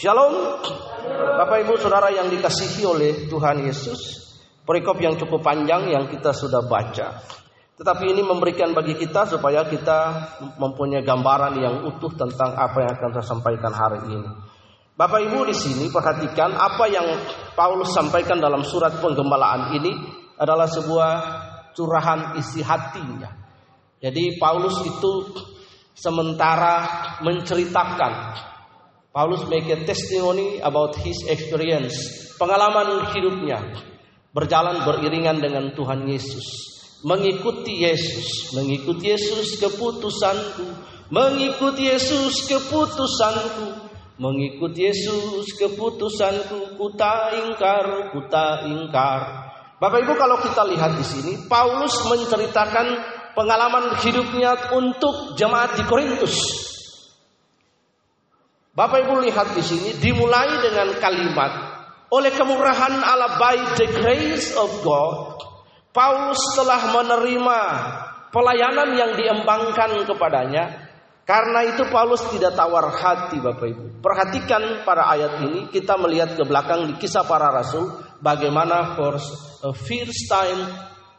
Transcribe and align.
Shalom. 0.00 0.64
Bapak 1.12 1.60
Ibu 1.60 1.76
Saudara 1.76 2.08
yang 2.08 2.32
dikasihi 2.32 2.88
oleh 2.88 3.28
Tuhan 3.28 3.68
Yesus. 3.68 4.32
Perikop 4.64 4.96
yang 4.96 5.20
cukup 5.20 5.44
panjang 5.44 5.92
yang 5.92 6.08
kita 6.08 6.32
sudah 6.32 6.64
baca. 6.64 7.20
Tetapi 7.76 8.08
ini 8.08 8.24
memberikan 8.24 8.72
bagi 8.72 8.96
kita 8.96 9.28
supaya 9.28 9.60
kita 9.68 10.00
mempunyai 10.56 11.04
gambaran 11.04 11.52
yang 11.60 11.84
utuh 11.84 12.16
tentang 12.16 12.56
apa 12.56 12.80
yang 12.80 12.96
akan 12.96 13.10
saya 13.12 13.26
sampaikan 13.28 13.76
hari 13.76 14.00
ini. 14.08 14.30
Bapak 14.96 15.20
Ibu 15.20 15.44
di 15.44 15.52
sini 15.52 15.92
perhatikan 15.92 16.56
apa 16.56 16.88
yang 16.88 17.04
Paulus 17.52 17.92
sampaikan 17.92 18.40
dalam 18.40 18.64
surat 18.64 18.96
penggembalaan 19.04 19.76
ini 19.76 19.92
adalah 20.40 20.64
sebuah 20.64 21.12
curahan 21.76 22.40
isi 22.40 22.64
hatinya. 22.64 23.36
Jadi 24.00 24.40
Paulus 24.40 24.80
itu 24.80 25.28
sementara 25.92 26.88
menceritakan 27.20 28.48
Paulus 29.10 29.42
make 29.50 29.66
a 29.66 29.78
testimony 29.82 30.62
about 30.62 30.94
his 31.02 31.26
experience, 31.26 31.98
pengalaman 32.38 33.10
hidupnya 33.10 33.58
berjalan 34.30 34.86
beriringan 34.86 35.42
dengan 35.42 35.74
Tuhan 35.74 36.06
Yesus, 36.06 36.46
mengikuti 37.02 37.82
Yesus, 37.82 38.54
mengikuti 38.54 39.10
Yesus 39.10 39.58
keputusanku, 39.58 40.62
mengikuti 41.10 41.90
Yesus 41.90 42.46
keputusanku, 42.46 43.90
mengikuti 44.22 44.86
Yesus 44.86 45.58
keputusanku, 45.58 46.78
ku 46.78 46.94
tak 46.94 47.34
ingkar, 47.34 48.14
ku 48.14 48.22
tak 48.30 48.62
ingkar. 48.70 49.50
Bapak 49.82 50.06
Ibu 50.06 50.14
kalau 50.14 50.38
kita 50.38 50.62
lihat 50.70 50.94
di 50.94 51.02
sini, 51.02 51.32
Paulus 51.50 51.98
menceritakan 52.06 52.86
pengalaman 53.34 53.90
hidupnya 54.06 54.70
untuk 54.70 55.34
jemaat 55.34 55.74
di 55.74 55.82
Korintus. 55.82 56.69
Bapak 58.70 59.06
Ibu 59.06 59.18
lihat 59.26 59.54
di 59.54 59.62
sini 59.66 59.90
dimulai 59.98 60.62
dengan 60.62 60.94
kalimat 61.02 61.52
oleh 62.10 62.30
kemurahan 62.34 63.02
Allah 63.02 63.38
by 63.38 63.56
the 63.78 63.86
grace 63.98 64.54
of 64.54 64.70
God 64.86 65.50
Paulus 65.90 66.38
telah 66.54 66.94
menerima 66.94 67.60
pelayanan 68.30 68.94
yang 68.94 69.12
diembangkan 69.18 70.06
kepadanya. 70.06 70.86
Karena 71.26 71.62
itu 71.62 71.86
Paulus 71.90 72.26
tidak 72.30 72.58
tawar 72.58 72.90
hati 72.90 73.38
Bapak 73.38 73.66
Ibu. 73.70 73.84
Perhatikan 74.02 74.82
pada 74.82 75.06
ayat 75.14 75.46
ini 75.46 75.70
kita 75.70 75.94
melihat 75.94 76.34
ke 76.34 76.42
belakang 76.42 76.90
di 76.90 76.94
kisah 76.98 77.22
para 77.22 77.50
rasul 77.54 77.90
bagaimana 78.18 78.98
for 78.98 79.14
a 79.66 79.70
first 79.74 80.26
time 80.26 80.58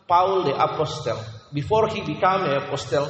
Paul 0.07 0.43
the 0.43 0.55
apostle 0.55 1.19
before 1.55 1.87
he 1.91 2.03
became 2.03 2.43
apostle 2.59 3.07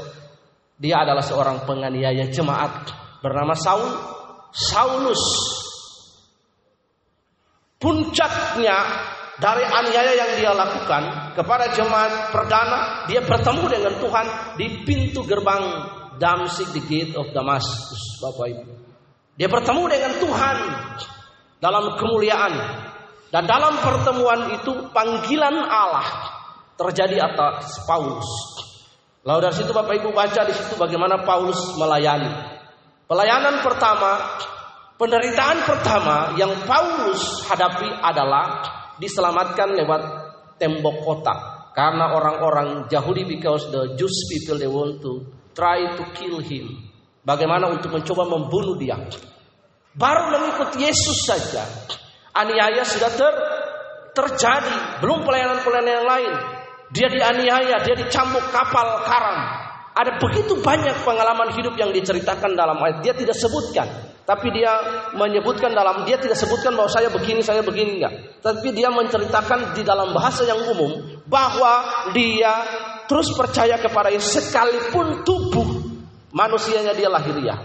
dia 0.78 1.02
adalah 1.02 1.26
seorang 1.26 1.66
penganiaya 1.66 2.30
jemaat 2.30 2.90
bernama 3.22 3.58
Saul 3.58 4.11
Saulus. 4.52 5.24
Puncaknya 7.82 8.78
dari 9.42 9.66
aniaya 9.66 10.14
yang 10.14 10.32
dia 10.38 10.52
lakukan 10.54 11.34
kepada 11.34 11.74
jemaat 11.74 12.30
perdana 12.30 13.10
dia 13.10 13.26
bertemu 13.26 13.66
dengan 13.66 13.94
Tuhan 13.98 14.28
di 14.60 14.68
pintu 14.86 15.26
gerbang 15.26 15.90
Damsik 16.22 16.78
the 16.78 16.84
gate 16.86 17.18
of 17.18 17.34
Damaskus 17.34 18.22
Bapak 18.22 18.54
Ibu. 18.54 18.72
Dia 19.42 19.50
bertemu 19.50 19.84
dengan 19.90 20.12
Tuhan 20.22 20.58
dalam 21.58 21.98
kemuliaan. 21.98 22.54
Dan 23.32 23.48
dalam 23.48 23.80
pertemuan 23.80 24.52
itu 24.60 24.92
panggilan 24.92 25.56
Allah 25.64 26.04
terjadi 26.76 27.32
atas 27.32 27.80
Paulus. 27.88 28.28
Lalu 29.24 29.40
dari 29.48 29.56
situ 29.56 29.72
Bapak 29.72 29.96
Ibu 30.04 30.12
baca 30.12 30.44
di 30.44 30.52
situ 30.52 30.76
bagaimana 30.76 31.24
Paulus 31.24 31.80
melayani 31.80 32.51
Pelayanan 33.12 33.59
pertama, 33.59 34.40
penderitaan 34.95 35.67
pertama 35.67 36.31
yang 36.40 36.64
Paulus 36.64 37.44
hadapi 37.44 37.92
adalah 38.00 38.64
diselamatkan 39.03 39.76
lewat 39.76 40.02
tembok 40.56 41.03
kota. 41.03 41.36
Karena 41.76 42.16
orang-orang 42.16 42.88
Yahudi 42.88 43.28
because 43.28 43.68
the 43.68 44.00
Jewish 44.00 44.31
people 44.31 44.56
they 44.56 44.72
want 44.72 45.03
to 45.03 45.28
try 45.52 45.91
to 45.91 46.03
kill 46.16 46.40
him. 46.40 46.72
Bagaimana 47.28 47.68
untuk 47.68 47.91
mencoba 47.91 48.31
membunuh 48.31 48.80
dia. 48.80 48.96
Baru 49.91 50.31
mengikut 50.31 50.80
Yesus 50.80 51.28
saja. 51.28 51.68
Aniaya 52.31 52.88
sudah 52.88 53.12
ter, 53.12 53.36
terjadi. 54.16 55.03
Belum 55.03 55.28
pelayanan-pelayanan 55.28 55.91
yang 56.00 56.07
lain. 56.07 56.34
Dia 56.96 57.07
dianiaya, 57.12 57.75
dia 57.84 57.96
dicambuk 58.00 58.56
kapal 58.56 59.03
karam. 59.03 59.61
Ada 59.91 60.24
begitu 60.24 60.56
banyak 60.63 61.03
pengalaman 61.03 61.52
hidup 61.52 61.75
yang 61.75 61.91
diceritakan 61.91 62.56
dalam 62.56 62.79
ayat. 62.79 63.03
Dia 63.03 63.12
tidak 63.12 63.35
sebutkan, 63.35 63.88
tapi 64.24 64.47
dia 64.56 64.72
menyebutkan 65.19 65.75
dalam 65.75 66.07
dia 66.07 66.16
tidak 66.16 66.40
sebutkan 66.40 66.72
bahwa 66.72 66.88
saya 66.88 67.12
begini, 67.12 67.44
saya 67.44 67.59
begini 67.59 68.00
enggak. 68.00 68.40
Tapi 68.40 68.72
dia 68.72 68.88
menceritakan 68.88 69.75
di 69.75 69.84
dalam 69.84 70.16
bahasa 70.16 70.47
yang 70.47 70.63
umum 70.63 70.96
bahwa 71.28 72.07
dia 72.16 72.63
terus 73.12 73.35
percaya 73.35 73.75
kepada 73.75 74.07
Yesus 74.07 74.47
sekalipun 74.47 75.28
tubuh 75.28 75.68
manusianya 76.31 76.96
dia 76.96 77.12
lahiriah. 77.12 77.59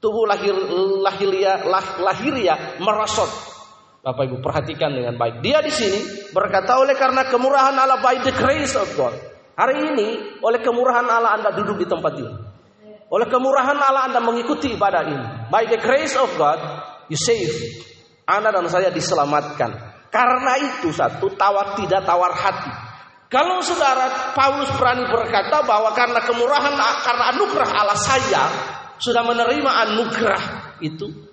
Tubuh 0.00 0.24
lahir 0.28 0.56
lahiriah 1.00 1.64
lah, 1.64 2.00
lahiriah 2.00 2.80
merosot. 2.80 3.28
Bapak 4.00 4.32
Ibu 4.32 4.40
perhatikan 4.40 4.96
dengan 4.96 5.16
baik. 5.20 5.44
Dia 5.44 5.60
di 5.60 5.68
sini 5.68 6.28
berkata 6.32 6.80
oleh 6.80 6.96
karena 6.96 7.28
kemurahan 7.28 7.76
Allah 7.76 8.00
by 8.00 8.20
the 8.24 8.32
grace 8.32 8.72
of 8.76 8.88
God. 8.96 9.29
Hari 9.60 9.92
ini 9.92 10.40
oleh 10.40 10.64
kemurahan 10.64 11.04
Allah 11.04 11.36
Anda 11.36 11.52
duduk 11.52 11.84
di 11.84 11.84
tempat 11.84 12.16
ini. 12.16 12.32
Oleh 13.12 13.28
kemurahan 13.28 13.76
Allah 13.76 14.08
Anda 14.08 14.24
mengikuti 14.24 14.72
ibadah 14.72 15.04
ini. 15.04 15.52
By 15.52 15.68
the 15.68 15.76
grace 15.76 16.16
of 16.16 16.32
God, 16.40 16.56
you 17.12 17.20
save. 17.20 17.52
Anda 18.24 18.56
dan 18.56 18.64
saya 18.72 18.88
diselamatkan. 18.88 19.68
Karena 20.08 20.56
itu 20.64 20.88
satu 20.96 21.36
tawar 21.36 21.76
tidak 21.76 22.08
tawar 22.08 22.32
hati. 22.32 22.72
Kalau 23.28 23.60
saudara 23.60 24.32
Paulus 24.32 24.72
berani 24.80 25.06
berkata 25.06 25.60
bahwa 25.62 25.92
karena 25.92 26.24
kemurahan 26.24 26.74
karena 27.04 27.24
anugerah 27.36 27.68
Allah 27.68 28.00
saya 28.00 28.42
sudah 28.96 29.22
menerima 29.22 29.70
anugerah 29.70 30.42
itu 30.82 31.29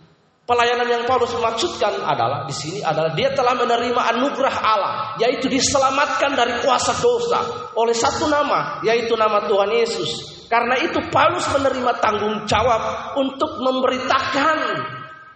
Pelayanan 0.48 0.88
yang 0.88 1.04
Paulus 1.04 1.36
maksudkan 1.36 1.92
adalah 2.08 2.48
di 2.48 2.56
sini 2.56 2.80
adalah 2.80 3.12
dia 3.12 3.36
telah 3.36 3.52
menerima 3.52 4.00
anugerah 4.16 4.56
Allah, 4.64 4.94
yaitu 5.20 5.52
diselamatkan 5.52 6.40
dari 6.40 6.64
kuasa 6.64 6.96
dosa 7.04 7.68
oleh 7.76 7.92
satu 7.92 8.32
nama, 8.32 8.80
yaitu 8.80 9.12
nama 9.20 9.44
Tuhan 9.44 9.76
Yesus. 9.76 10.40
Karena 10.48 10.80
itu 10.80 11.04
Paulus 11.12 11.44
menerima 11.52 12.00
tanggung 12.00 12.48
jawab 12.48 13.12
untuk 13.20 13.60
memberitakan 13.60 14.60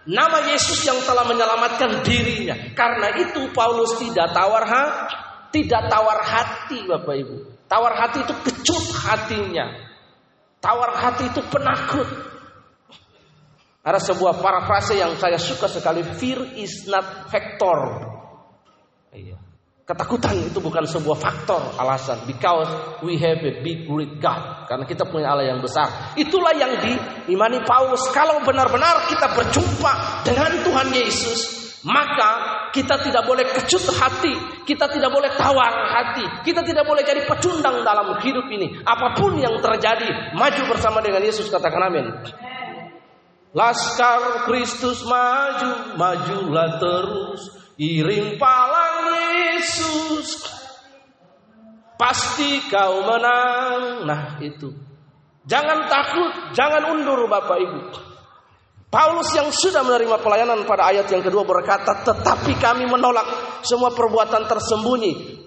nama 0.08 0.48
Yesus 0.48 0.80
yang 0.88 0.96
telah 1.04 1.28
menyelamatkan 1.28 2.00
dirinya. 2.00 2.72
Karena 2.72 3.12
itu 3.20 3.52
Paulus 3.52 4.00
tidak 4.00 4.32
tawar 4.32 4.64
hati, 4.64 5.12
tidak 5.60 5.92
tawar 5.92 6.24
hati 6.24 6.88
Bapak 6.88 7.14
Ibu. 7.20 7.36
Tawar 7.68 7.92
hati 8.00 8.24
itu 8.24 8.34
kecut 8.48 8.84
hatinya. 9.04 9.68
Tawar 10.56 10.96
hati 10.96 11.28
itu 11.28 11.44
penakut. 11.52 12.08
Ada 13.82 13.98
sebuah 14.14 14.38
parafrase 14.38 14.94
yang 14.94 15.18
saya 15.18 15.42
suka 15.42 15.66
sekali. 15.66 16.06
Fear 16.06 16.54
is 16.54 16.86
not 16.86 17.26
factor. 17.26 18.06
Iya. 19.10 19.42
Ketakutan 19.82 20.38
itu 20.38 20.62
bukan 20.62 20.86
sebuah 20.86 21.18
faktor 21.18 21.58
alasan. 21.74 22.22
Because 22.22 22.70
we 23.02 23.18
have 23.18 23.42
a 23.42 23.58
big 23.66 23.90
great 23.90 24.22
God. 24.22 24.70
Karena 24.70 24.86
kita 24.86 25.02
punya 25.10 25.34
Allah 25.34 25.50
yang 25.50 25.58
besar. 25.58 26.14
Itulah 26.14 26.54
yang 26.54 26.78
diimani 26.78 27.58
Paulus. 27.66 28.06
Kalau 28.14 28.38
benar-benar 28.46 29.10
kita 29.10 29.34
berjumpa 29.34 30.22
dengan 30.22 30.62
Tuhan 30.62 30.88
Yesus. 30.94 31.40
Maka 31.82 32.30
kita 32.70 33.02
tidak 33.02 33.26
boleh 33.26 33.42
kecut 33.50 33.82
hati. 33.98 34.62
Kita 34.62 34.86
tidak 34.86 35.10
boleh 35.10 35.34
tawar 35.34 35.74
hati. 35.90 36.46
Kita 36.46 36.62
tidak 36.62 36.86
boleh 36.86 37.02
jadi 37.02 37.26
pecundang 37.26 37.82
dalam 37.82 38.14
hidup 38.22 38.46
ini. 38.46 38.78
Apa 38.86 39.18
pun 39.18 39.34
yang 39.42 39.58
terjadi. 39.58 40.38
Maju 40.38 40.62
bersama 40.70 41.02
dengan 41.02 41.26
Yesus. 41.26 41.50
Katakan 41.50 41.90
amin. 41.90 42.06
Laskar 43.52 44.48
Kristus 44.48 45.04
maju, 45.04 45.92
majulah 46.00 46.80
terus, 46.80 47.52
iring 47.76 48.40
palang 48.40 49.12
Yesus. 49.12 50.40
Pasti 52.00 52.64
kau 52.72 53.04
menang. 53.04 54.08
Nah, 54.08 54.40
itu. 54.40 54.72
Jangan 55.44 55.84
takut, 55.90 56.32
jangan 56.56 56.96
undur 56.96 57.28
Bapak 57.28 57.58
Ibu. 57.60 57.80
Paulus 58.92 59.32
yang 59.36 59.48
sudah 59.48 59.84
menerima 59.84 60.20
pelayanan 60.20 60.64
pada 60.68 60.92
ayat 60.92 61.08
yang 61.08 61.24
kedua 61.24 61.44
berkata, 61.44 62.04
"Tetapi 62.04 62.56
kami 62.60 62.84
menolak 62.84 63.24
semua 63.64 63.92
perbuatan 63.92 64.48
tersembunyi 64.48 65.41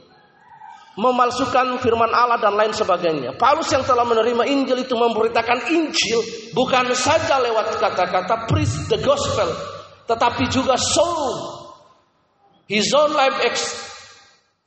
memalsukan 0.96 1.80
firman 1.84 2.12
Allah 2.12 2.40
dan 2.40 2.56
lain 2.56 2.72
sebagainya. 2.72 3.36
Paulus 3.36 3.68
yang 3.72 3.84
telah 3.84 4.08
menerima 4.08 4.48
Injil 4.48 4.88
itu 4.88 4.96
memberitakan 4.96 5.68
Injil 5.72 6.20
bukan 6.56 6.96
saja 6.96 7.40
lewat 7.44 7.76
kata-kata 7.80 8.48
preach 8.48 8.88
the 8.88 9.00
gospel, 9.04 9.52
tetapi 10.08 10.48
juga 10.48 10.80
soul 10.80 11.56
his 12.72 12.90
own 12.96 13.12
life 13.12 13.38
ex, 13.44 13.76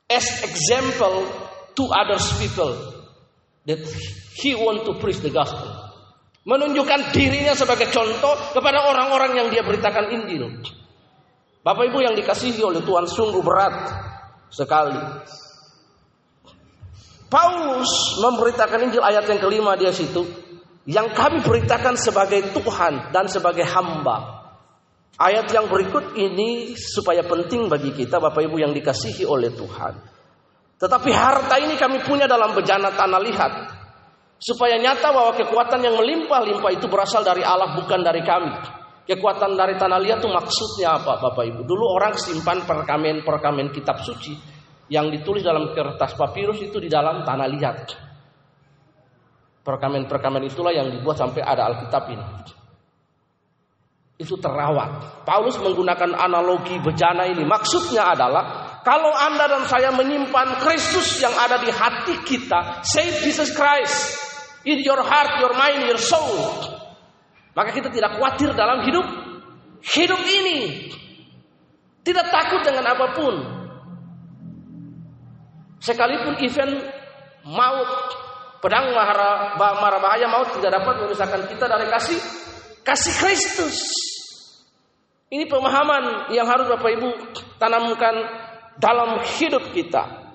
as 0.07 0.25
example 0.45 1.25
to 1.73 1.83
others 1.89 2.23
people 2.37 2.77
that 3.65 3.81
he 4.37 4.53
want 4.53 4.85
to 4.85 4.93
preach 5.01 5.19
the 5.25 5.33
gospel. 5.33 5.67
Menunjukkan 6.47 7.13
dirinya 7.13 7.53
sebagai 7.53 7.91
contoh 7.91 8.33
kepada 8.55 8.85
orang-orang 8.89 9.37
yang 9.37 9.47
dia 9.51 9.61
beritakan 9.61 10.13
Injil. 10.13 10.49
Bapak 11.59 11.91
Ibu 11.91 11.99
yang 11.99 12.15
dikasihi 12.15 12.63
oleh 12.63 12.79
Tuhan 12.81 13.05
sungguh 13.05 13.43
berat 13.43 13.75
sekali. 14.49 14.97
Paulus 17.29 18.17
memberitakan 18.17 18.89
Injil 18.89 19.05
ayat 19.05 19.29
yang 19.29 19.37
kelima 19.37 19.77
dia 19.77 19.93
situ. 19.93 20.25
Yang 20.89 21.13
kami 21.13 21.45
beritakan 21.45 21.93
sebagai 21.93 22.49
Tuhan 22.49 23.13
dan 23.13 23.29
sebagai 23.29 23.61
hamba. 23.69 24.41
Ayat 25.21 25.45
yang 25.53 25.69
berikut 25.69 26.17
ini 26.17 26.73
supaya 26.73 27.21
penting 27.21 27.69
bagi 27.69 27.93
kita 27.93 28.17
Bapak 28.17 28.41
Ibu 28.49 28.57
yang 28.57 28.73
dikasihi 28.73 29.29
oleh 29.29 29.53
Tuhan. 29.53 29.93
Tetapi 30.81 31.09
harta 31.13 31.61
ini 31.61 31.77
kami 31.77 32.01
punya 32.01 32.25
dalam 32.25 32.57
bejana 32.57 32.89
tanah 32.89 33.21
lihat. 33.21 33.53
Supaya 34.39 34.79
nyata 34.81 35.13
bahwa 35.13 35.35
kekuatan 35.37 35.83
yang 35.85 35.99
melimpah-limpah 35.99 36.71
itu 36.73 36.89
berasal 36.89 37.21
dari 37.21 37.45
Allah 37.45 37.77
bukan 37.77 38.01
dari 38.01 38.25
kami. 38.25 38.49
Kekuatan 39.05 39.53
dari 39.53 39.77
tanah 39.77 39.99
liat 40.01 40.23
itu 40.23 40.29
maksudnya 40.31 40.97
apa 40.97 41.21
Bapak 41.21 41.45
Ibu? 41.45 41.61
Dulu 41.67 41.85
orang 41.93 42.17
simpan 42.17 42.65
perkamen-perkamen 42.65 43.69
kitab 43.75 44.01
suci 44.01 44.58
yang 44.89 45.13
ditulis 45.13 45.45
dalam 45.45 45.71
kertas 45.71 46.17
papirus 46.17 46.59
itu 46.65 46.81
di 46.81 46.89
dalam 46.89 47.21
tanah 47.21 47.47
liat. 47.47 47.79
Perkamen-perkamen 49.61 50.49
itulah 50.49 50.73
yang 50.73 50.89
dibuat 50.89 51.21
sampai 51.21 51.45
ada 51.45 51.69
Alkitab 51.69 52.03
ini. 52.09 52.25
Itu 54.19 54.35
terawat. 54.35 55.23
Paulus 55.23 55.61
menggunakan 55.61 56.17
analogi 56.17 56.75
bejana 56.81 57.29
ini. 57.29 57.45
Maksudnya 57.45 58.11
adalah 58.17 58.43
kalau 58.81 59.13
Anda 59.13 59.45
dan 59.47 59.63
saya 59.69 59.93
menyimpan 59.93 60.59
Kristus 60.59 61.21
yang 61.21 61.31
ada 61.37 61.61
di 61.61 61.69
hati 61.69 62.17
kita, 62.25 62.81
save 62.83 63.21
Jesus 63.23 63.53
Christ 63.53 64.17
in 64.65 64.81
your 64.81 64.99
heart, 65.05 65.39
your 65.39 65.53
mind, 65.55 65.85
your 65.87 66.01
soul. 66.01 66.65
Maka 67.53 67.71
kita 67.71 67.93
tidak 67.93 68.17
khawatir 68.17 68.51
dalam 68.57 68.83
hidup 68.83 69.05
hidup 69.85 70.21
ini. 70.25 70.89
Tidak 72.03 72.27
takut 72.31 72.65
dengan 72.65 72.89
apa 72.89 73.13
pun. 73.13 73.58
Sekalipun 75.79 76.35
event 76.43 76.83
maut, 77.47 77.91
pedang 78.59 78.91
mahara, 78.91 79.55
mara 79.55 79.97
bahaya 80.03 80.27
maut 80.27 80.51
tidak 80.59 80.75
dapat 80.75 81.07
memisahkan 81.07 81.41
kita 81.47 81.65
dari 81.65 81.87
kasih 81.87 82.19
kasih 82.83 83.13
Kristus. 83.15 83.77
Ini 85.29 85.45
pemahaman 85.45 86.33
yang 86.33 86.49
harus 86.49 86.67
Bapak 86.67 86.89
Ibu 86.89 87.09
tanamkan 87.61 88.15
dalam 88.81 89.21
hidup 89.37 89.71
kita. 89.71 90.27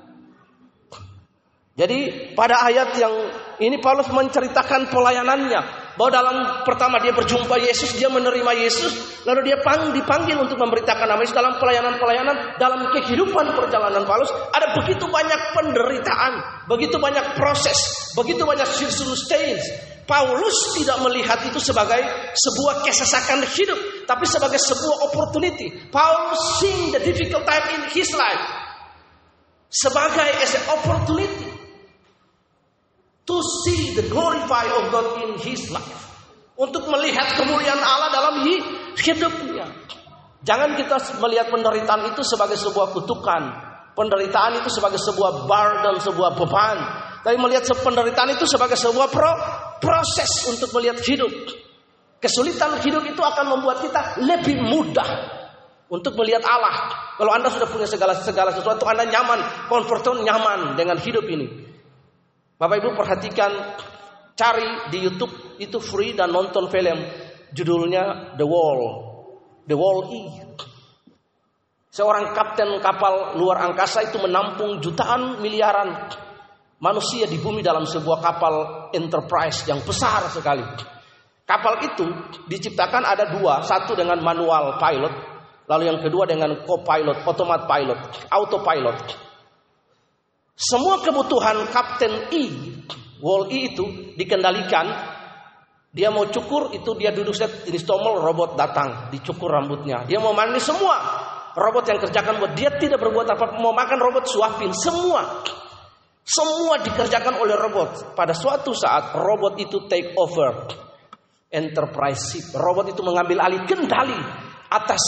Jadi 1.75 2.31
pada 2.39 2.63
ayat 2.71 2.95
yang 2.95 3.11
ini 3.59 3.83
Paulus 3.83 4.07
menceritakan 4.07 4.95
pelayanannya 4.95 5.84
bahwa 5.95 6.11
dalam 6.11 6.37
pertama 6.67 6.99
dia 6.99 7.15
berjumpa 7.15 7.55
Yesus, 7.59 7.95
dia 7.95 8.11
menerima 8.11 8.53
Yesus, 8.59 9.23
lalu 9.23 9.51
dia 9.51 9.57
dipanggil 9.95 10.37
untuk 10.39 10.59
memberitakan 10.59 11.07
nama 11.07 11.23
Yesus 11.23 11.35
dalam 11.35 11.55
pelayanan-pelayanan 11.63 12.59
dalam 12.59 12.91
kehidupan 12.91 13.47
perjalanan 13.55 14.03
Paulus 14.03 14.31
ada 14.51 14.75
begitu 14.83 15.07
banyak 15.07 15.41
penderitaan, 15.55 16.33
begitu 16.67 16.99
banyak 16.99 17.39
proses, 17.39 18.11
begitu 18.19 18.43
banyak 18.43 18.67
circumstance. 18.75 19.95
Paulus 20.05 20.77
tidak 20.77 21.01
melihat 21.01 21.41
itu 21.49 21.57
sebagai 21.57 21.97
sebuah 22.37 22.85
kesesakan 22.85 23.41
hidup, 23.49 24.05
tapi 24.05 24.29
sebagai 24.29 24.61
sebuah 24.61 25.09
opportunity. 25.09 25.73
Paulus 25.89 26.61
seeing 26.61 26.93
the 26.93 27.01
difficult 27.01 27.49
time 27.49 27.65
in 27.73 27.83
his 27.89 28.13
life 28.13 28.45
sebagai 29.75 30.29
as 30.39 30.55
an 30.55 30.65
opportunity 30.71 31.64
to 33.25 33.37
see 33.65 33.97
the 33.97 34.05
glorify 34.13 34.69
of 34.69 34.93
God 34.93 35.25
in 35.25 35.41
his 35.41 35.69
life. 35.73 36.05
Untuk 36.55 36.87
melihat 36.87 37.35
kemuliaan 37.35 37.83
Allah 37.83 38.11
dalam 38.15 38.35
hidupnya. 38.95 39.67
Jangan 40.45 40.77
kita 40.77 41.01
melihat 41.19 41.49
penderitaan 41.51 42.15
itu 42.15 42.23
sebagai 42.23 42.55
sebuah 42.61 42.93
kutukan. 42.95 43.43
Penderitaan 43.97 44.61
itu 44.61 44.69
sebagai 44.71 45.01
sebuah 45.01 45.49
burden, 45.49 45.99
sebuah 46.05 46.37
beban. 46.37 46.79
Tapi 47.25 47.37
melihat 47.41 47.65
penderitaan 47.73 48.37
itu 48.37 48.45
sebagai 48.45 48.77
sebuah 48.77 49.09
pro, 49.09 49.33
proses 49.81 50.29
untuk 50.47 50.71
melihat 50.77 51.01
hidup. 51.01 51.33
Kesulitan 52.21 52.77
hidup 52.85 53.03
itu 53.09 53.21
akan 53.25 53.57
membuat 53.57 53.81
kita 53.81 54.21
lebih 54.21 54.61
mudah 54.61 55.09
untuk 55.89 56.13
melihat 56.21 56.45
Allah. 56.45 56.93
Kalau 57.17 57.33
Anda 57.33 57.49
sudah 57.49 57.69
punya 57.69 57.89
segala 57.89 58.13
segala 58.21 58.53
sesuatu, 58.53 58.85
Anda 58.85 59.09
nyaman, 59.09 59.69
comfortable 59.73 60.21
nyaman 60.21 60.77
dengan 60.77 61.01
hidup 61.01 61.25
ini. 61.25 61.64
Bapak 62.55 62.77
Ibu 62.79 62.95
perhatikan 62.95 63.51
cari 64.39 64.91
di 64.95 65.03
YouTube 65.03 65.59
itu 65.59 65.79
free 65.83 66.15
dan 66.15 66.31
nonton 66.31 66.71
film 66.71 66.99
judulnya 67.51 68.35
The 68.39 68.47
Wall. 68.47 68.81
The 69.67 69.75
Wall 69.75 69.99
E. 70.11 70.23
Seorang 71.95 72.35
kapten 72.35 72.83
kapal 72.83 73.39
luar 73.39 73.71
angkasa 73.71 74.07
itu 74.07 74.19
menampung 74.19 74.83
jutaan 74.83 75.39
miliaran 75.39 76.11
manusia 76.83 77.27
di 77.31 77.39
bumi 77.39 77.63
dalam 77.63 77.87
sebuah 77.87 78.19
kapal 78.19 78.55
Enterprise 78.91 79.63
yang 79.71 79.79
besar 79.83 80.27
sekali. 80.31 80.63
Kapal 81.45 81.87
itu 81.87 82.07
diciptakan 82.51 83.05
ada 83.05 83.31
dua, 83.35 83.63
satu 83.63 83.95
dengan 83.95 84.17
manual 84.25 84.81
pilot, 84.81 85.15
lalu 85.69 85.93
yang 85.93 85.99
kedua 86.01 86.25
dengan 86.25 86.65
co-pilot, 86.65 87.21
automat 87.23 87.69
pilot, 87.69 87.99
autopilot. 88.33 88.99
Semua 90.55 91.03
kebutuhan 91.03 91.67
Kapten 91.75 92.31
I, 92.31 92.45
Wall 93.19 93.51
E 93.51 93.75
itu 93.75 94.15
dikendalikan. 94.15 95.15
Dia 95.95 96.11
mau 96.11 96.27
cukur 96.27 96.75
itu 96.75 96.91
dia 96.99 97.15
duduk 97.15 97.35
set 97.35 97.67
jenis 97.67 97.87
tomol 97.87 98.19
robot 98.19 98.59
datang 98.59 99.11
dicukur 99.15 99.51
rambutnya. 99.51 100.03
Dia 100.07 100.19
mau 100.19 100.35
mandi 100.35 100.59
semua 100.59 100.99
robot 101.55 101.87
yang 101.87 102.03
kerjakan 102.03 102.43
buat 102.43 102.53
dia 102.59 102.75
tidak 102.75 102.99
berbuat 102.99 103.27
apa 103.31 103.63
mau 103.63 103.71
makan 103.71 103.99
robot 104.03 104.27
suapin 104.27 104.75
semua. 104.75 105.43
Semua 106.25 106.81
dikerjakan 106.83 107.39
oleh 107.39 107.55
robot. 107.55 108.17
Pada 108.19 108.35
suatu 108.35 108.75
saat 108.75 109.15
robot 109.15 109.61
itu 109.61 109.87
take 109.87 110.17
over 110.19 110.67
enterprise 111.53 112.35
ship. 112.35 112.47
Robot 112.59 112.91
itu 112.91 113.03
mengambil 113.07 113.45
alih 113.45 113.63
kendali 113.63 114.19
atas 114.73 115.03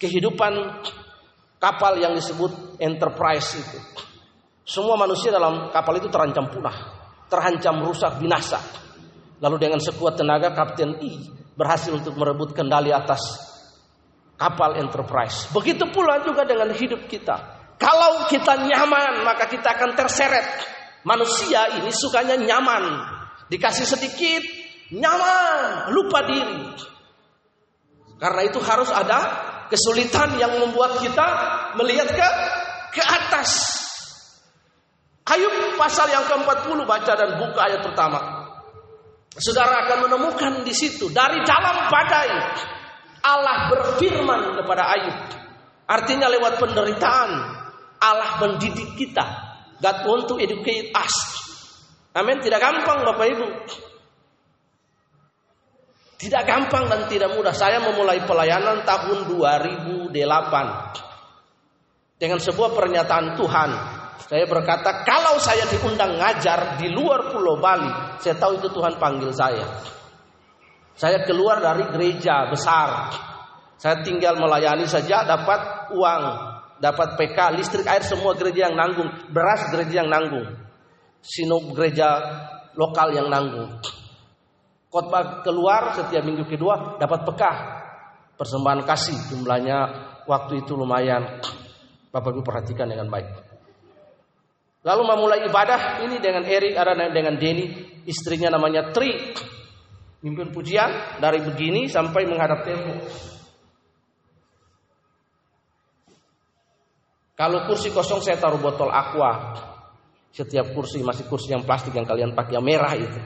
kehidupan 0.00 0.78
kapal 1.60 2.00
yang 2.00 2.16
disebut 2.16 2.80
enterprise 2.80 3.58
itu. 3.58 4.07
Semua 4.68 5.00
manusia 5.00 5.32
dalam 5.32 5.72
kapal 5.72 5.96
itu 5.96 6.12
terancam 6.12 6.44
punah, 6.52 6.76
terancam 7.32 7.80
rusak 7.88 8.20
binasa. 8.20 8.60
Lalu 9.40 9.56
dengan 9.56 9.80
sekuat 9.80 10.20
tenaga 10.20 10.52
Kapten 10.52 11.00
I 11.00 11.24
berhasil 11.56 11.88
untuk 11.88 12.20
merebut 12.20 12.52
kendali 12.52 12.92
atas 12.92 13.48
kapal 14.36 14.76
Enterprise. 14.76 15.48
Begitu 15.56 15.88
pula 15.88 16.20
juga 16.20 16.44
dengan 16.44 16.68
hidup 16.76 17.08
kita. 17.08 17.56
Kalau 17.80 18.28
kita 18.28 18.60
nyaman, 18.68 19.24
maka 19.24 19.48
kita 19.48 19.72
akan 19.72 19.96
terseret. 19.96 20.44
Manusia 21.06 21.80
ini 21.80 21.88
sukanya 21.88 22.36
nyaman. 22.36 22.84
Dikasih 23.48 23.88
sedikit, 23.88 24.42
nyaman, 24.92 25.94
lupa 25.96 26.28
diri. 26.28 26.60
Karena 28.20 28.42
itu 28.44 28.58
harus 28.60 28.90
ada 28.92 29.18
kesulitan 29.72 30.36
yang 30.36 30.60
membuat 30.60 31.00
kita 31.00 31.26
melihat 31.78 32.10
ke 32.10 32.28
ke 32.98 33.02
atas. 33.06 33.77
Ayub 35.28 35.76
pasal 35.76 36.08
yang 36.08 36.24
ke-40 36.24 36.78
baca 36.88 37.12
dan 37.12 37.36
buka 37.36 37.60
ayat 37.68 37.84
pertama. 37.84 38.48
Saudara 39.36 39.84
akan 39.84 40.08
menemukan 40.08 40.64
di 40.64 40.72
situ 40.72 41.12
dari 41.12 41.44
dalam 41.44 41.92
badai 41.92 42.32
Allah 43.22 43.68
berfirman 43.68 44.56
kepada 44.56 44.88
Ayub. 44.96 45.16
Artinya 45.88 46.32
lewat 46.32 46.56
penderitaan 46.56 47.30
Allah 48.00 48.40
mendidik 48.40 48.96
kita. 48.96 49.26
God 49.78 49.98
want 50.08 50.24
to 50.32 50.40
educate 50.40 50.90
us. 50.96 51.14
Amin. 52.16 52.40
Tidak 52.40 52.58
gampang 52.58 53.04
Bapak 53.04 53.26
Ibu. 53.30 53.46
Tidak 56.18 56.42
gampang 56.42 56.90
dan 56.90 57.06
tidak 57.06 57.30
mudah. 57.36 57.54
Saya 57.54 57.78
memulai 57.78 58.26
pelayanan 58.26 58.82
tahun 58.82 59.30
2008 59.30 60.10
dengan 62.18 62.42
sebuah 62.42 62.74
pernyataan 62.74 63.38
Tuhan 63.38 63.97
saya 64.26 64.44
berkata, 64.50 65.06
kalau 65.06 65.38
saya 65.38 65.62
diundang 65.70 66.18
ngajar 66.18 66.82
di 66.82 66.90
luar 66.90 67.30
Pulau 67.30 67.62
Bali, 67.62 68.18
saya 68.18 68.34
tahu 68.34 68.58
itu 68.58 68.66
Tuhan 68.74 68.98
panggil 68.98 69.30
saya. 69.30 69.62
Saya 70.98 71.22
keluar 71.22 71.62
dari 71.62 71.86
gereja 71.94 72.50
besar. 72.50 73.14
Saya 73.78 74.02
tinggal 74.02 74.34
melayani 74.34 74.82
saja 74.90 75.22
dapat 75.22 75.94
uang, 75.94 76.22
dapat 76.82 77.14
PK, 77.14 77.38
listrik, 77.54 77.86
air 77.86 78.02
semua 78.02 78.34
gereja 78.34 78.66
yang 78.66 78.74
nanggung, 78.74 79.06
beras 79.30 79.70
gereja 79.70 80.02
yang 80.02 80.10
nanggung. 80.10 80.58
Sinop 81.22 81.70
gereja 81.78 82.18
lokal 82.74 83.14
yang 83.14 83.30
nanggung. 83.30 83.78
Khotbah 84.90 85.46
keluar 85.46 85.94
setiap 85.94 86.26
minggu 86.26 86.50
kedua 86.50 86.98
dapat 86.98 87.22
PK. 87.22 87.42
Persembahan 88.34 88.82
kasih 88.82 89.14
jumlahnya 89.30 89.78
waktu 90.26 90.66
itu 90.66 90.74
lumayan. 90.74 91.38
Bapak 92.10 92.34
Ibu 92.34 92.42
perhatikan 92.42 92.90
dengan 92.90 93.06
baik. 93.06 93.47
Lalu 94.86 95.02
memulai 95.02 95.40
ibadah 95.46 96.06
ini 96.06 96.22
dengan 96.22 96.46
Erik, 96.46 96.78
ada 96.78 96.94
dengan 97.10 97.34
Denny, 97.34 97.66
istrinya 98.06 98.54
namanya 98.54 98.94
Tri. 98.94 99.34
Mimpin 100.18 100.50
pujian 100.50 101.18
dari 101.22 101.38
begini 101.42 101.86
sampai 101.86 102.26
menghadap 102.26 102.66
tembok. 102.66 103.06
Kalau 107.38 107.70
kursi 107.70 107.94
kosong 107.94 108.18
saya 108.18 108.34
taruh 108.34 108.58
botol 108.58 108.90
aqua. 108.90 109.54
Setiap 110.34 110.74
kursi 110.74 111.02
masih 111.06 111.30
kursi 111.30 111.54
yang 111.54 111.62
plastik 111.62 111.94
yang 111.94 112.06
kalian 112.06 112.34
pakai 112.34 112.58
yang 112.58 112.66
merah 112.66 112.94
itu. 112.98 113.20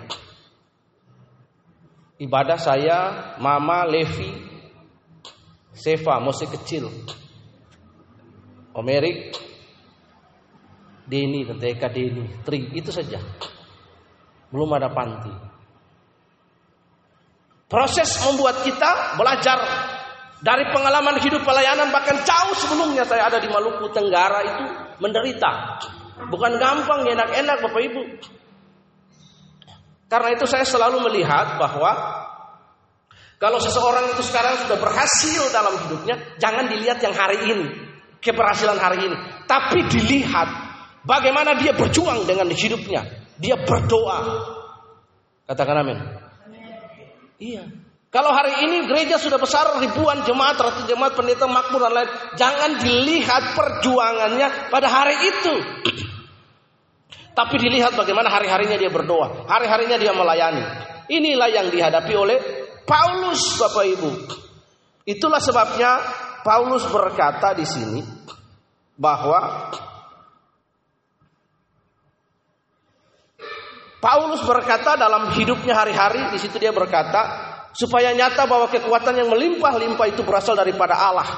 Ibadah 2.21 2.61
saya, 2.61 2.99
Mama, 3.41 3.89
Levi, 3.89 4.31
Seva, 5.73 6.21
masih 6.21 6.47
kecil. 6.53 6.85
Om 8.73 8.89
Erik, 8.89 9.35
Deni, 11.07 11.43
Tante 11.47 11.67
Eka 11.67 11.89
Deni, 11.91 12.43
Tri, 12.47 12.71
itu 12.73 12.91
saja. 12.95 13.19
Belum 14.53 14.71
ada 14.77 14.93
panti. 14.93 15.33
Proses 17.67 18.21
membuat 18.29 18.61
kita 18.63 19.17
belajar 19.17 19.59
dari 20.45 20.69
pengalaman 20.75 21.17
hidup 21.25 21.41
pelayanan 21.41 21.89
bahkan 21.89 22.21
jauh 22.21 22.53
sebelumnya 22.59 23.07
saya 23.09 23.33
ada 23.33 23.41
di 23.41 23.49
Maluku 23.49 23.89
Tenggara 23.95 24.45
itu 24.45 24.65
menderita. 25.01 25.81
Bukan 26.29 26.61
gampang, 26.61 27.09
enak-enak 27.09 27.65
Bapak 27.65 27.83
Ibu. 27.83 28.03
Karena 30.13 30.29
itu 30.37 30.45
saya 30.45 30.69
selalu 30.69 31.09
melihat 31.09 31.57
bahwa 31.57 31.97
kalau 33.41 33.59
seseorang 33.59 34.13
itu 34.13 34.23
sekarang 34.23 34.55
sudah 34.63 34.79
berhasil 34.79 35.43
dalam 35.51 35.75
hidupnya, 35.83 36.15
jangan 36.39 36.69
dilihat 36.69 37.01
yang 37.01 37.17
hari 37.17 37.41
ini, 37.49 37.67
keberhasilan 38.21 38.77
hari 38.79 39.09
ini, 39.09 39.17
tapi 39.49 39.83
dilihat 39.89 40.72
bagaimana 41.07 41.59
dia 41.59 41.75
berjuang 41.75 42.27
dengan 42.27 42.51
hidupnya. 42.51 43.03
Dia 43.39 43.59
berdoa. 43.59 44.19
Katakan 45.47 45.77
amin. 45.83 45.99
Iya. 47.43 47.65
Kalau 48.13 48.29
hari 48.29 48.69
ini 48.69 48.85
gereja 48.85 49.17
sudah 49.17 49.41
besar 49.41 49.81
ribuan 49.81 50.21
jemaat, 50.29 50.61
ratus 50.61 50.85
jemaat, 50.85 51.17
pendeta 51.17 51.49
makmur 51.49 51.81
dan 51.81 51.93
lain, 51.97 52.11
jangan 52.37 52.71
dilihat 52.77 53.57
perjuangannya 53.57 54.69
pada 54.69 54.85
hari 54.85 55.17
itu. 55.17 55.55
Tapi 57.39 57.55
dilihat 57.57 57.97
bagaimana 57.97 58.29
hari-harinya 58.29 58.77
dia 58.77 58.93
berdoa, 58.93 59.49
hari-harinya 59.49 59.97
dia 59.97 60.13
melayani. 60.13 60.61
Inilah 61.09 61.49
yang 61.49 61.73
dihadapi 61.73 62.13
oleh 62.13 62.37
Paulus, 62.85 63.57
Bapak 63.57 63.85
Ibu. 63.97 64.11
Itulah 65.09 65.41
sebabnya 65.41 65.99
Paulus 66.45 66.85
berkata 66.93 67.57
di 67.57 67.65
sini 67.65 68.05
bahwa 69.01 69.73
Paulus 74.03 74.43
berkata 74.43 74.99
dalam 74.99 75.31
hidupnya 75.31 75.79
hari-hari 75.79 76.35
di 76.35 76.39
situ 76.43 76.59
dia 76.59 76.75
berkata 76.75 77.23
supaya 77.71 78.11
nyata 78.11 78.51
bahwa 78.51 78.67
kekuatan 78.67 79.15
yang 79.15 79.31
melimpah-limpah 79.31 80.07
itu 80.11 80.27
berasal 80.27 80.59
daripada 80.59 80.99
Allah 80.99 81.29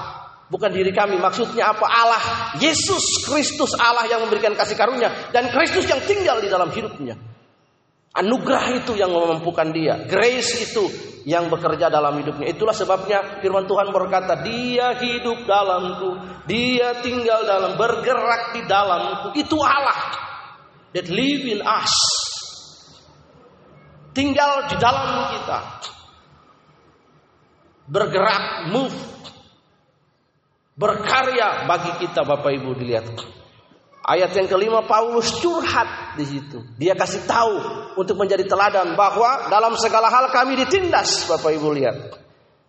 bukan 0.48 0.72
diri 0.72 0.88
kami. 0.88 1.20
Maksudnya 1.20 1.76
apa? 1.76 1.84
Allah 1.84 2.22
Yesus 2.56 3.28
Kristus 3.28 3.76
Allah 3.76 4.08
yang 4.08 4.24
memberikan 4.24 4.56
kasih 4.56 4.80
karunia 4.80 5.12
dan 5.28 5.52
Kristus 5.52 5.84
yang 5.84 6.00
tinggal 6.08 6.40
di 6.40 6.48
dalam 6.48 6.72
hidupnya. 6.72 7.20
Anugerah 8.16 8.80
itu 8.80 8.96
yang 8.96 9.12
memampukan 9.12 9.68
dia. 9.68 10.00
Grace 10.08 10.64
itu 10.64 10.88
yang 11.28 11.52
bekerja 11.52 11.92
dalam 11.92 12.16
hidupnya. 12.16 12.48
Itulah 12.48 12.72
sebabnya 12.72 13.44
firman 13.44 13.68
Tuhan 13.68 13.92
berkata 13.92 14.40
dia 14.40 14.96
hidup 14.96 15.44
dalamku 15.44 16.16
dia 16.48 16.96
tinggal 17.04 17.44
dalam 17.44 17.76
bergerak 17.76 18.56
di 18.56 18.64
dalamku. 18.64 19.36
Itu 19.36 19.60
Allah 19.60 20.16
that 20.96 21.12
live 21.12 21.44
in 21.44 21.60
us 21.60 21.92
tinggal 24.14 24.70
di 24.70 24.76
dalam 24.78 25.34
kita 25.34 25.58
bergerak, 27.84 28.72
move, 28.72 28.96
berkarya 30.78 31.68
bagi 31.68 31.92
kita 32.00 32.24
Bapak 32.24 32.52
Ibu 32.56 32.70
dilihat. 32.78 33.06
Ayat 34.04 34.36
yang 34.36 34.48
kelima 34.52 34.84
Paulus 34.84 35.32
curhat 35.40 36.16
di 36.20 36.28
situ. 36.28 36.60
Dia 36.76 36.92
kasih 36.92 37.24
tahu 37.24 37.56
untuk 37.96 38.20
menjadi 38.20 38.44
teladan 38.44 39.00
bahwa 39.00 39.48
dalam 39.48 39.72
segala 39.80 40.12
hal 40.12 40.28
kami 40.28 40.60
ditindas 40.60 41.24
Bapak 41.24 41.56
Ibu 41.56 41.68
lihat. 41.72 41.96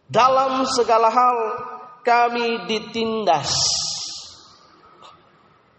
Dalam 0.08 0.64
segala 0.64 1.12
hal 1.12 1.38
kami 2.08 2.72
ditindas. 2.72 3.52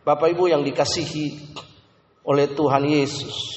Bapak 0.04 0.28
Ibu 0.37 0.52
yang 0.52 0.61
dikasihi 0.61 1.56
oleh 2.28 2.52
Tuhan 2.52 2.85
Yesus. 2.85 3.55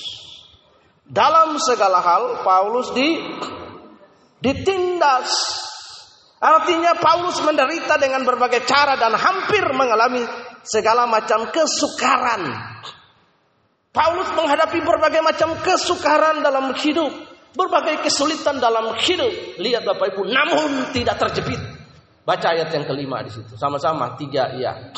Dalam 1.10 1.58
segala 1.58 2.06
hal 2.06 2.46
Paulus 2.46 2.94
di 2.94 3.18
ditindas 4.40 5.30
Artinya 6.40 6.96
Paulus 6.96 7.36
menderita 7.44 8.00
dengan 8.00 8.24
berbagai 8.24 8.64
cara 8.64 8.96
dan 8.96 9.12
hampir 9.12 9.60
mengalami 9.76 10.24
segala 10.64 11.04
macam 11.04 11.52
kesukaran. 11.52 12.48
Paulus 13.92 14.32
menghadapi 14.32 14.80
berbagai 14.80 15.20
macam 15.20 15.60
kesukaran 15.60 16.40
dalam 16.40 16.72
hidup, 16.80 17.12
berbagai 17.60 18.08
kesulitan 18.08 18.64
dalam 18.64 18.96
hidup. 19.04 19.60
Lihat 19.60 19.84
Bapak 19.84 20.16
Ibu, 20.16 20.32
namun 20.32 20.96
tidak 20.96 21.20
terjepit. 21.28 21.60
Baca 22.24 22.56
ayat 22.56 22.72
yang 22.72 22.88
kelima 22.88 23.20
di 23.20 23.36
situ, 23.36 23.60
sama-sama 23.60 24.16
tiga 24.16 24.56
iya. 24.56 24.96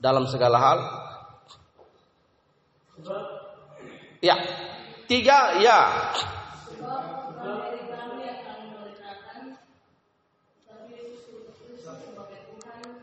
Dalam 0.00 0.24
segala 0.32 0.56
hal. 0.56 0.78
Ya, 4.24 4.38
tiga 5.06 5.58
ya. 5.60 5.80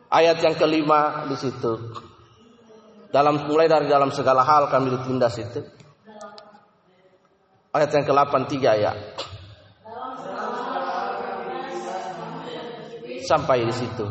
Ayat 0.10 0.42
yang 0.42 0.58
kelima 0.58 1.30
di 1.30 1.38
situ. 1.38 1.94
Dalam 3.14 3.46
mulai 3.46 3.70
dari 3.70 3.86
dalam 3.86 4.10
segala 4.10 4.42
hal 4.42 4.70
kami 4.70 4.94
ditindas 4.98 5.38
itu. 5.38 5.62
Ayat 7.70 7.94
yang 7.94 8.06
ke-8 8.10 8.34
tiga 8.50 8.74
ya. 8.74 8.94
Sampai 13.30 13.70
di 13.70 13.74
situ. 13.74 14.10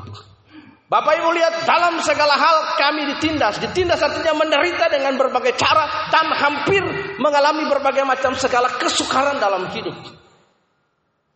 Bapak 0.89 1.21
Ibu 1.21 1.37
lihat 1.37 1.69
dalam 1.69 2.01
segala 2.01 2.33
hal 2.33 2.81
kami 2.81 3.13
ditindas. 3.13 3.61
Ditindas 3.61 4.01
artinya 4.01 4.33
menderita 4.33 4.89
dengan 4.89 5.21
berbagai 5.21 5.53
cara 5.61 6.09
dan 6.09 6.33
hampir 6.33 6.81
mengalami 7.21 7.69
berbagai 7.69 8.09
macam 8.09 8.33
segala 8.33 8.73
kesukaran 8.81 9.37
dalam 9.37 9.69
hidup. 9.69 9.93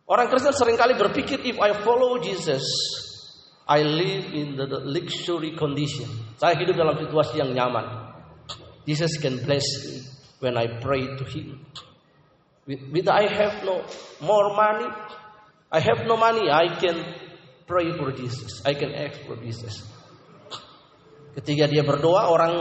Orang 0.09 0.33
Kristen 0.33 0.57
sering 0.57 0.73
kali 0.73 0.97
berpikir 0.97 1.45
if 1.45 1.61
I 1.61 1.85
follow 1.85 2.17
Jesus, 2.17 2.65
I 3.69 3.85
live 3.85 4.33
in 4.33 4.57
the 4.57 4.65
luxury 4.89 5.53
condition. 5.53 6.09
Saya 6.41 6.57
hidup 6.57 6.73
dalam 6.73 6.97
situasi 6.97 7.37
yang 7.37 7.53
nyaman. 7.53 7.85
Jesus 8.89 9.21
can 9.21 9.37
bless 9.45 9.63
me 9.85 10.01
when 10.41 10.57
I 10.57 10.81
pray 10.81 11.13
to 11.13 11.23
Him. 11.29 11.61
With, 12.65 12.81
with 12.89 13.07
I 13.07 13.29
have 13.29 13.61
no 13.63 13.85
more 14.17 14.49
money, 14.57 14.89
I 15.71 15.79
have 15.79 16.09
no 16.09 16.17
money, 16.17 16.49
I 16.49 16.73
can 16.81 17.22
pray 17.65 17.91
for 17.95 18.11
Jesus. 18.13 18.63
I 18.63 18.73
can 18.75 18.91
ask 18.93 19.23
for 19.27 19.35
Jesus. 19.39 19.83
Ketika 21.33 21.65
dia 21.65 21.81
berdoa, 21.81 22.29
orang 22.29 22.53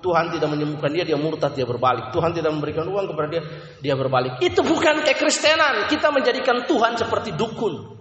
Tuhan 0.00 0.32
tidak 0.32 0.48
menyembuhkan 0.48 0.90
dia, 0.94 1.04
dia 1.04 1.18
murtad, 1.20 1.52
dia 1.52 1.68
berbalik. 1.68 2.14
Tuhan 2.14 2.32
tidak 2.32 2.54
memberikan 2.56 2.88
uang 2.88 3.12
kepada 3.12 3.28
dia, 3.28 3.42
dia 3.84 3.94
berbalik. 3.98 4.40
Itu 4.40 4.64
bukan 4.64 5.04
kekristenan. 5.04 5.90
Kita 5.90 6.08
menjadikan 6.08 6.64
Tuhan 6.64 6.96
seperti 6.96 7.36
dukun. 7.36 8.00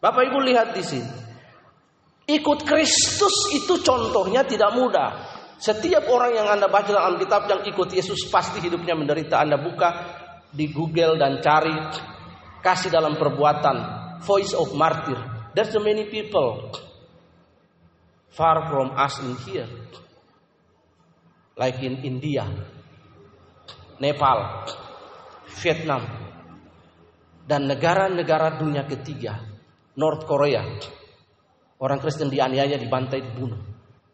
Bapak 0.00 0.22
Ibu 0.32 0.38
lihat 0.40 0.72
di 0.72 0.84
sini. 0.84 1.12
Ikut 2.26 2.66
Kristus 2.66 3.54
itu 3.54 3.78
contohnya 3.86 4.42
tidak 4.42 4.74
mudah. 4.74 5.10
Setiap 5.56 6.10
orang 6.10 6.34
yang 6.34 6.48
Anda 6.50 6.66
baca 6.66 6.90
dalam 6.90 7.16
kitab 7.22 7.46
yang 7.46 7.62
ikut 7.64 7.88
Yesus 7.94 8.26
pasti 8.28 8.58
hidupnya 8.58 8.98
menderita. 8.98 9.38
Anda 9.40 9.56
buka 9.62 9.88
di 10.50 10.72
Google 10.74 11.20
dan 11.20 11.38
cari 11.38 11.74
kasih 12.64 12.90
dalam 12.90 13.14
perbuatan 13.14 13.76
voice 14.26 14.56
of 14.58 14.74
martyr. 14.74 15.35
There's 15.56 15.72
so 15.72 15.80
many 15.80 16.04
people 16.12 16.68
far 18.28 18.68
from 18.68 18.92
us 18.92 19.16
in 19.24 19.40
here. 19.48 19.70
Like 21.56 21.80
in 21.80 22.04
India, 22.04 22.44
Nepal, 23.96 24.68
Vietnam, 25.64 26.04
dan 27.48 27.64
negara-negara 27.64 28.60
dunia 28.60 28.84
ketiga, 28.84 29.40
North 29.96 30.28
Korea, 30.28 30.60
Orang 31.76 32.00
Kristen 32.00 32.32
dianiaya, 32.32 32.80
dibantai, 32.80 33.20
dibunuh. 33.20 33.60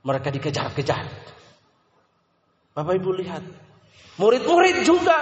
Mereka 0.03 0.35
dikejar-kejar. 0.35 1.07
Bapak 2.75 2.95
Ibu 2.99 3.11
lihat. 3.23 3.45
Murid-murid 4.19 4.83
juga. 4.83 5.15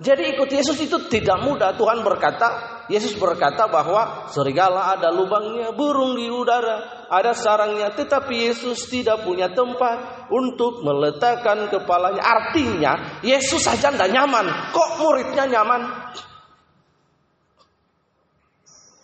Jadi 0.00 0.32
ikut 0.32 0.48
Yesus 0.48 0.80
itu 0.80 0.96
tidak 1.12 1.44
mudah. 1.44 1.76
Tuhan 1.76 2.00
berkata, 2.00 2.75
Yesus 2.86 3.18
berkata 3.18 3.66
bahwa 3.66 4.30
serigala 4.30 4.94
ada 4.94 5.10
lubangnya, 5.10 5.74
burung 5.74 6.14
di 6.14 6.30
udara, 6.30 7.06
ada 7.10 7.34
sarangnya. 7.34 7.90
Tetapi 7.90 8.46
Yesus 8.46 8.86
tidak 8.86 9.26
punya 9.26 9.50
tempat 9.50 10.30
untuk 10.30 10.86
meletakkan 10.86 11.66
kepalanya. 11.66 12.22
Artinya, 12.22 13.22
Yesus 13.26 13.66
saja 13.66 13.90
tidak 13.90 14.10
nyaman. 14.14 14.70
Kok 14.70 14.90
muridnya 15.02 15.44
nyaman? 15.50 15.82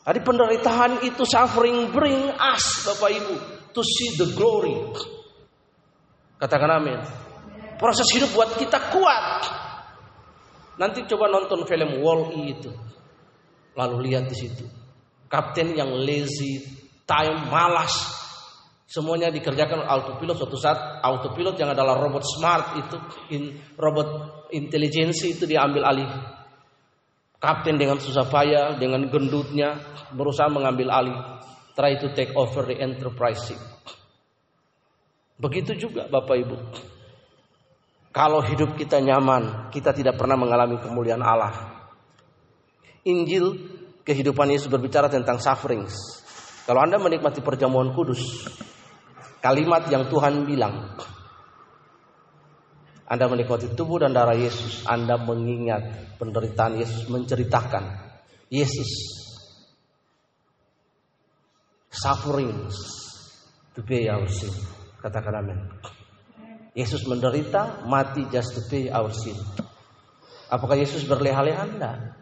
Jadi 0.03 0.19
penderitaan 0.23 1.07
itu 1.07 1.23
suffering 1.23 1.95
bring 1.95 2.27
us 2.35 2.83
Bapak 2.83 3.11
Ibu 3.23 3.35
to 3.71 3.83
see 3.87 4.19
the 4.19 4.35
glory. 4.35 4.75
Katakan 6.43 6.83
amin. 6.83 6.99
Proses 7.79 8.11
hidup 8.11 8.35
buat 8.35 8.51
kita 8.59 8.79
kuat. 8.91 9.47
Nanti 10.79 11.07
coba 11.07 11.31
nonton 11.31 11.63
film 11.71 12.03
Wall-E 12.03 12.43
itu. 12.51 12.71
Lalu 13.73 14.13
lihat 14.13 14.29
di 14.29 14.37
situ. 14.37 14.65
Kapten 15.29 15.73
yang 15.73 15.93
lazy, 15.97 16.61
time, 17.09 17.49
malas. 17.49 17.93
Semuanya 18.85 19.33
dikerjakan 19.33 19.89
autopilot 19.89 20.37
suatu 20.37 20.61
saat 20.61 21.01
autopilot 21.01 21.57
yang 21.57 21.73
adalah 21.73 21.97
robot 21.97 22.21
smart 22.29 22.77
itu 22.77 22.97
in, 23.33 23.57
robot 23.81 24.45
intelijensi 24.53 25.33
itu 25.33 25.49
diambil 25.49 25.89
alih 25.89 26.11
Kapten 27.43 27.75
dengan 27.75 27.99
susah 27.99 28.31
payah, 28.31 28.79
dengan 28.79 29.03
gendutnya 29.11 29.75
berusaha 30.15 30.47
mengambil 30.47 30.95
alih. 30.95 31.19
Try 31.75 31.99
to 31.99 32.15
take 32.15 32.31
over 32.39 32.63
the 32.63 32.79
enterprise. 32.79 33.51
Begitu 35.43 35.75
juga 35.75 36.07
Bapak 36.07 36.39
Ibu. 36.39 36.57
Kalau 38.15 38.39
hidup 38.47 38.79
kita 38.79 39.03
nyaman, 39.03 39.75
kita 39.75 39.91
tidak 39.91 40.23
pernah 40.23 40.39
mengalami 40.39 40.79
kemuliaan 40.79 41.19
Allah. 41.19 41.72
Injil 43.03 43.59
kehidupan 44.07 44.51
Yesus 44.51 44.71
berbicara 44.71 45.11
tentang 45.11 45.43
suffering. 45.43 45.87
Kalau 46.67 46.81
Anda 46.83 47.03
menikmati 47.03 47.43
perjamuan 47.43 47.91
kudus, 47.95 48.47
kalimat 49.43 49.91
yang 49.91 50.07
Tuhan 50.07 50.47
bilang, 50.47 50.95
anda 53.13 53.29
menikmati 53.29 53.77
tubuh 53.77 54.01
dan 54.01 54.17
darah 54.17 54.33
Yesus, 54.33 54.89
Anda 54.89 55.21
mengingat 55.21 56.17
penderitaan 56.17 56.81
Yesus, 56.81 57.13
menceritakan 57.13 57.85
Yesus 58.49 58.89
suffering 61.93 62.73
to 63.77 63.85
pay 63.85 64.09
our 64.09 64.25
sin. 64.33 64.49
Katakan 64.97 65.45
amin. 65.45 65.61
Yesus 66.73 67.05
menderita, 67.05 67.85
mati 67.85 68.25
just 68.33 68.57
to 68.57 68.65
pay 68.73 68.89
our 68.89 69.13
sin. 69.13 69.37
Apakah 70.49 70.81
Yesus 70.81 71.05
berleha-leha? 71.05 71.69
Anda? 71.69 72.17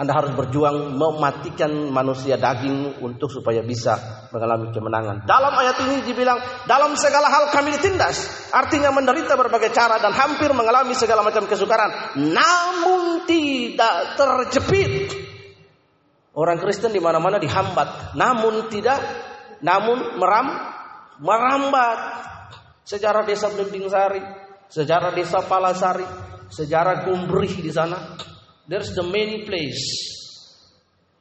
Anda 0.00 0.16
harus 0.16 0.32
berjuang 0.32 0.96
mematikan 0.96 1.92
manusia 1.92 2.40
daging 2.40 3.04
untuk 3.04 3.28
supaya 3.28 3.60
bisa 3.60 4.24
mengalami 4.32 4.72
kemenangan. 4.72 5.28
Dalam 5.28 5.52
ayat 5.52 5.76
ini 5.84 6.00
dibilang, 6.08 6.40
dalam 6.64 6.96
segala 6.96 7.28
hal 7.28 7.52
kami 7.52 7.76
ditindas. 7.76 8.48
Artinya 8.48 8.96
menderita 8.96 9.36
berbagai 9.36 9.68
cara 9.76 10.00
dan 10.00 10.16
hampir 10.16 10.48
mengalami 10.56 10.96
segala 10.96 11.20
macam 11.20 11.44
kesukaran. 11.44 12.16
Namun 12.16 13.28
tidak 13.28 14.16
terjepit. 14.16 15.12
Orang 16.32 16.56
Kristen 16.64 16.96
di 16.96 17.00
mana-mana 17.04 17.36
dihambat. 17.36 18.16
Namun 18.16 18.72
tidak, 18.72 19.04
namun 19.60 20.16
meram, 20.16 20.48
merambat. 21.20 22.00
Sejarah 22.88 23.28
desa 23.28 23.52
Belimbing 23.52 23.84
Sari, 23.92 24.24
sejarah 24.72 25.12
desa 25.12 25.44
Palasari, 25.44 26.08
sejarah 26.48 27.04
Gumbrih 27.04 27.60
di 27.60 27.68
sana 27.68 28.29
There's 28.70 28.94
the 28.94 29.02
many 29.02 29.42
place 29.42 29.82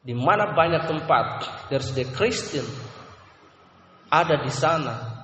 di 0.05 0.13
mana 0.13 0.53
banyak 0.53 0.85
tempat. 0.85 1.25
There's 1.73 1.89
the 1.97 2.05
Christian 2.13 2.69
ada 4.13 4.45
di 4.45 4.53
sana. 4.53 5.17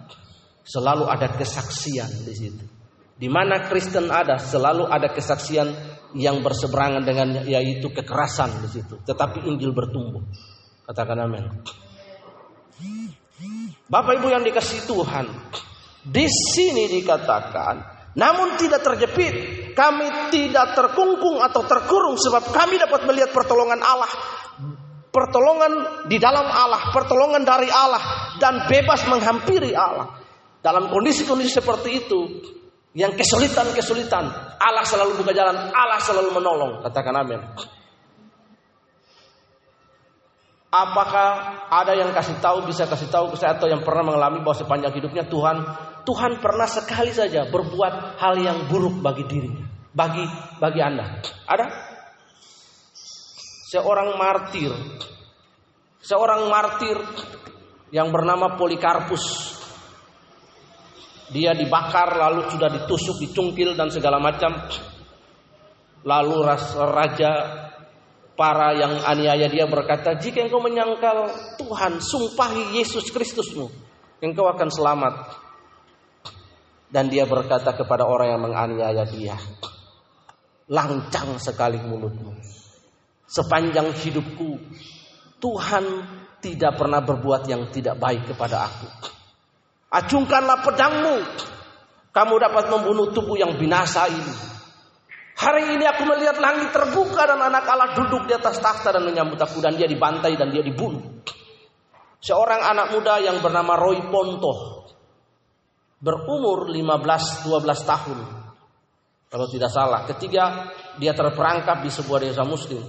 Selalu 0.66 1.06
ada 1.06 1.30
kesaksian 1.30 2.26
di 2.26 2.34
situ. 2.34 2.66
Di 3.16 3.30
mana 3.30 3.70
Kristen 3.70 4.10
ada, 4.10 4.42
selalu 4.42 4.90
ada 4.90 5.14
kesaksian 5.14 5.70
yang 6.18 6.42
berseberangan 6.42 7.06
dengan 7.06 7.46
yaitu 7.46 7.94
kekerasan 7.94 8.50
di 8.66 8.82
situ. 8.82 8.98
Tetapi 9.06 9.46
Injil 9.46 9.70
bertumbuh. 9.70 10.26
Katakan 10.90 11.30
amin. 11.30 11.46
Bapak 13.86 14.18
Ibu 14.18 14.34
yang 14.34 14.42
dikasih 14.42 14.90
Tuhan, 14.90 15.30
di 16.02 16.26
sini 16.26 16.90
dikatakan 16.90 18.10
namun 18.18 18.56
tidak 18.58 18.82
terjepit, 18.82 19.36
kami 19.76 20.32
tidak 20.32 20.72
terkungkung 20.72 21.44
atau 21.44 21.68
terkurung 21.68 22.16
sebab 22.16 22.56
kami 22.56 22.80
dapat 22.80 23.04
melihat 23.04 23.36
pertolongan 23.36 23.84
Allah. 23.84 24.08
Pertolongan 25.12 25.72
di 26.12 26.20
dalam 26.20 26.44
Allah, 26.44 26.92
pertolongan 26.92 27.44
dari 27.44 27.68
Allah 27.72 28.36
dan 28.40 28.68
bebas 28.68 29.04
menghampiri 29.08 29.76
Allah. 29.76 30.16
Dalam 30.60 30.92
kondisi-kondisi 30.92 31.62
seperti 31.62 31.90
itu, 32.04 32.20
yang 32.96 33.16
kesulitan-kesulitan, 33.16 34.24
Allah 34.56 34.84
selalu 34.88 35.20
buka 35.20 35.36
jalan, 35.36 35.56
Allah 35.72 36.00
selalu 36.00 36.32
menolong. 36.32 36.72
Katakan 36.84 37.16
amin. 37.16 37.40
Apakah 40.72 41.30
ada 41.72 41.96
yang 41.96 42.12
kasih 42.12 42.36
tahu 42.44 42.68
bisa 42.68 42.84
kasih 42.84 43.08
tahu 43.08 43.32
ke 43.32 43.40
saya 43.40 43.56
atau 43.56 43.72
yang 43.72 43.80
pernah 43.84 44.12
mengalami 44.12 44.44
bahwa 44.44 44.60
sepanjang 44.60 44.92
hidupnya 44.92 45.24
Tuhan 45.24 45.64
Tuhan 46.06 46.38
pernah 46.38 46.70
sekali 46.70 47.10
saja 47.10 47.50
berbuat 47.50 48.22
hal 48.22 48.38
yang 48.38 48.70
buruk 48.70 49.02
bagi 49.02 49.26
dirinya, 49.26 49.66
bagi 49.92 50.22
bagi 50.62 50.80
Anda. 50.80 51.20
Ada? 51.50 51.68
Seorang 53.74 54.14
martir. 54.16 54.72
Seorang 56.06 56.46
martir 56.48 57.02
yang 57.90 58.14
bernama 58.14 58.54
Polikarpus. 58.54 59.58
Dia 61.34 61.58
dibakar 61.58 62.14
lalu 62.14 62.46
sudah 62.54 62.70
ditusuk, 62.70 63.18
dicungkil 63.18 63.74
dan 63.74 63.90
segala 63.90 64.22
macam. 64.22 64.54
Lalu 66.06 66.38
raja 66.94 67.32
para 68.38 68.78
yang 68.78 69.02
aniaya 69.10 69.50
dia 69.50 69.66
berkata, 69.66 70.14
jika 70.22 70.46
engkau 70.46 70.62
menyangkal 70.62 71.34
Tuhan, 71.58 71.98
sumpahi 71.98 72.78
Yesus 72.78 73.10
Kristusmu, 73.10 73.74
engkau 74.22 74.46
akan 74.46 74.70
selamat. 74.70 75.45
Dan 76.96 77.12
dia 77.12 77.28
berkata 77.28 77.76
kepada 77.76 78.08
orang 78.08 78.32
yang 78.32 78.40
menganiaya 78.48 79.04
dia, 79.04 79.36
lancang 80.72 81.36
sekali 81.44 81.76
mulutmu. 81.76 82.32
Sepanjang 83.28 83.92
hidupku, 83.92 84.56
Tuhan 85.44 85.84
tidak 86.40 86.80
pernah 86.80 87.04
berbuat 87.04 87.52
yang 87.52 87.68
tidak 87.68 88.00
baik 88.00 88.32
kepada 88.32 88.72
aku. 88.72 88.88
Acungkanlah 89.92 90.64
pedangmu, 90.64 91.20
kamu 92.16 92.34
dapat 92.40 92.72
membunuh 92.72 93.12
tubuh 93.12 93.36
yang 93.36 93.60
binasa 93.60 94.08
ini. 94.08 94.36
Hari 95.36 95.76
ini 95.76 95.84
aku 95.84 96.08
melihat 96.08 96.40
langit 96.40 96.72
terbuka 96.72 97.28
dan 97.28 97.44
anak 97.44 97.68
Allah 97.68 97.92
duduk 97.92 98.24
di 98.24 98.40
atas 98.40 98.64
takhta 98.64 98.96
dan 98.96 99.04
menyambut 99.04 99.36
aku 99.36 99.60
dan 99.60 99.76
dia 99.76 99.84
dibantai 99.84 100.40
dan 100.40 100.48
dia 100.48 100.64
dibunuh. 100.64 101.04
Seorang 102.24 102.64
anak 102.64 102.96
muda 102.96 103.20
yang 103.20 103.44
bernama 103.44 103.76
Roy 103.76 104.00
Ponto 104.08 104.75
berumur 106.00 106.68
15-12 106.72 107.46
tahun. 107.88 108.20
Kalau 109.26 109.48
tidak 109.52 109.72
salah, 109.74 110.08
ketika 110.08 110.72
dia 110.96 111.12
terperangkap 111.12 111.84
di 111.84 111.92
sebuah 111.92 112.24
desa 112.24 112.48
muslim 112.48 112.80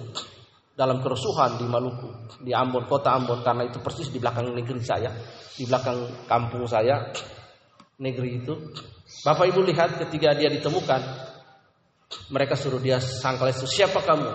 dalam 0.76 1.00
kerusuhan 1.00 1.56
di 1.58 1.66
Maluku, 1.66 2.38
di 2.44 2.52
Ambon, 2.52 2.84
kota 2.86 3.16
Ambon 3.16 3.40
karena 3.40 3.66
itu 3.66 3.80
persis 3.80 4.12
di 4.12 4.20
belakang 4.20 4.52
negeri 4.52 4.78
saya, 4.84 5.10
di 5.56 5.64
belakang 5.64 6.28
kampung 6.28 6.68
saya, 6.68 7.10
negeri 7.98 8.44
itu. 8.44 8.54
Bapak 9.24 9.48
Ibu 9.48 9.64
lihat 9.64 9.96
ketika 10.06 10.36
dia 10.36 10.52
ditemukan, 10.52 11.00
mereka 12.30 12.54
suruh 12.54 12.78
dia 12.78 13.02
sangkal 13.02 13.50
itu 13.50 13.66
siapa 13.66 14.04
kamu? 14.04 14.30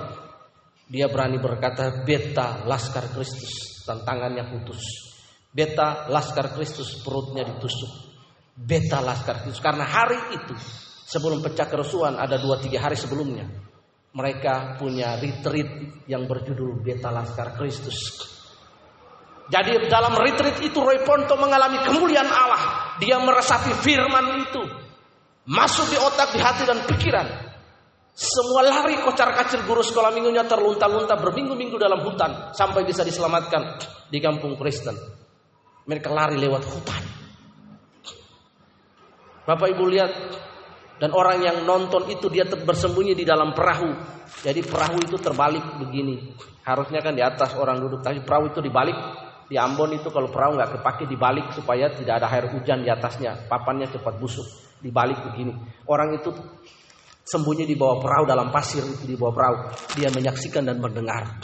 Dia 0.92 1.08
berani 1.08 1.40
berkata 1.40 2.04
beta 2.04 2.68
laskar 2.68 3.16
Kristus 3.16 3.86
dan 3.88 4.04
tangannya 4.04 4.44
putus. 4.52 4.84
Beta 5.48 6.12
laskar 6.12 6.52
Kristus 6.52 7.00
perutnya 7.00 7.48
ditusuk. 7.48 8.11
Beta 8.52 9.00
laskar 9.00 9.42
Kristus 9.46 9.64
karena 9.64 9.88
hari 9.88 10.20
itu 10.36 10.54
sebelum 11.08 11.40
pecah 11.40 11.68
kerusuhan 11.72 12.20
ada 12.20 12.36
dua 12.36 12.60
tiga 12.60 12.84
hari 12.84 13.00
sebelumnya 13.00 13.48
mereka 14.12 14.76
punya 14.76 15.16
retreat 15.16 16.04
yang 16.08 16.28
berjudul 16.28 16.84
Beta 16.84 17.08
Laskar 17.08 17.56
Kristus. 17.56 18.28
Jadi 19.52 19.88
dalam 19.92 20.16
retreat 20.16 20.64
itu 20.64 20.80
Roy 20.80 21.04
Ponto 21.04 21.36
mengalami 21.36 21.80
kemuliaan 21.84 22.28
Allah. 22.28 22.96
Dia 23.00 23.20
meresapi 23.20 23.72
firman 23.84 24.48
itu. 24.48 24.64
Masuk 25.48 25.92
di 25.92 25.98
otak, 26.00 26.32
di 26.36 26.40
hati 26.40 26.64
dan 26.64 26.84
pikiran. 26.88 27.28
Semua 28.12 28.68
lari 28.68 29.00
kocar 29.02 29.32
kacir 29.34 29.64
guru 29.64 29.82
sekolah 29.82 30.12
minggunya 30.12 30.44
terlunta-lunta 30.44 31.16
berminggu-minggu 31.16 31.80
dalam 31.80 32.04
hutan 32.04 32.52
sampai 32.52 32.84
bisa 32.84 33.08
diselamatkan 33.08 33.80
di 34.12 34.20
kampung 34.20 34.60
Kristen. 34.60 34.94
Mereka 35.88 36.12
lari 36.12 36.36
lewat 36.36 36.64
hutan. 36.68 37.21
Bapak 39.52 39.68
Ibu 39.68 39.84
lihat 39.92 40.12
dan 41.02 41.12
orang 41.18 41.42
yang 41.44 41.58
nonton 41.68 42.08
itu 42.08 42.30
dia 42.32 42.48
bersembunyi 42.48 43.18
di 43.18 43.26
dalam 43.28 43.58
perahu. 43.58 43.90
Jadi 44.46 44.62
perahu 44.64 45.02
itu 45.02 45.18
terbalik 45.18 45.82
begini. 45.82 46.38
Harusnya 46.62 47.02
kan 47.02 47.18
di 47.18 47.26
atas 47.26 47.58
orang 47.58 47.82
duduk, 47.82 48.06
tapi 48.06 48.22
perahu 48.22 48.54
itu 48.54 48.62
dibalik. 48.62 48.96
Di 49.52 49.60
Ambon 49.60 49.92
itu 49.92 50.08
kalau 50.14 50.32
perahu 50.32 50.56
nggak 50.56 50.80
kepake 50.80 51.04
dibalik 51.12 51.52
supaya 51.52 51.92
tidak 51.92 52.24
ada 52.24 52.32
air 52.32 52.48
hujan 52.54 52.86
di 52.86 52.90
atasnya, 52.94 53.50
papannya 53.52 53.92
cepat 53.92 54.16
busuk. 54.22 54.46
Dibalik 54.80 55.20
begini. 55.26 55.52
Orang 55.90 56.16
itu 56.16 56.32
sembunyi 57.26 57.66
di 57.66 57.74
bawah 57.74 57.98
perahu 57.98 58.24
dalam 58.30 58.54
pasir 58.54 58.86
itu 58.86 59.04
di 59.04 59.18
bawah 59.18 59.34
perahu. 59.34 59.58
Dia 59.98 60.14
menyaksikan 60.14 60.70
dan 60.70 60.78
mendengar. 60.78 61.42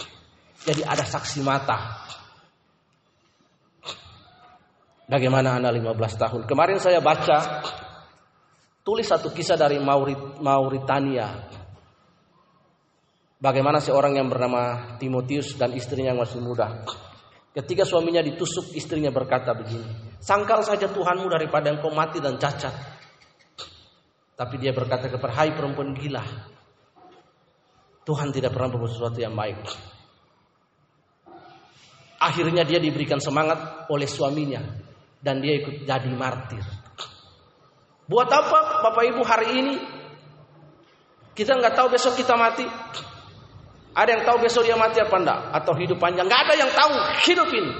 Jadi 0.63 0.85
ada 0.85 1.01
saksi 1.01 1.41
mata. 1.41 2.07
Bagaimana 5.09 5.57
anak 5.57 5.81
15 5.81 6.21
tahun? 6.21 6.41
Kemarin 6.45 6.77
saya 6.77 7.01
baca 7.01 7.37
tulis 8.88 9.04
satu 9.04 9.36
kisah 9.36 9.60
dari 9.60 9.84
Maurit, 9.84 10.39
Mauritania. 10.39 11.28
Bagaimana 13.36 13.84
seorang 13.84 14.15
yang 14.15 14.32
bernama 14.32 14.95
Timotius 14.95 15.60
dan 15.60 15.76
istrinya 15.76 16.15
yang 16.15 16.23
masih 16.23 16.39
muda. 16.39 16.88
Ketika 17.52 17.84
suaminya 17.84 18.23
ditusuk, 18.23 18.71
istrinya 18.71 19.12
berkata 19.12 19.52
begini, 19.52 20.15
Sangkal 20.23 20.63
saja 20.63 20.88
Tuhanmu 20.88 21.28
daripada 21.28 21.67
engkau 21.67 21.91
mati 21.91 22.23
dan 22.23 22.39
cacat. 22.39 22.71
Tapi 24.39 24.56
dia 24.56 24.71
berkata 24.71 25.12
kepada 25.12 25.36
hai 25.36 25.52
perempuan 25.52 25.91
gila. 25.91 26.23
Tuhan 28.08 28.32
tidak 28.32 28.56
pernah 28.56 28.71
berbuat 28.71 28.91
sesuatu 28.95 29.19
yang 29.19 29.36
baik. 29.36 29.67
Akhirnya 32.23 32.63
dia 32.63 32.80
diberikan 32.80 33.19
semangat 33.19 33.89
oleh 33.91 34.08
suaminya 34.08 34.63
dan 35.19 35.43
dia 35.43 35.60
ikut 35.60 35.84
jadi 35.84 36.12
martir. 36.15 36.87
Buat 38.07 38.29
apa 38.31 38.87
Bapak 38.87 39.03
Ibu 39.03 39.21
hari 39.27 39.47
ini? 39.59 39.75
Kita 41.35 41.53
nggak 41.53 41.75
tahu 41.75 41.93
besok 41.93 42.15
kita 42.15 42.33
mati. 42.39 42.65
Ada 43.93 44.09
yang 44.17 44.23
tahu 44.23 44.37
besok 44.41 44.63
dia 44.65 44.79
mati 44.79 45.03
apa 45.03 45.15
enggak? 45.19 45.39
Atau 45.53 45.73
hidup 45.75 45.99
panjang? 45.99 46.25
Nggak 46.25 46.41
ada 46.47 46.53
yang 46.55 46.71
tahu 46.71 46.93
hidup 47.27 47.49
ini. 47.51 47.73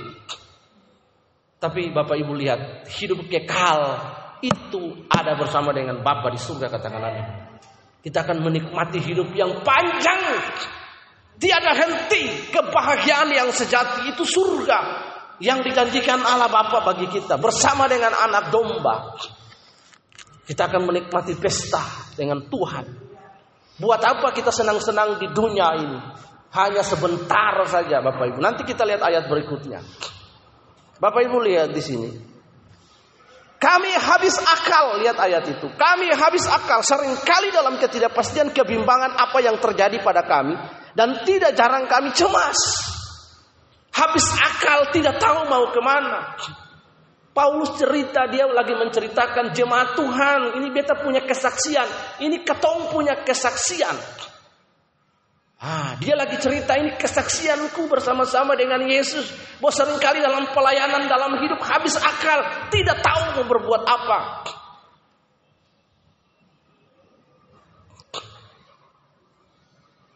Tapi 1.57 1.89
Bapak 1.89 2.19
Ibu 2.21 2.37
lihat, 2.37 2.85
hidup 3.01 3.25
kekal 3.25 3.81
itu 4.45 5.09
ada 5.09 5.33
bersama 5.33 5.73
dengan 5.73 6.05
Bapa 6.05 6.29
di 6.29 6.37
surga 6.37 6.69
katakan 6.69 7.01
amin. 7.01 7.25
Kita 8.05 8.21
akan 8.21 8.45
menikmati 8.45 9.01
hidup 9.01 9.33
yang 9.33 9.65
panjang 9.65 10.21
Tiada 11.37 11.69
henti 11.69 12.49
kebahagiaan 12.49 13.29
yang 13.29 13.53
sejati 13.53 14.09
itu 14.09 14.25
surga 14.25 14.79
yang 15.37 15.61
dijanjikan 15.61 16.17
Allah 16.17 16.49
Bapa 16.49 16.81
bagi 16.81 17.05
kita 17.13 17.37
bersama 17.37 17.85
dengan 17.85 18.09
anak 18.09 18.49
domba. 18.49 19.13
Kita 20.47 20.71
akan 20.71 20.88
menikmati 20.88 21.36
pesta 21.36 21.83
dengan 22.15 22.47
Tuhan. 22.47 22.86
Buat 23.77 23.99
apa 23.99 24.31
kita 24.31 24.49
senang-senang 24.49 25.19
di 25.19 25.27
dunia 25.36 25.75
ini? 25.75 25.99
Hanya 26.55 26.81
sebentar 26.88 27.60
saja 27.67 27.99
Bapak 27.99 28.31
Ibu. 28.31 28.39
Nanti 28.39 28.63
kita 28.63 28.88
lihat 28.88 29.03
ayat 29.03 29.27
berikutnya. 29.27 29.83
Bapak 31.03 31.27
Ibu 31.27 31.38
lihat 31.43 31.75
di 31.75 31.83
sini. 31.83 32.10
Kami 33.57 33.89
habis 33.89 34.38
akal, 34.38 35.01
lihat 35.01 35.17
ayat 35.17 35.43
itu. 35.49 35.67
Kami 35.75 36.13
habis 36.13 36.45
akal 36.45 36.79
sering 36.86 37.12
kali 37.25 37.49
dalam 37.49 37.75
ketidakpastian 37.81 38.53
kebimbangan 38.53 39.17
apa 39.17 39.41
yang 39.41 39.57
terjadi 39.57 39.97
pada 40.05 40.23
kami 40.23 40.53
dan 40.93 41.25
tidak 41.25 41.57
jarang 41.57 41.89
kami 41.89 42.13
cemas. 42.13 42.57
Habis 43.91 44.25
akal 44.29 44.93
tidak 44.93 45.17
tahu 45.17 45.49
mau 45.49 45.73
ke 45.73 45.81
mana. 45.81 46.38
Paulus 47.38 47.78
cerita 47.78 48.26
dia 48.26 48.50
lagi 48.50 48.73
menceritakan 48.73 49.54
jemaat 49.54 49.93
Tuhan. 49.93 50.58
Ini 50.58 50.73
beta 50.73 50.97
punya 50.97 51.21
kesaksian. 51.21 51.86
Ini 52.17 52.41
ketong 52.41 52.89
punya 52.89 53.13
kesaksian. 53.21 53.93
Ah, 55.62 55.93
dia 56.02 56.17
lagi 56.17 56.41
cerita 56.41 56.73
ini 56.82 56.97
kesaksianku 56.97 57.86
bersama-sama 57.86 58.58
dengan 58.58 58.82
Yesus. 58.89 59.30
Bahwa 59.62 59.69
sering 59.69 60.02
kali 60.02 60.17
dalam 60.17 60.50
pelayanan 60.50 61.06
dalam 61.06 61.38
hidup 61.38 61.62
habis 61.62 61.93
akal. 62.02 62.41
Tidak 62.73 63.06
tahu 63.06 63.21
mau 63.38 63.45
berbuat 63.45 63.84
apa. 63.86 64.19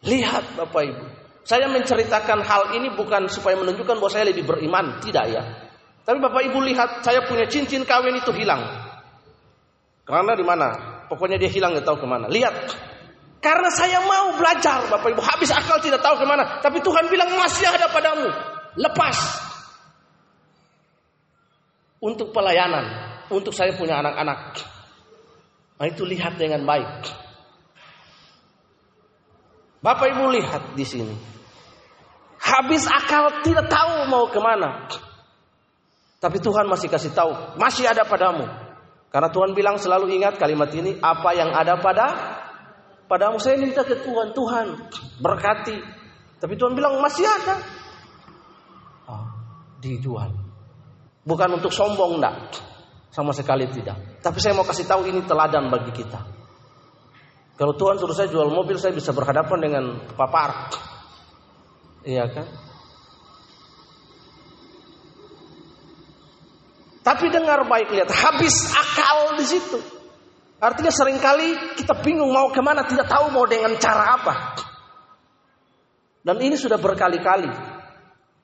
Lihat 0.09 0.57
Bapak 0.57 0.83
Ibu. 0.89 1.05
Saya 1.45 1.69
menceritakan 1.69 2.41
hal 2.41 2.81
ini 2.81 2.89
bukan 2.97 3.29
supaya 3.29 3.53
menunjukkan 3.61 4.01
bahwa 4.01 4.09
saya 4.09 4.25
lebih 4.25 4.41
beriman. 4.41 4.97
Tidak 5.05 5.25
ya. 5.29 5.69
Tapi 6.01 6.17
Bapak 6.17 6.41
Ibu 6.49 6.59
lihat 6.65 7.05
saya 7.05 7.21
punya 7.29 7.45
cincin 7.45 7.85
kawin 7.85 8.17
itu 8.17 8.33
hilang. 8.33 8.61
Karena 10.05 10.33
di 10.33 10.41
mana? 10.41 10.67
Pokoknya 11.05 11.37
dia 11.37 11.51
hilang 11.51 11.77
nggak 11.77 11.85
tahu 11.85 12.01
ke 12.01 12.07
mana. 12.09 12.25
Lihat. 12.25 12.55
Karena 13.41 13.69
saya 13.73 14.01
mau 14.05 14.37
belajar 14.37 14.85
Bapak 14.89 15.13
Ibu. 15.13 15.21
Habis 15.21 15.49
akal 15.53 15.77
tidak 15.81 16.01
tahu 16.01 16.21
ke 16.21 16.25
mana. 16.25 16.61
Tapi 16.61 16.81
Tuhan 16.81 17.09
bilang 17.09 17.29
masih 17.37 17.69
ada 17.69 17.89
padamu. 17.89 18.29
Lepas. 18.77 19.17
Untuk 22.01 22.33
pelayanan. 22.33 23.13
Untuk 23.29 23.53
saya 23.53 23.77
punya 23.77 24.01
anak-anak. 24.01 24.61
Nah 25.77 25.85
itu 25.89 26.05
lihat 26.05 26.37
dengan 26.37 26.65
baik. 26.65 27.09
Bapak 29.81 30.13
Ibu 30.13 30.23
lihat 30.33 30.63
di 30.77 30.85
sini. 30.85 31.15
Habis 32.41 32.89
akal 32.89 33.41
tidak 33.45 33.69
tahu 33.69 34.09
mau 34.09 34.29
ke 34.29 34.37
mana. 34.41 34.89
Tapi 36.21 36.37
Tuhan 36.37 36.69
masih 36.69 36.85
kasih 36.85 37.17
tahu, 37.17 37.57
masih 37.57 37.89
ada 37.89 38.05
padamu. 38.05 38.45
Karena 39.09 39.33
Tuhan 39.33 39.57
bilang 39.57 39.81
selalu 39.81 40.13
ingat 40.21 40.37
kalimat 40.37 40.69
ini, 40.69 41.01
apa 41.01 41.33
yang 41.33 41.49
ada 41.49 41.81
pada 41.81 42.07
padamu. 43.09 43.41
Saya 43.41 43.57
minta 43.57 43.81
ke 43.81 43.97
Tuhan, 44.05 44.29
Tuhan 44.37 44.65
berkati. 45.17 45.77
Tapi 46.37 46.53
Tuhan 46.53 46.77
bilang 46.77 47.01
masih 47.01 47.25
ada. 47.25 47.57
Oh, 49.09 49.25
dijual. 49.81 50.29
Bukan 51.25 51.57
untuk 51.57 51.73
sombong 51.73 52.21
enggak. 52.21 52.53
Sama 53.09 53.33
sekali 53.33 53.67
tidak. 53.73 54.21
Tapi 54.21 54.37
saya 54.39 54.53
mau 54.55 54.63
kasih 54.63 54.85
tahu 54.87 55.09
ini 55.09 55.25
teladan 55.25 55.67
bagi 55.73 55.89
kita. 55.91 56.21
Kalau 57.59 57.75
Tuhan 57.75 57.97
suruh 57.99 58.15
saya 58.15 58.29
jual 58.31 58.47
mobil, 58.47 58.77
saya 58.77 58.93
bisa 58.93 59.11
berhadapan 59.11 59.59
dengan 59.59 59.83
papar. 60.15 60.69
Iya 62.05 62.29
kan? 62.29 62.70
Tapi 67.01 67.33
dengar 67.33 67.65
baik 67.65 67.89
lihat, 67.89 68.13
habis 68.13 68.53
akal 68.69 69.37
di 69.41 69.45
situ. 69.45 69.79
Artinya 70.61 70.93
sering 70.93 71.17
kali 71.17 71.57
kita 71.73 71.97
bingung 72.05 72.29
mau 72.29 72.53
ke 72.53 72.61
mana, 72.61 72.85
tidak 72.85 73.09
tahu 73.09 73.33
mau 73.33 73.49
dengan 73.49 73.73
cara 73.81 74.21
apa. 74.21 74.33
Dan 76.21 76.37
ini 76.37 76.53
sudah 76.53 76.77
berkali-kali. 76.77 77.49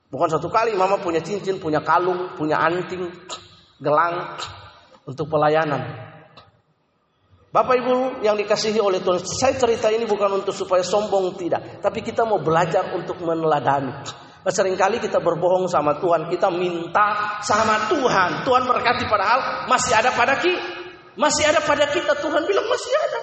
Bukan 0.10 0.30
satu 0.34 0.50
kali, 0.50 0.74
mama 0.74 0.98
punya 0.98 1.22
cincin, 1.22 1.62
punya 1.62 1.86
kalung, 1.86 2.34
punya 2.34 2.58
anting, 2.58 3.14
gelang 3.78 4.34
untuk 5.06 5.30
pelayanan. 5.30 6.10
Bapak 7.54 7.80
Ibu 7.80 8.26
yang 8.26 8.36
dikasihi 8.36 8.82
oleh 8.82 9.00
Tuhan, 9.00 9.22
saya 9.24 9.54
cerita 9.56 9.88
ini 9.94 10.10
bukan 10.10 10.42
untuk 10.42 10.58
supaya 10.58 10.82
sombong 10.82 11.38
tidak, 11.38 11.80
tapi 11.80 12.02
kita 12.02 12.26
mau 12.26 12.42
belajar 12.42 12.92
untuk 12.98 13.22
meneladani. 13.22 13.94
Seringkali 14.48 15.04
kita 15.04 15.20
berbohong 15.20 15.68
sama 15.68 16.00
Tuhan, 16.00 16.32
kita 16.32 16.48
minta 16.48 17.36
sama 17.44 17.92
Tuhan. 17.92 18.48
Tuhan 18.48 18.64
berkati 18.64 19.04
padahal 19.12 19.68
masih 19.68 19.92
ada 19.92 20.16
pada 20.16 20.40
kita. 20.40 20.64
Masih 21.20 21.44
ada 21.50 21.60
pada 21.60 21.90
kita. 21.92 22.16
Tuhan 22.16 22.48
bilang 22.48 22.64
masih 22.72 22.94
ada. 22.96 23.20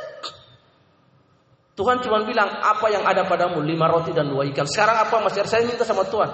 Tuhan 1.74 2.04
cuma 2.04 2.22
bilang 2.22 2.46
apa 2.46 2.86
yang 2.92 3.02
ada 3.02 3.26
padamu 3.26 3.64
lima 3.64 3.88
roti 3.88 4.12
dan 4.12 4.28
dua 4.28 4.44
ikan. 4.52 4.68
Sekarang 4.68 5.00
apa 5.00 5.16
masih 5.24 5.42
ada? 5.42 5.48
Saya 5.48 5.64
minta 5.64 5.82
sama 5.82 6.04
Tuhan. 6.06 6.28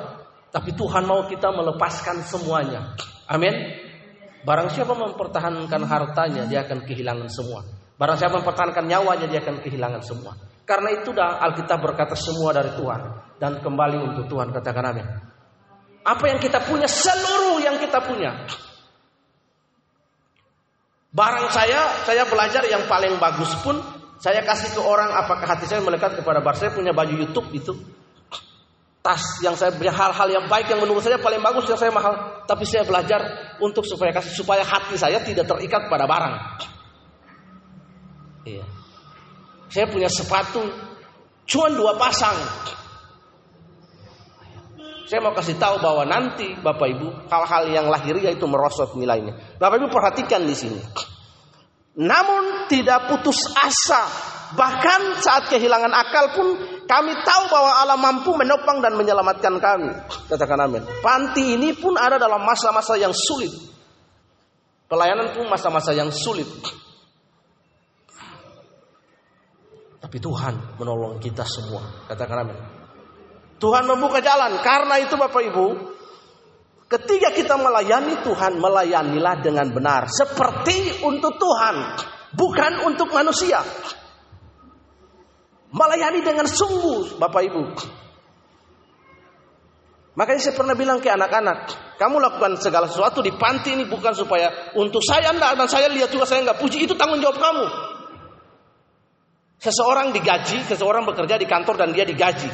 Tapi 0.50 0.74
Tuhan 0.74 1.07
mau 1.07 1.24
kita 1.31 1.55
melepaskan 1.55 2.26
semuanya. 2.26 2.98
Amin. 3.31 3.55
Barang 4.42 4.72
siapa 4.72 4.96
mempertahankan 4.96 5.83
hartanya, 5.87 6.48
dia 6.50 6.66
akan 6.66 6.83
kehilangan 6.83 7.29
semua. 7.31 7.62
Barang 7.94 8.16
siapa 8.18 8.40
mempertahankan 8.40 8.85
nyawanya 8.88 9.29
dia 9.31 9.40
akan 9.44 9.61
kehilangan 9.62 10.03
semua. 10.03 10.35
Karena 10.70 10.94
itu 10.94 11.11
dah 11.11 11.42
Alkitab 11.42 11.83
berkata 11.83 12.14
semua 12.14 12.54
dari 12.54 12.70
Tuhan 12.78 13.00
dan 13.42 13.59
kembali 13.59 14.14
untuk 14.14 14.30
Tuhan 14.30 14.54
katakan 14.54 14.94
amin. 14.94 15.06
Apa 16.06 16.30
yang 16.30 16.38
kita 16.38 16.62
punya 16.62 16.87
seluruh 16.87 17.59
yang 17.59 17.74
kita 17.83 17.98
punya. 18.06 18.46
Barang 21.11 21.50
saya, 21.50 21.90
saya 22.06 22.22
belajar 22.22 22.62
yang 22.70 22.87
paling 22.87 23.18
bagus 23.18 23.50
pun 23.66 23.83
saya 24.22 24.46
kasih 24.46 24.78
ke 24.78 24.80
orang 24.85 25.11
apakah 25.11 25.42
hati 25.42 25.66
saya 25.66 25.83
melekat 25.83 26.14
kepada 26.22 26.38
bar 26.38 26.54
saya 26.54 26.70
punya 26.70 26.94
baju 26.94 27.18
YouTube 27.18 27.50
itu 27.50 27.74
tas 29.00 29.40
yang 29.40 29.56
saya 29.56 29.72
punya 29.72 29.90
hal-hal 29.90 30.28
yang 30.28 30.44
baik 30.44 30.68
yang 30.68 30.78
menurut 30.78 31.00
saya 31.00 31.16
paling 31.16 31.40
bagus 31.40 31.64
yang 31.72 31.80
saya 31.80 31.88
mahal 31.88 32.44
tapi 32.44 32.68
saya 32.68 32.85
belajar 32.85 33.24
untuk 33.64 33.80
supaya 33.88 34.12
kasih 34.12 34.44
supaya 34.44 34.61
hati 34.61 35.00
saya 35.00 35.24
tidak 35.24 35.48
terikat 35.48 35.88
pada 35.88 36.04
barang 36.04 36.37
Iya. 38.44 38.79
Saya 39.70 39.87
punya 39.87 40.11
sepatu 40.11 40.66
cuma 41.46 41.70
dua 41.70 41.94
pasang. 41.94 42.35
Saya 45.06 45.26
mau 45.26 45.35
kasih 45.35 45.59
tahu 45.59 45.83
bahwa 45.83 46.06
nanti 46.06 46.54
Bapak 46.59 46.87
Ibu 46.87 47.09
hal-hal 47.26 47.64
yang 47.70 47.87
lahiriah 47.90 48.30
itu 48.30 48.46
merosot 48.46 48.94
nilainya. 48.94 49.59
Bapak 49.59 49.83
Ibu 49.83 49.90
perhatikan 49.90 50.46
di 50.46 50.54
sini. 50.54 50.78
Namun 51.98 52.70
tidak 52.70 53.11
putus 53.11 53.42
asa. 53.59 54.06
Bahkan 54.50 55.22
saat 55.22 55.46
kehilangan 55.50 55.94
akal 55.94 56.35
pun 56.35 56.46
kami 56.87 57.12
tahu 57.22 57.42
bahwa 57.50 57.70
Allah 57.83 57.98
mampu 57.98 58.35
menopang 58.35 58.83
dan 58.83 58.98
menyelamatkan 58.98 59.59
kami. 59.62 59.90
Katakan 60.30 60.59
amin. 60.66 60.83
Panti 61.02 61.54
ini 61.59 61.74
pun 61.74 61.94
ada 61.94 62.18
dalam 62.18 62.42
masa-masa 62.42 62.98
yang 62.98 63.14
sulit. 63.14 63.50
Pelayanan 64.90 65.35
pun 65.35 65.46
masa-masa 65.46 65.94
yang 65.94 66.11
sulit. 66.11 66.46
Tapi 70.10 70.18
Tuhan 70.18 70.74
menolong 70.74 71.22
kita 71.22 71.46
semua. 71.46 72.02
Katakan 72.10 72.42
amin. 72.42 72.58
Tuhan 73.62 73.86
membuka 73.86 74.18
jalan. 74.18 74.58
Karena 74.58 74.98
itu 74.98 75.14
Bapak 75.14 75.38
Ibu, 75.38 75.66
ketika 76.90 77.30
kita 77.30 77.54
melayani 77.54 78.18
Tuhan, 78.26 78.58
melayanilah 78.58 79.38
dengan 79.38 79.70
benar. 79.70 80.10
Seperti 80.10 81.06
untuk 81.06 81.38
Tuhan, 81.38 81.94
bukan 82.34 82.90
untuk 82.90 83.14
manusia. 83.14 83.62
Melayani 85.70 86.26
dengan 86.26 86.50
sungguh 86.50 87.14
Bapak 87.14 87.42
Ibu. 87.46 87.62
Makanya 90.18 90.42
saya 90.42 90.58
pernah 90.58 90.74
bilang 90.74 90.98
ke 90.98 91.06
anak-anak, 91.06 91.58
kamu 92.02 92.18
lakukan 92.18 92.58
segala 92.58 92.90
sesuatu 92.90 93.22
di 93.22 93.30
panti 93.30 93.78
ini 93.78 93.86
bukan 93.86 94.10
supaya 94.10 94.74
untuk 94.74 95.06
saya 95.06 95.30
enggak 95.30 95.54
dan 95.54 95.70
saya 95.70 95.86
lihat 95.86 96.10
juga 96.10 96.26
saya 96.26 96.42
enggak 96.42 96.58
puji 96.58 96.82
itu 96.82 96.98
tanggung 96.98 97.22
jawab 97.22 97.38
kamu. 97.38 97.89
Seseorang 99.60 100.16
digaji, 100.16 100.64
seseorang 100.64 101.04
bekerja 101.04 101.36
di 101.36 101.44
kantor 101.44 101.76
dan 101.76 101.92
dia 101.92 102.08
digaji. 102.08 102.48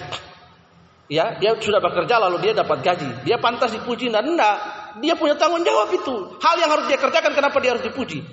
Ya, 1.07 1.39
dia 1.39 1.55
sudah 1.55 1.79
bekerja 1.79 2.19
lalu 2.19 2.43
dia 2.43 2.53
dapat 2.59 2.83
gaji. 2.83 3.23
Dia 3.23 3.39
pantas 3.39 3.71
dipuji 3.71 4.11
dan 4.11 4.27
enggak. 4.27 4.59
Dia 4.99 5.15
punya 5.15 5.39
tanggung 5.39 5.63
jawab 5.63 5.95
itu. 5.95 6.35
Hal 6.43 6.59
yang 6.59 6.67
harus 6.67 6.91
dia 6.91 6.99
kerjakan 6.99 7.31
kenapa 7.31 7.63
dia 7.63 7.79
harus 7.79 7.87
dipuji? 7.87 8.27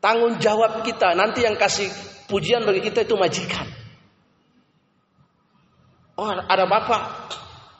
Tanggung 0.00 0.40
jawab 0.40 0.80
kita 0.88 1.12
nanti 1.12 1.44
yang 1.44 1.60
kasih 1.60 1.92
pujian 2.24 2.64
bagi 2.64 2.80
kita 2.80 3.04
itu 3.04 3.12
majikan. 3.12 3.68
Oh, 6.16 6.32
ada 6.32 6.64
bapak 6.64 7.02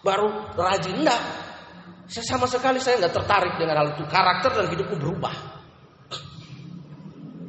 baru 0.05 0.29
rajin 0.61 1.01
enggak. 1.01 1.21
Saya 2.05 2.37
sama 2.37 2.45
sekali 2.45 2.85
saya 2.85 3.01
enggak 3.01 3.17
tertarik 3.17 3.57
dengan 3.57 3.81
hal 3.81 3.97
itu. 3.97 4.05
Karakter 4.05 4.61
dan 4.61 4.69
hidupku 4.69 5.01
berubah. 5.01 5.64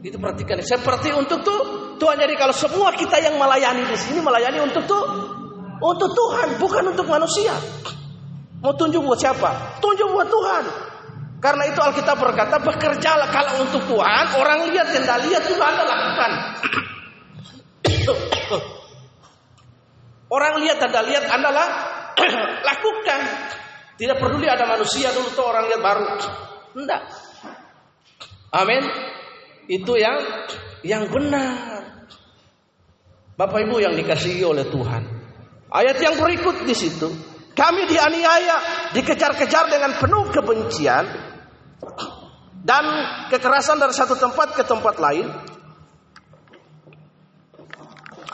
Itu 0.06 0.22
perhatikan. 0.22 0.62
Seperti 0.62 1.10
untuk 1.18 1.41
tuh 1.41 1.60
Tuhan 1.98 2.22
jadi 2.22 2.38
kalau 2.38 2.54
semua 2.54 2.94
kita 2.94 3.18
yang 3.18 3.41
melayani 3.41 3.89
di 3.89 3.98
sini 3.98 4.22
melayani 4.22 4.62
untuk 4.62 4.86
tuh 4.86 5.02
untuk 5.82 6.13
Tuhan, 6.13 6.62
bukan 6.62 6.94
untuk 6.94 7.10
manusia. 7.10 7.58
Mau 8.62 8.78
tunjuk 8.78 9.02
buat 9.02 9.18
siapa? 9.18 9.82
Tunjuk 9.82 10.13
buat 10.13 10.30
Tuhan. 10.30 10.63
Karena 11.41 11.63
itu 11.70 11.78
Alkitab 11.78 12.18
berkata, 12.18 12.58
bekerjalah 12.58 13.30
kalau 13.30 13.65
untuk 13.65 13.82
Tuhan, 13.86 14.26
orang 14.39 14.72
lihat 14.72 14.88
yang 14.94 15.04
tidak 15.06 15.20
lihat 15.30 15.44
juga 15.46 15.63
Anda 15.74 15.84
lakukan. 15.86 16.32
orang 20.38 20.54
lihat 20.65 20.78
dan 20.82 20.89
tidak 20.89 21.06
lihat 21.06 21.26
Anda 21.30 21.50
lah, 21.54 21.68
lakukan. 22.70 23.20
Tidak 23.96 24.18
peduli 24.18 24.48
ada 24.50 24.65
manusia 24.70 25.13
dulu 25.13 25.30
tuh 25.34 25.46
orang 25.46 25.70
lihat 25.70 25.82
baru. 25.82 26.06
Tidak. 26.74 27.02
Amin. 28.56 29.14
Itu 29.65 29.97
yang 29.97 30.47
yang 30.86 31.10
benar. 31.10 32.06
Bapak 33.36 33.67
Ibu 33.67 33.84
yang 33.84 33.97
dikasihi 33.99 34.45
oleh 34.45 34.63
Tuhan. 34.69 35.04
Ayat 35.67 35.97
yang 35.99 36.15
berikut 36.15 36.63
di 36.63 36.71
situ, 36.71 37.12
kami 37.51 37.84
dianiaya, 37.89 38.89
dikejar-kejar 38.95 39.67
dengan 39.67 39.91
penuh 39.99 40.32
kebencian 40.32 41.04
dan 42.63 42.86
kekerasan 43.28 43.82
dari 43.82 43.91
satu 43.91 44.15
tempat 44.15 44.56
ke 44.56 44.63
tempat 44.63 44.95
lain. 45.04 45.28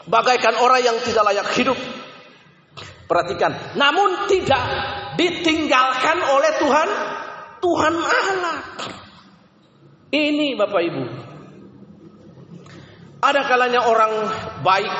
Bagaikan 0.05 0.59
orang 0.59 0.81
yang 0.85 0.97
tidak 1.01 1.23
layak 1.33 1.49
hidup. 1.55 1.79
Perhatikan, 3.09 3.75
namun 3.75 4.23
tidak 4.31 4.63
ditinggalkan 5.19 6.17
oleh 6.31 6.51
Tuhan, 6.63 6.89
Tuhan 7.59 7.93
Allah. 7.99 8.57
Ini 10.11 10.59
Bapak 10.59 10.81
Ibu. 10.83 11.03
Ada 13.23 13.47
kalanya 13.47 13.87
orang 13.87 14.11
baik 14.59 14.95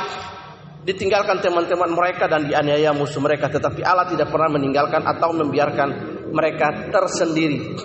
ditinggalkan 0.87 1.43
teman-teman 1.43 1.91
mereka 1.91 2.31
dan 2.31 2.47
dianiaya 2.47 2.95
musuh 2.95 3.19
mereka 3.19 3.51
tetapi 3.51 3.83
Allah 3.83 4.07
tidak 4.07 4.31
pernah 4.31 4.55
meninggalkan 4.55 5.03
atau 5.03 5.35
membiarkan 5.35 5.89
mereka 6.31 6.89
tersendiri. 6.89 7.75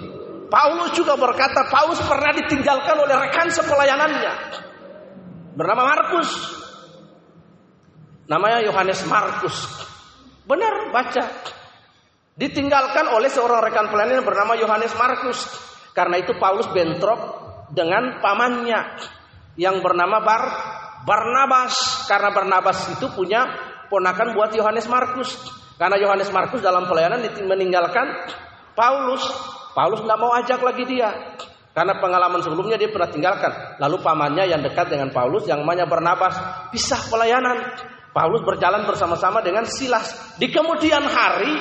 Paulus 0.47 0.95
juga 0.95 1.19
berkata 1.19 1.67
Paulus 1.67 1.99
pernah 2.07 2.31
ditinggalkan 2.31 2.95
oleh 2.95 3.17
rekan 3.27 3.51
sepelayanannya 3.51 4.33
bernama 5.59 5.83
Markus. 5.83 6.31
Namanya 8.31 8.63
Yohanes 8.63 9.03
Markus. 9.11 9.57
Benar 10.47 10.95
baca. 10.95 11.25
Ditinggalkan 12.39 13.11
oleh 13.11 13.27
seorang 13.27 13.67
rekan 13.67 13.91
pelayanan 13.91 14.23
bernama 14.23 14.55
Yohanes 14.55 14.95
Markus. 14.95 15.43
Karena 15.97 16.21
itu 16.21 16.37
Paulus 16.37 16.69
bentrok 16.69 17.21
dengan 17.73 18.21
pamannya 18.21 19.01
yang 19.57 19.81
bernama 19.81 20.21
Bar 20.21 20.45
Barnabas 21.09 22.05
karena 22.11 22.35
Barnabas 22.35 22.93
itu 22.93 23.07
punya 23.15 23.47
ponakan 23.89 24.37
buat 24.37 24.53
Yohanes 24.53 24.85
Markus. 24.91 25.33
Karena 25.81 25.97
Yohanes 25.97 26.29
Markus 26.29 26.61
dalam 26.61 26.85
pelayanan 26.85 27.25
meninggalkan 27.49 28.29
Paulus. 28.77 29.25
Paulus 29.73 30.03
nggak 30.05 30.21
mau 30.21 30.37
ajak 30.37 30.61
lagi 30.61 30.85
dia. 30.85 31.37
Karena 31.77 32.01
pengalaman 32.01 32.41
sebelumnya 32.41 32.81
dia 32.81 32.89
pernah 32.89 33.13
tinggalkan. 33.13 33.53
Lalu 33.77 34.01
pamannya 34.01 34.49
yang 34.49 34.65
dekat 34.65 34.89
dengan 34.89 35.13
Paulus 35.13 35.45
yang 35.45 35.61
namanya 35.61 35.85
Barnabas 35.85 36.35
pisah 36.73 37.01
pelayanan. 37.13 37.77
Paulus 38.17 38.41
berjalan 38.41 38.89
bersama-sama 38.89 39.45
dengan 39.45 39.69
Silas. 39.69 40.37
Di 40.41 40.49
kemudian 40.49 41.05
hari, 41.05 41.53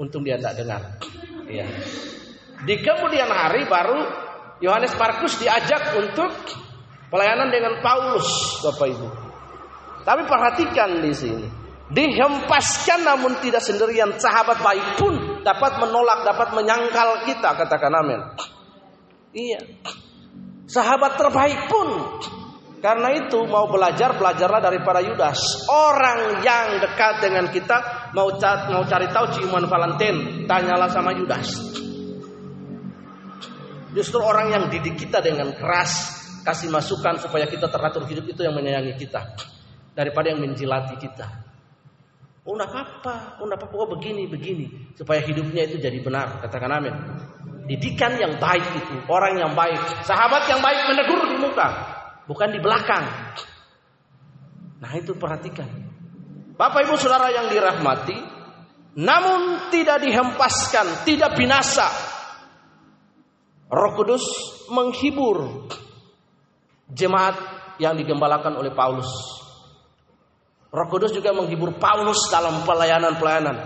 untung 0.00 0.24
dia 0.24 0.40
tidak 0.40 0.64
dengar. 0.64 0.80
Ya. 1.44 1.68
Di 2.62 2.78
kemudian 2.78 3.26
hari 3.30 3.66
baru 3.66 4.00
Yohanes 4.62 4.94
Markus 4.94 5.38
diajak 5.42 5.98
untuk 5.98 6.30
Pelayanan 7.12 7.52
dengan 7.52 7.76
Paulus, 7.84 8.24
Bapak 8.64 8.88
Ibu. 8.88 9.08
Tapi 10.00 10.24
perhatikan 10.24 11.04
di 11.04 11.12
sini. 11.12 11.44
Dihempaskan 11.92 13.04
namun 13.04 13.36
tidak 13.44 13.60
sendirian. 13.60 14.16
Sahabat 14.16 14.64
baik 14.64 14.96
pun 14.96 15.44
dapat 15.44 15.76
menolak, 15.76 16.24
dapat 16.24 16.56
menyangkal 16.56 17.28
kita. 17.28 17.52
Katakan 17.52 17.92
amin. 18.00 18.20
Iya. 19.36 19.60
Sahabat 20.64 21.20
terbaik 21.20 21.68
pun. 21.68 21.88
Karena 22.80 23.12
itu 23.12 23.44
mau 23.44 23.68
belajar, 23.68 24.16
belajarlah 24.16 24.64
dari 24.64 24.80
para 24.80 25.04
Yudas. 25.04 25.68
Orang 25.68 26.40
yang 26.40 26.80
dekat 26.80 27.20
dengan 27.20 27.44
kita 27.52 28.08
mau 28.16 28.40
cari, 28.40 28.72
mau 28.72 28.88
cari 28.88 29.06
tahu 29.12 29.36
ciuman 29.36 29.68
Valentine, 29.68 30.48
tanyalah 30.48 30.88
sama 30.88 31.12
Yudas. 31.12 31.60
Justru 33.92 34.20
orang 34.24 34.48
yang 34.52 34.64
didik 34.72 34.96
kita 34.96 35.20
dengan 35.20 35.52
keras, 35.52 36.22
kasih 36.42 36.72
masukan 36.72 37.20
supaya 37.22 37.44
kita 37.46 37.68
teratur 37.68 38.08
hidup 38.08 38.24
itu 38.26 38.40
yang 38.42 38.56
menyayangi 38.56 38.96
kita 38.98 39.36
daripada 39.92 40.32
yang 40.32 40.40
menjilati 40.40 40.96
kita. 40.96 41.28
Oh, 42.42 42.58
enggak 42.58 42.74
apa-apa, 42.74 43.38
oh, 43.38 43.46
enggak 43.46 43.62
apa-apa, 43.62 43.76
oh, 43.78 43.88
begini, 43.94 44.26
begini, 44.26 44.66
supaya 44.98 45.22
hidupnya 45.22 45.62
itu 45.70 45.78
jadi 45.78 45.94
benar. 46.02 46.42
Katakan 46.42 46.72
amin. 46.74 46.94
Didikan 47.70 48.18
yang 48.18 48.42
baik 48.42 48.66
itu, 48.74 48.96
orang 49.06 49.38
yang 49.38 49.54
baik, 49.54 49.78
sahabat 50.02 50.50
yang 50.50 50.58
baik 50.58 50.90
menegur 50.90 51.22
di 51.30 51.38
muka, 51.38 51.68
bukan 52.26 52.50
di 52.50 52.58
belakang. 52.58 53.06
Nah, 54.82 54.92
itu 54.98 55.14
perhatikan. 55.14 55.70
Bapak 56.58 56.90
Ibu 56.90 56.98
Saudara 56.98 57.30
yang 57.30 57.46
dirahmati, 57.46 58.18
namun 58.98 59.70
tidak 59.70 60.02
dihempaskan, 60.02 61.06
tidak 61.06 61.38
binasa. 61.38 61.86
Roh 63.72 63.92
Kudus 63.96 64.24
menghibur 64.68 65.64
jemaat 66.92 67.40
yang 67.80 67.96
digembalakan 67.96 68.60
oleh 68.60 68.68
Paulus. 68.76 69.08
Roh 70.68 70.88
Kudus 70.92 71.16
juga 71.16 71.32
menghibur 71.32 71.72
Paulus 71.80 72.28
dalam 72.28 72.68
pelayanan-pelayanan. 72.68 73.56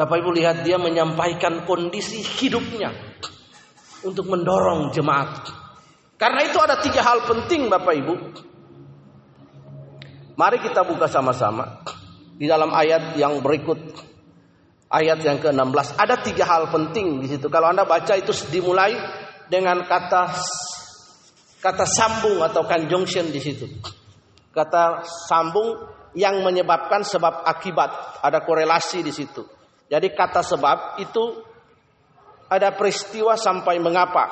Bapak 0.00 0.16
Ibu 0.16 0.32
lihat 0.32 0.64
dia 0.64 0.80
menyampaikan 0.80 1.68
kondisi 1.68 2.24
hidupnya 2.40 2.88
untuk 4.00 4.32
mendorong 4.32 4.96
jemaat. 4.96 5.52
Karena 6.16 6.40
itu 6.48 6.56
ada 6.56 6.80
tiga 6.80 7.04
hal 7.04 7.28
penting 7.28 7.68
Bapak 7.68 7.94
Ibu. 8.00 8.14
Mari 10.40 10.56
kita 10.64 10.88
buka 10.88 11.04
sama-sama 11.04 11.84
di 12.40 12.48
dalam 12.48 12.72
ayat 12.72 13.12
yang 13.20 13.44
berikut. 13.44 14.08
Ayat 14.90 15.22
yang 15.22 15.38
ke-16 15.38 16.00
ada 16.00 16.18
tiga 16.18 16.48
hal 16.48 16.72
penting 16.72 17.20
di 17.22 17.28
situ. 17.30 17.46
Kalau 17.52 17.70
Anda 17.70 17.86
baca 17.86 18.16
itu 18.16 18.34
dimulai 18.50 19.19
dengan 19.50 19.82
kata 19.82 20.30
kata 21.60 21.84
sambung 21.84 22.38
atau 22.40 22.62
conjunction 22.64 23.28
di 23.28 23.42
situ. 23.42 23.66
Kata 24.54 25.02
sambung 25.28 25.76
yang 26.14 26.42
menyebabkan 26.42 27.02
sebab 27.02 27.46
akibat, 27.46 28.22
ada 28.22 28.42
korelasi 28.42 29.02
di 29.02 29.12
situ. 29.14 29.46
Jadi 29.90 30.10
kata 30.14 30.42
sebab 30.42 31.02
itu 31.02 31.42
ada 32.50 32.74
peristiwa 32.74 33.34
sampai 33.38 33.78
mengapa. 33.78 34.26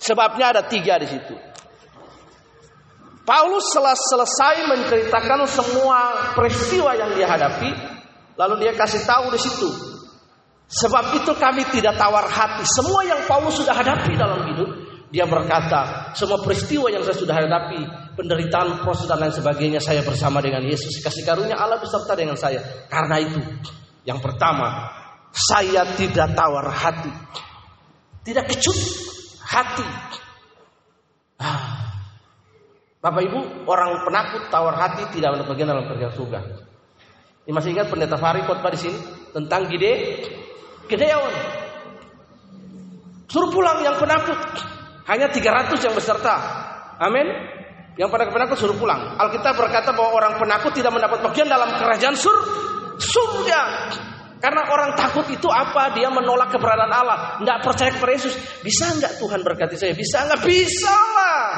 Sebabnya 0.00 0.56
ada 0.56 0.62
tiga 0.64 0.96
di 0.96 1.08
situ. 1.08 1.36
Paulus 3.28 3.68
setelah 3.68 3.94
selesai 3.94 4.54
menceritakan 4.66 5.44
semua 5.46 5.98
peristiwa 6.34 6.96
yang 6.96 7.14
dia 7.14 7.28
hadapi, 7.28 7.99
lalu 8.40 8.64
dia 8.64 8.72
kasih 8.72 9.04
tahu 9.04 9.28
di 9.36 9.40
situ 9.40 9.90
Sebab 10.70 11.18
itu 11.18 11.34
kami 11.34 11.66
tidak 11.74 11.98
tawar 11.98 12.30
hati. 12.30 12.62
Semua 12.62 13.02
yang 13.02 13.26
Paulus 13.26 13.58
sudah 13.58 13.74
hadapi 13.74 14.14
dalam 14.14 14.46
hidup, 14.46 14.70
Dia 15.10 15.26
berkata, 15.26 16.14
semua 16.14 16.38
peristiwa 16.38 16.86
yang 16.86 17.02
saya 17.02 17.18
sudah 17.18 17.34
hadapi, 17.34 17.82
penderitaan, 18.14 18.86
proses 18.86 19.10
dan 19.10 19.18
lain 19.18 19.34
sebagainya, 19.34 19.82
saya 19.82 20.06
bersama 20.06 20.38
dengan 20.38 20.62
Yesus. 20.62 21.02
Kasih 21.02 21.26
karunia 21.26 21.58
Allah 21.58 21.82
beserta 21.82 22.14
dengan 22.14 22.38
saya. 22.38 22.62
Karena 22.86 23.18
itu, 23.18 23.42
yang 24.06 24.22
pertama, 24.22 24.86
saya 25.34 25.82
tidak 25.98 26.30
tawar 26.38 26.70
hati. 26.70 27.10
Tidak 28.22 28.46
kecut 28.54 28.78
hati. 29.42 29.88
Ah. 31.42 31.90
Bapak 33.02 33.26
Ibu, 33.26 33.66
orang 33.66 34.06
penakut 34.06 34.46
tawar 34.46 34.78
hati 34.78 35.10
tidak 35.18 35.42
bagian 35.42 35.74
dalam 35.74 35.90
kerja 35.90 36.14
surga. 36.14 36.69
Ini 37.50 37.58
masih 37.58 37.74
ingat 37.74 37.90
pendeta 37.90 38.14
Fari 38.14 38.46
khotbah 38.46 38.70
di 38.70 38.78
sini 38.78 38.94
tentang 39.34 39.66
Gide, 39.66 40.22
Gideon. 40.86 41.34
Suruh 43.26 43.50
pulang 43.50 43.82
yang 43.82 43.98
penakut. 43.98 44.38
Hanya 45.10 45.26
300 45.34 45.74
yang 45.82 45.90
beserta. 45.90 46.38
Amin. 47.02 47.26
Yang 47.98 48.06
pada 48.14 48.30
penakut 48.30 48.54
suruh 48.54 48.78
pulang. 48.78 49.18
Alkitab 49.18 49.58
berkata 49.58 49.90
bahwa 49.90 50.14
orang 50.14 50.38
penakut 50.38 50.70
tidak 50.78 50.94
mendapat 50.94 51.26
bagian 51.26 51.50
dalam 51.50 51.74
kerajaan 51.74 52.14
sur 52.14 52.38
surga. 53.02 53.62
Karena 54.38 54.70
orang 54.70 54.94
takut 54.94 55.26
itu 55.26 55.50
apa? 55.50 55.90
Dia 55.98 56.06
menolak 56.06 56.54
keberadaan 56.54 56.94
Allah. 56.94 57.42
Tidak 57.42 57.66
percaya 57.66 57.90
kepada 57.90 58.14
Yesus. 58.14 58.38
Bisa 58.62 58.94
nggak 58.94 59.18
Tuhan 59.18 59.42
berkati 59.42 59.74
saya? 59.74 59.90
Bisa 59.98 60.22
nggak? 60.22 60.46
Bisa 60.46 60.94
lah. 60.94 61.50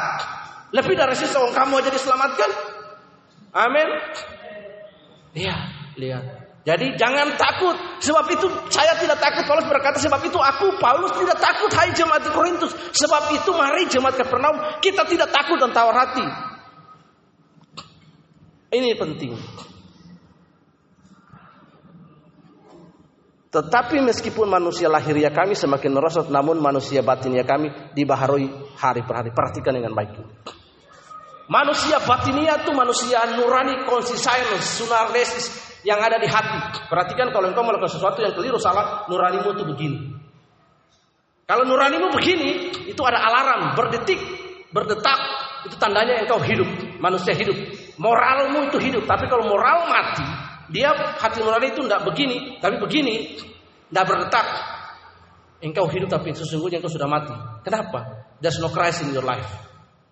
Lebih 0.73 0.97
dari 0.97 1.13
seorang 1.21 1.53
kamu 1.53 1.85
aja 1.85 1.91
diselamatkan. 1.93 2.51
Amin. 3.53 3.89
Lihat, 5.33 5.72
lihat. 5.97 6.53
Jadi 6.63 6.95
jangan 6.95 7.35
takut. 7.35 7.75
Sebab 7.99 8.25
itu 8.31 8.47
saya 8.71 8.95
tidak 8.95 9.19
takut. 9.19 9.43
Paulus 9.51 9.67
berkata 9.67 9.99
sebab 9.99 10.23
itu 10.23 10.39
aku 10.39 10.79
Paulus 10.79 11.11
tidak 11.19 11.43
takut 11.43 11.71
hai 11.75 11.91
jemaat 11.91 12.23
Korintus. 12.31 12.71
Sebab 12.95 13.35
itu 13.35 13.51
mari 13.51 13.91
jemaat 13.91 14.15
Kapernaum 14.15 14.79
kita 14.79 15.03
tidak 15.11 15.35
takut 15.35 15.59
dan 15.59 15.75
tawar 15.75 16.07
hati. 16.07 16.23
Ini 18.73 18.95
penting. 18.95 19.35
Tetapi 23.53 24.01
meskipun 24.01 24.49
manusia 24.49 24.89
lahiriah 24.89 25.29
kami 25.29 25.53
semakin 25.53 25.93
merosot, 25.93 26.33
namun 26.33 26.57
manusia 26.57 27.05
batinnya 27.05 27.45
kami 27.45 27.69
dibaharui 27.93 28.49
hari 28.81 29.05
per 29.05 29.15
hari. 29.21 29.31
Perhatikan 29.35 29.77
dengan 29.77 29.93
baik. 29.93 30.17
Manusia 31.53 32.01
batinia 32.01 32.65
itu 32.65 32.73
manusia 32.73 33.29
nurani, 33.37 33.85
konsisten, 33.85 34.57
sunarnesis, 34.57 35.72
yang 35.83 35.99
ada 35.99 36.19
di 36.19 36.27
hati. 36.31 36.87
Perhatikan 36.87 37.31
kalau 37.35 37.51
engkau 37.51 37.67
melakukan 37.67 37.91
sesuatu 37.91 38.23
yang 38.23 38.35
keliru 38.35 38.59
salah, 38.59 39.07
nuranimu 39.11 39.55
itu 39.55 39.65
begini. 39.67 39.99
Kalau 41.47 41.67
nuranimu 41.67 42.15
begini, 42.15 42.71
itu 42.87 43.03
ada 43.03 43.19
alarm 43.19 43.75
berdetik, 43.75 44.19
berdetak, 44.71 45.21
itu 45.67 45.77
tandanya 45.77 46.23
engkau 46.23 46.39
hidup, 46.41 46.67
manusia 47.03 47.35
hidup. 47.35 47.55
Moralmu 47.99 48.73
itu 48.73 48.79
hidup, 48.79 49.05
tapi 49.05 49.29
kalau 49.29 49.47
moral 49.47 49.91
mati, 49.91 50.25
dia 50.73 50.95
hati 50.95 51.43
nurani 51.43 51.75
itu 51.75 51.85
tidak 51.85 52.09
begini, 52.09 52.57
tapi 52.63 52.81
begini, 52.81 53.37
tidak 53.91 54.05
berdetak. 54.09 54.47
Engkau 55.63 55.87
hidup 55.87 56.11
tapi 56.11 56.35
sesungguhnya 56.35 56.83
engkau 56.83 56.91
sudah 56.91 57.07
mati. 57.07 57.35
Kenapa? 57.63 58.27
There's 58.43 58.59
no 58.59 58.75
Christ 58.75 59.07
in 59.07 59.15
your 59.15 59.23
life. 59.23 59.47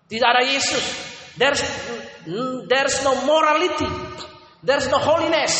Tidak 0.07 0.23
ada 0.23 0.47
Yesus. 0.47 0.83
There's 1.35 1.59
there's 2.71 2.95
no 3.03 3.27
morality. 3.27 3.87
There's 4.61 4.87
no 4.89 5.01
holiness. 5.01 5.53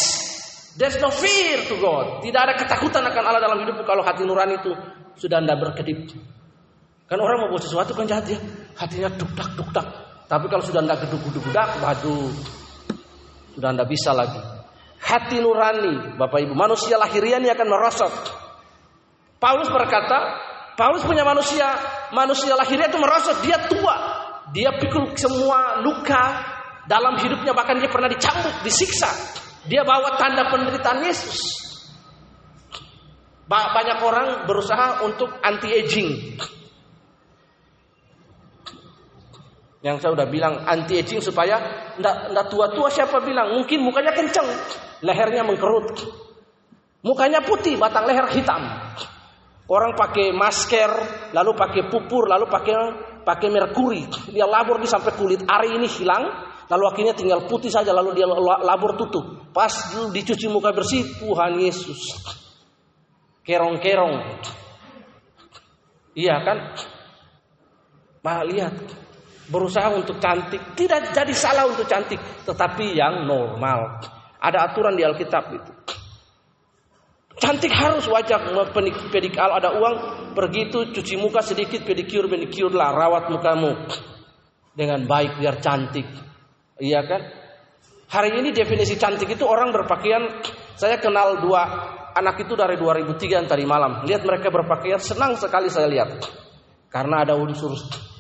There's 0.77 0.95
no 1.01 1.11
fear 1.11 1.67
to 1.67 1.75
God. 1.81 2.23
Tidak 2.23 2.41
ada 2.41 2.53
ketakutan 2.55 3.03
akan 3.03 3.23
Allah 3.27 3.41
dalam 3.43 3.59
hidupmu 3.65 3.83
kalau 3.83 4.05
hati 4.05 4.23
nurani 4.23 4.61
itu 4.61 4.71
sudah 5.19 5.43
anda 5.43 5.57
berkedip. 5.59 6.15
Kan 7.09 7.19
orang 7.19 7.43
mau 7.43 7.49
buat 7.51 7.65
sesuatu 7.65 7.91
kan 7.91 8.07
jahat 8.07 8.29
ya. 8.31 8.39
Hatinya 8.79 9.11
duk-dak 9.11 9.51
duk-dak. 9.59 9.87
Tapi 10.31 10.47
kalau 10.47 10.63
sudah 10.63 10.79
anda 10.79 10.95
geduk-geduk-dak, 10.95 11.83
waduh. 11.83 12.31
Sudah 13.51 13.75
anda 13.75 13.83
bisa 13.83 14.15
lagi. 14.15 14.39
Hati 15.01 15.43
nurani, 15.43 16.15
Bapak 16.15 16.39
Ibu, 16.39 16.55
manusia 16.55 16.95
lahiriah 16.95 17.43
ini 17.43 17.51
akan 17.51 17.67
merosot. 17.67 18.13
Paulus 19.43 19.67
berkata, 19.67 20.39
Paulus 20.79 21.03
punya 21.03 21.27
manusia, 21.27 21.67
manusia 22.15 22.55
lahiriah 22.55 22.87
itu 22.87 22.95
merosot, 23.01 23.43
dia 23.43 23.59
tua. 23.67 23.97
Dia 24.55 24.71
pikul 24.79 25.11
semua 25.19 25.83
luka, 25.83 26.23
dalam 26.91 27.15
hidupnya 27.15 27.56
bahkan 27.56 27.80
dia 27.80 27.88
pernah 27.88 28.12
dicambuk, 28.12 28.67
disiksa. 28.67 29.08
Dia 29.63 29.88
bawa 29.88 30.19
tanda 30.19 30.51
penderitaan 30.51 30.99
Yesus. 31.08 31.39
Banyak 33.47 33.99
orang 34.04 34.27
berusaha 34.43 35.08
untuk 35.08 35.32
anti 35.39 35.71
aging. 35.71 36.36
Yang 39.82 39.95
saya 40.04 40.12
udah 40.13 40.27
bilang 40.27 40.67
anti 40.67 40.99
aging 40.99 41.23
supaya 41.23 41.58
ndak 41.95 42.51
tua-tua 42.51 42.91
siapa 42.91 43.23
bilang? 43.23 43.56
Mungkin 43.56 43.80
mukanya 43.80 44.12
kenceng, 44.12 44.51
lehernya 44.99 45.47
mengkerut. 45.47 45.95
Mukanya 47.08 47.39
putih, 47.41 47.80
batang 47.80 48.04
leher 48.06 48.27
hitam. 48.36 48.62
Orang 49.71 49.95
pakai 49.95 50.36
masker, 50.36 50.91
lalu 51.32 51.56
pakai 51.56 51.88
pupur, 51.88 52.27
lalu 52.27 52.45
pakai 52.51 52.75
pakai 53.23 53.47
merkuri. 53.47 54.04
Dia 54.36 54.43
labur 54.43 54.77
di 54.77 54.88
sampai 54.88 55.15
kulit 55.15 55.41
ari 55.47 55.75
ini 55.75 55.88
hilang, 55.88 56.50
Lalu 56.71 56.84
akhirnya 56.88 57.12
tinggal 57.12 57.51
putih 57.51 57.67
saja 57.67 57.91
lalu 57.91 58.15
dia 58.15 58.23
labur 58.63 58.95
tutup. 58.95 59.51
Pas 59.51 59.91
dicuci 60.15 60.47
muka 60.47 60.71
bersih 60.71 61.03
Tuhan 61.19 61.60
Yesus. 61.60 61.99
Kerong-kerong. 63.43 64.15
Iya 66.15 66.36
kan? 66.47 66.57
Nah, 68.23 68.47
lihat. 68.47 68.71
Berusaha 69.51 69.91
untuk 69.91 70.23
cantik. 70.23 70.63
Tidak 70.79 71.12
jadi 71.12 71.34
salah 71.36 71.67
untuk 71.67 71.84
cantik. 71.91 72.23
Tetapi 72.47 72.95
yang 72.95 73.27
normal. 73.27 73.99
Ada 74.39 74.71
aturan 74.71 74.95
di 74.95 75.03
Alkitab 75.03 75.43
itu. 75.51 75.71
Cantik 77.36 77.75
harus 77.75 78.07
wajah 78.07 78.47
pedikal 79.12 79.60
ada 79.60 79.75
uang 79.75 79.95
pergi 80.31 80.71
itu 80.71 80.79
cuci 80.93 81.15
muka 81.19 81.43
sedikit 81.43 81.84
pedikur 81.84 82.29
pedikur 82.29 82.69
lah 82.69 82.93
rawat 82.93 83.34
mukamu 83.34 83.71
dengan 84.77 85.10
baik 85.10 85.41
biar 85.41 85.57
cantik 85.57 86.30
Iya 86.81 87.05
kan? 87.05 87.21
Hari 88.09 88.41
ini 88.41 88.49
definisi 88.49 88.97
cantik 88.97 89.29
itu 89.29 89.45
orang 89.45 89.69
berpakaian. 89.69 90.41
Saya 90.75 90.97
kenal 90.97 91.39
dua 91.39 91.61
anak 92.17 92.41
itu 92.41 92.57
dari 92.57 92.75
2003 92.75 93.45
tadi 93.45 93.63
malam. 93.69 94.01
Lihat 94.03 94.25
mereka 94.25 94.49
berpakaian 94.49 94.97
senang 94.97 95.37
sekali 95.37 95.69
saya 95.69 95.87
lihat. 95.87 96.25
Karena 96.89 97.23
ada 97.23 97.37
unsur 97.37 97.77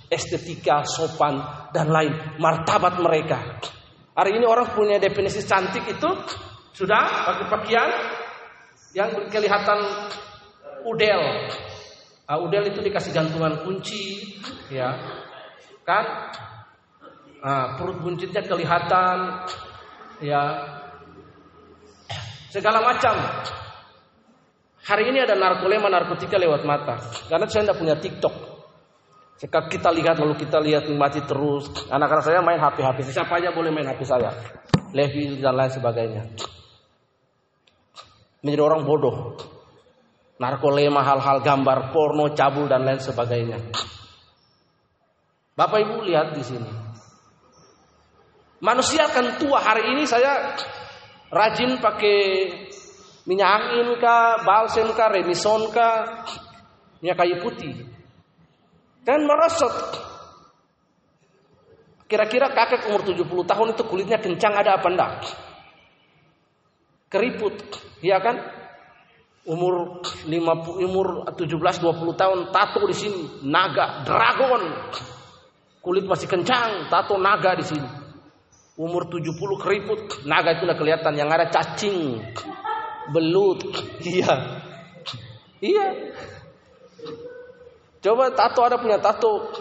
estetika, 0.07 0.85
sopan 0.85 1.41
dan 1.73 1.89
lain 1.91 2.37
martabat 2.39 3.01
mereka. 3.01 3.59
Hari 4.15 4.37
ini 4.37 4.45
orang 4.45 4.71
punya 4.77 5.01
definisi 5.01 5.43
cantik 5.43 5.87
itu 5.89 6.09
sudah 6.71 7.27
pakai 7.27 7.45
pakaian 7.51 7.89
yang 8.95 9.09
kelihatan 9.27 9.79
udel. 10.87 11.21
Nah, 12.31 12.37
udel 12.39 12.71
itu 12.71 12.79
dikasih 12.79 13.11
gantungan 13.11 13.59
kunci, 13.67 14.23
ya 14.71 14.95
kan? 15.83 16.31
Nah, 17.41 17.73
perut 17.73 17.97
buncitnya 18.05 18.45
kelihatan, 18.45 19.17
ya 20.21 20.41
segala 22.53 22.85
macam. 22.85 23.17
Hari 24.81 25.09
ini 25.09 25.25
ada 25.25 25.33
narkolema 25.37 25.89
narkotika 25.89 26.37
lewat 26.37 26.65
mata. 26.65 27.01
Karena 27.29 27.45
saya 27.49 27.69
tidak 27.69 27.77
punya 27.81 27.95
TikTok. 27.97 28.33
Jika 29.41 29.65
kita 29.69 29.89
lihat 29.89 30.21
lalu 30.21 30.37
kita 30.37 30.61
lihat 30.61 30.85
mati 30.93 31.21
terus. 31.25 31.69
Anak-anak 31.89 32.25
saya 32.25 32.45
main 32.45 32.61
HP-HP. 32.61 33.09
Siapa 33.09 33.41
aja 33.41 33.53
boleh 33.53 33.73
main 33.73 33.89
HP 33.89 34.01
saya. 34.05 34.33
Levi 34.93 35.37
dan 35.41 35.57
lain 35.57 35.71
sebagainya. 35.73 36.23
Menjadi 38.41 38.61
orang 38.61 38.81
bodoh. 38.85 39.37
Narkolema, 40.41 41.05
hal-hal 41.05 41.45
gambar, 41.45 41.93
porno, 41.93 42.33
cabul 42.33 42.65
dan 42.65 42.81
lain 42.81 42.97
sebagainya. 42.97 43.61
Bapak 45.53 45.77
Ibu 45.77 46.09
lihat 46.09 46.33
di 46.33 46.41
sini. 46.41 46.80
Manusia 48.61 49.09
akan 49.09 49.41
tua 49.41 49.57
hari 49.57 49.89
ini 49.97 50.05
saya 50.05 50.53
rajin 51.33 51.81
pakai 51.81 52.19
minyak 53.25 53.49
angin 53.49 53.97
kah, 53.97 54.45
balsem 54.45 54.85
kah, 54.93 55.09
remison 55.09 55.65
kah, 55.73 56.29
minyak 57.01 57.17
kayu 57.17 57.41
putih. 57.41 57.73
Dan 59.01 59.25
merosot. 59.25 59.73
Kira-kira 62.05 62.53
kakek 62.53 62.85
umur 62.93 63.01
70 63.01 63.49
tahun 63.49 63.67
itu 63.73 63.83
kulitnya 63.89 64.21
kencang 64.21 64.53
ada 64.53 64.77
apa 64.77 64.87
enggak? 64.93 65.13
Keriput, 67.09 67.55
ya 68.05 68.21
kan? 68.21 68.45
Umur 69.41 70.05
50 70.29 70.85
umur 70.85 71.25
17 71.33 71.81
20 71.81 72.13
tahun 72.13 72.39
tato 72.53 72.85
di 72.85 72.93
sini, 72.93 73.41
naga, 73.41 74.05
dragon. 74.05 74.69
Kulit 75.81 76.05
masih 76.05 76.29
kencang, 76.29 76.93
tato 76.93 77.17
naga 77.17 77.57
di 77.57 77.65
sini. 77.65 78.00
Umur 78.81 79.05
70 79.05 79.37
keriput, 79.61 80.25
naga 80.25 80.57
itu 80.57 80.65
udah 80.65 80.73
kelihatan. 80.73 81.13
Yang 81.13 81.29
ada 81.37 81.45
cacing, 81.53 82.17
belut. 83.13 83.61
Iya. 84.01 84.33
Iya. 85.61 85.87
Coba 88.01 88.33
tato 88.33 88.65
ada 88.65 88.81
punya 88.81 88.97
tato. 88.97 89.53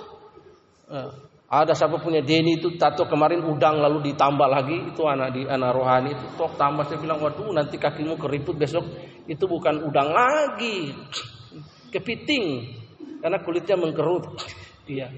Eh, 0.89 1.11
ada 1.53 1.77
siapa 1.77 2.01
punya 2.01 2.25
Denny 2.25 2.57
itu 2.57 2.81
tato 2.81 3.05
kemarin 3.05 3.45
udang 3.45 3.85
lalu 3.85 4.09
ditambah 4.09 4.49
lagi. 4.49 4.89
Itu 4.89 5.05
anak 5.05 5.37
di 5.37 5.45
anak 5.45 5.77
rohani 5.77 6.17
itu. 6.17 6.25
Toh 6.41 6.57
tambah 6.57 6.89
saya 6.89 6.97
bilang 7.05 7.21
waduh 7.21 7.53
nanti 7.53 7.77
kakimu 7.77 8.17
keriput 8.17 8.57
besok. 8.57 8.89
Itu 9.29 9.45
bukan 9.45 9.85
udang 9.85 10.17
lagi. 10.17 10.97
Kepiting. 11.93 12.73
Karena 13.21 13.37
kulitnya 13.45 13.77
mengkerut. 13.77 14.33
Iya. 14.89 15.13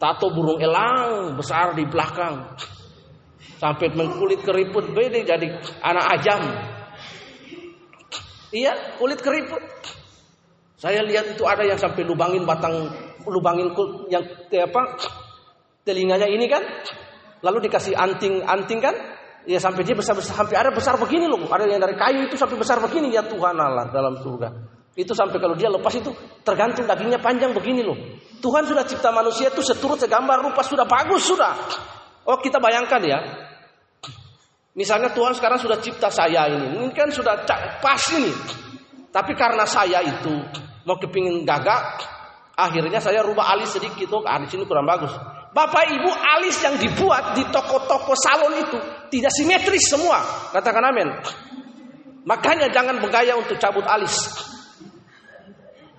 Tato 0.00 0.32
burung 0.32 0.56
elang 0.56 1.36
besar 1.36 1.76
di 1.76 1.84
belakang 1.84 2.56
sampai 3.58 3.88
mengkulit 3.96 4.44
keriput 4.44 4.92
beda 4.92 5.24
jadi 5.24 5.46
anak 5.80 6.04
ajam. 6.20 6.40
Iya 8.54 8.98
kulit 9.00 9.18
keriput. 9.24 9.62
Saya 10.78 11.00
lihat 11.00 11.34
itu 11.34 11.42
ada 11.48 11.64
yang 11.64 11.80
sampai 11.80 12.04
lubangin 12.04 12.44
batang 12.44 12.92
lubangin 13.24 13.72
yang 14.12 14.22
apa 14.68 14.82
telinganya 15.82 16.28
ini 16.28 16.46
kan. 16.46 16.62
Lalu 17.40 17.68
dikasih 17.68 17.96
anting-anting 17.96 18.80
kan. 18.84 18.94
Ya 19.44 19.60
sampai 19.60 19.84
dia 19.84 19.92
besar-besar 19.92 20.40
sampai 20.40 20.56
ada 20.56 20.72
besar 20.72 20.96
begini 20.96 21.28
loh. 21.28 21.48
Ada 21.48 21.68
yang 21.68 21.80
dari 21.80 21.96
kayu 21.96 22.28
itu 22.28 22.36
sampai 22.36 22.56
besar 22.56 22.80
begini. 22.80 23.12
Ya 23.12 23.24
Tuhan 23.24 23.56
Allah 23.56 23.88
dalam 23.92 24.20
surga. 24.20 24.48
Itu 24.94 25.16
sampai 25.16 25.42
kalau 25.42 25.58
dia 25.58 25.66
lepas 25.72 25.90
itu 25.98 26.14
tergantung 26.46 26.86
dagingnya 26.86 27.18
panjang 27.18 27.50
begini 27.52 27.82
loh. 27.82 27.98
Tuhan 28.38 28.68
sudah 28.68 28.84
cipta 28.86 29.10
manusia 29.10 29.50
itu 29.50 29.60
seturut 29.64 29.98
segambar 29.98 30.44
rupa 30.44 30.62
sudah 30.62 30.86
bagus 30.86 31.26
sudah 31.26 31.52
oh 32.28 32.38
kita 32.40 32.58
bayangkan 32.60 33.02
ya 33.04 33.18
misalnya 34.74 35.12
Tuhan 35.12 35.36
sekarang 35.36 35.60
sudah 35.60 35.78
cipta 35.78 36.08
saya 36.10 36.50
ini 36.50 36.90
kan 36.92 37.12
sudah 37.12 37.44
pas 37.78 38.02
ini 38.16 38.32
tapi 39.14 39.32
karena 39.38 39.62
saya 39.68 40.02
itu 40.02 40.34
mau 40.84 40.98
kepingin 40.98 41.46
gagak 41.46 42.02
akhirnya 42.58 42.98
saya 42.98 43.22
rubah 43.22 43.54
alis 43.54 43.76
sedikit 43.76 44.10
oh 44.14 44.24
alis 44.26 44.50
ini 44.52 44.66
kurang 44.66 44.88
bagus 44.88 45.12
Bapak 45.54 45.86
Ibu 45.86 46.10
alis 46.10 46.58
yang 46.66 46.74
dibuat 46.82 47.38
di 47.38 47.46
toko-toko 47.46 48.18
salon 48.18 48.58
itu 48.58 48.74
tidak 49.06 49.30
simetris 49.30 49.86
semua. 49.86 50.50
Katakan 50.50 50.90
amin. 50.90 51.14
Makanya 52.26 52.74
jangan 52.74 52.98
bergaya 52.98 53.38
untuk 53.38 53.54
cabut 53.62 53.86
alis. 53.86 54.18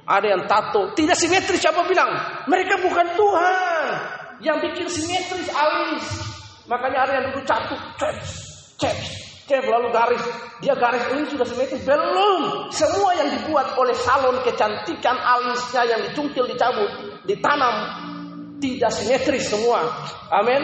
Ada 0.03 0.27
yang 0.35 0.43
tato, 0.43 0.91
tidak 0.91 1.15
simetris 1.15 1.63
siapa 1.63 1.87
bilang? 1.87 2.11
Mereka 2.51 2.83
bukan 2.83 3.15
Tuhan 3.15 3.85
yang 4.43 4.57
bikin 4.59 4.87
simetris 4.89 5.47
alis. 5.51 6.05
Makanya 6.65 6.99
ada 7.05 7.11
yang 7.21 7.25
dulu 7.29 7.45
cek, 7.45 7.63
cek, 8.81 8.97
cek 9.45 9.63
lalu 9.69 9.93
garis. 9.93 10.23
Dia 10.63 10.73
garis 10.73 11.05
ini 11.13 11.29
sudah 11.29 11.45
simetris 11.45 11.85
belum. 11.85 12.73
Semua 12.73 13.13
yang 13.19 13.29
dibuat 13.29 13.77
oleh 13.77 13.93
salon 14.01 14.41
kecantikan 14.41 15.15
alisnya 15.15 15.83
yang 15.85 16.01
dicungkil, 16.09 16.49
dicabut, 16.49 16.89
ditanam 17.29 17.75
tidak 18.59 18.91
simetris 18.91 19.45
semua. 19.51 19.83
Amin. 20.31 20.61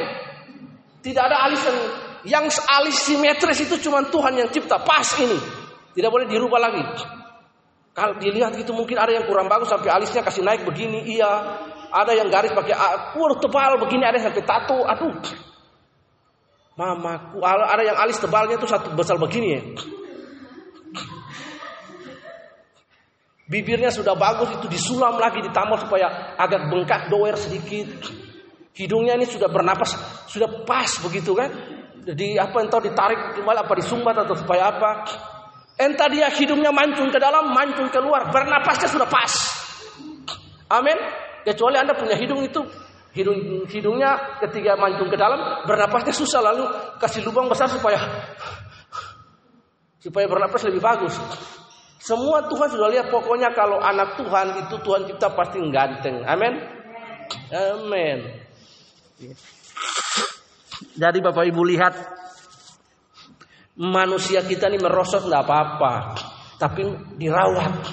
Tidak 1.01 1.21
ada 1.21 1.49
alis 1.49 1.61
yang 1.65 1.79
yang 2.21 2.45
alis 2.49 2.97
simetris 3.01 3.59
itu 3.65 3.77
cuma 3.81 4.05
Tuhan 4.09 4.37
yang 4.37 4.49
cipta. 4.49 4.81
Pas 4.81 5.07
ini. 5.19 5.37
Tidak 5.91 6.07
boleh 6.07 6.29
dirubah 6.29 6.59
lagi. 6.61 6.83
Kalau 7.91 8.15
dilihat 8.15 8.55
itu 8.55 8.71
mungkin 8.71 8.95
ada 8.95 9.11
yang 9.11 9.27
kurang 9.27 9.51
bagus 9.51 9.67
sampai 9.67 9.91
alisnya 9.91 10.23
kasih 10.23 10.47
naik 10.47 10.63
begini, 10.63 11.03
iya. 11.11 11.59
Ada 11.91 12.11
yang 12.15 12.31
garis 12.31 12.55
pakai 12.55 12.75
pur 13.11 13.35
tebal 13.37 13.75
begini, 13.83 14.07
ada 14.07 14.17
yang 14.17 14.31
tato. 14.47 14.87
Aduh. 14.87 15.15
Mamaku, 16.79 17.43
ada 17.43 17.83
yang 17.83 17.99
alis 17.99 18.17
tebalnya 18.17 18.55
itu 18.55 18.65
satu 18.65 18.95
besar 18.95 19.19
begini 19.19 19.47
ya. 19.53 19.61
Bibirnya 23.51 23.91
sudah 23.91 24.15
bagus 24.15 24.47
itu 24.55 24.71
disulam 24.71 25.19
lagi 25.19 25.43
ditambah 25.43 25.83
supaya 25.83 26.39
agak 26.39 26.71
bengkak 26.71 27.11
doer 27.11 27.35
sedikit. 27.35 27.91
Hidungnya 28.71 29.19
ini 29.19 29.27
sudah 29.27 29.51
bernapas, 29.51 29.91
sudah 30.31 30.63
pas 30.63 30.87
begitu 31.03 31.35
kan? 31.35 31.51
Jadi 32.07 32.39
apa 32.39 32.63
entah 32.63 32.79
ditarik 32.79 33.35
kembali 33.35 33.59
apa 33.61 33.73
disumbat 33.75 34.15
atau 34.23 34.39
supaya 34.39 34.71
apa? 34.71 35.03
Entah 35.75 36.07
dia 36.07 36.31
hidungnya 36.31 36.71
mancung 36.71 37.11
ke 37.11 37.19
dalam, 37.19 37.51
mancung 37.51 37.91
keluar, 37.91 38.31
bernapasnya 38.31 38.87
sudah 38.87 39.11
pas. 39.11 39.33
Amin. 40.71 40.95
Kecuali 41.41 41.75
Anda 41.77 41.97
punya 41.97 42.15
hidung 42.17 42.41
itu 42.45 42.61
hidung 43.11 43.67
hidungnya 43.67 44.39
ketika 44.39 44.79
mancung 44.79 45.11
ke 45.11 45.19
dalam 45.19 45.67
bernapasnya 45.67 46.15
susah 46.15 46.39
lalu 46.39 46.63
kasih 46.95 47.27
lubang 47.27 47.51
besar 47.51 47.67
supaya 47.67 47.99
supaya 49.99 50.25
bernapas 50.25 50.63
lebih 50.65 50.81
bagus. 50.81 51.13
Semua 52.01 52.41
Tuhan 52.49 52.69
sudah 52.73 52.89
lihat 52.89 53.13
pokoknya 53.13 53.53
kalau 53.53 53.77
anak 53.77 54.17
Tuhan 54.17 54.57
itu 54.57 54.75
Tuhan 54.81 55.05
cipta 55.05 55.29
pasti 55.37 55.61
ganteng. 55.69 56.25
Amin. 56.25 56.57
Amin. 57.53 58.19
Jadi 60.97 61.19
Bapak 61.21 61.45
Ibu 61.45 61.61
lihat 61.61 61.93
manusia 63.77 64.41
kita 64.41 64.65
ini 64.73 64.81
merosot 64.81 65.29
nggak 65.29 65.43
apa-apa, 65.45 65.93
tapi 66.57 66.89
dirawat. 67.21 67.85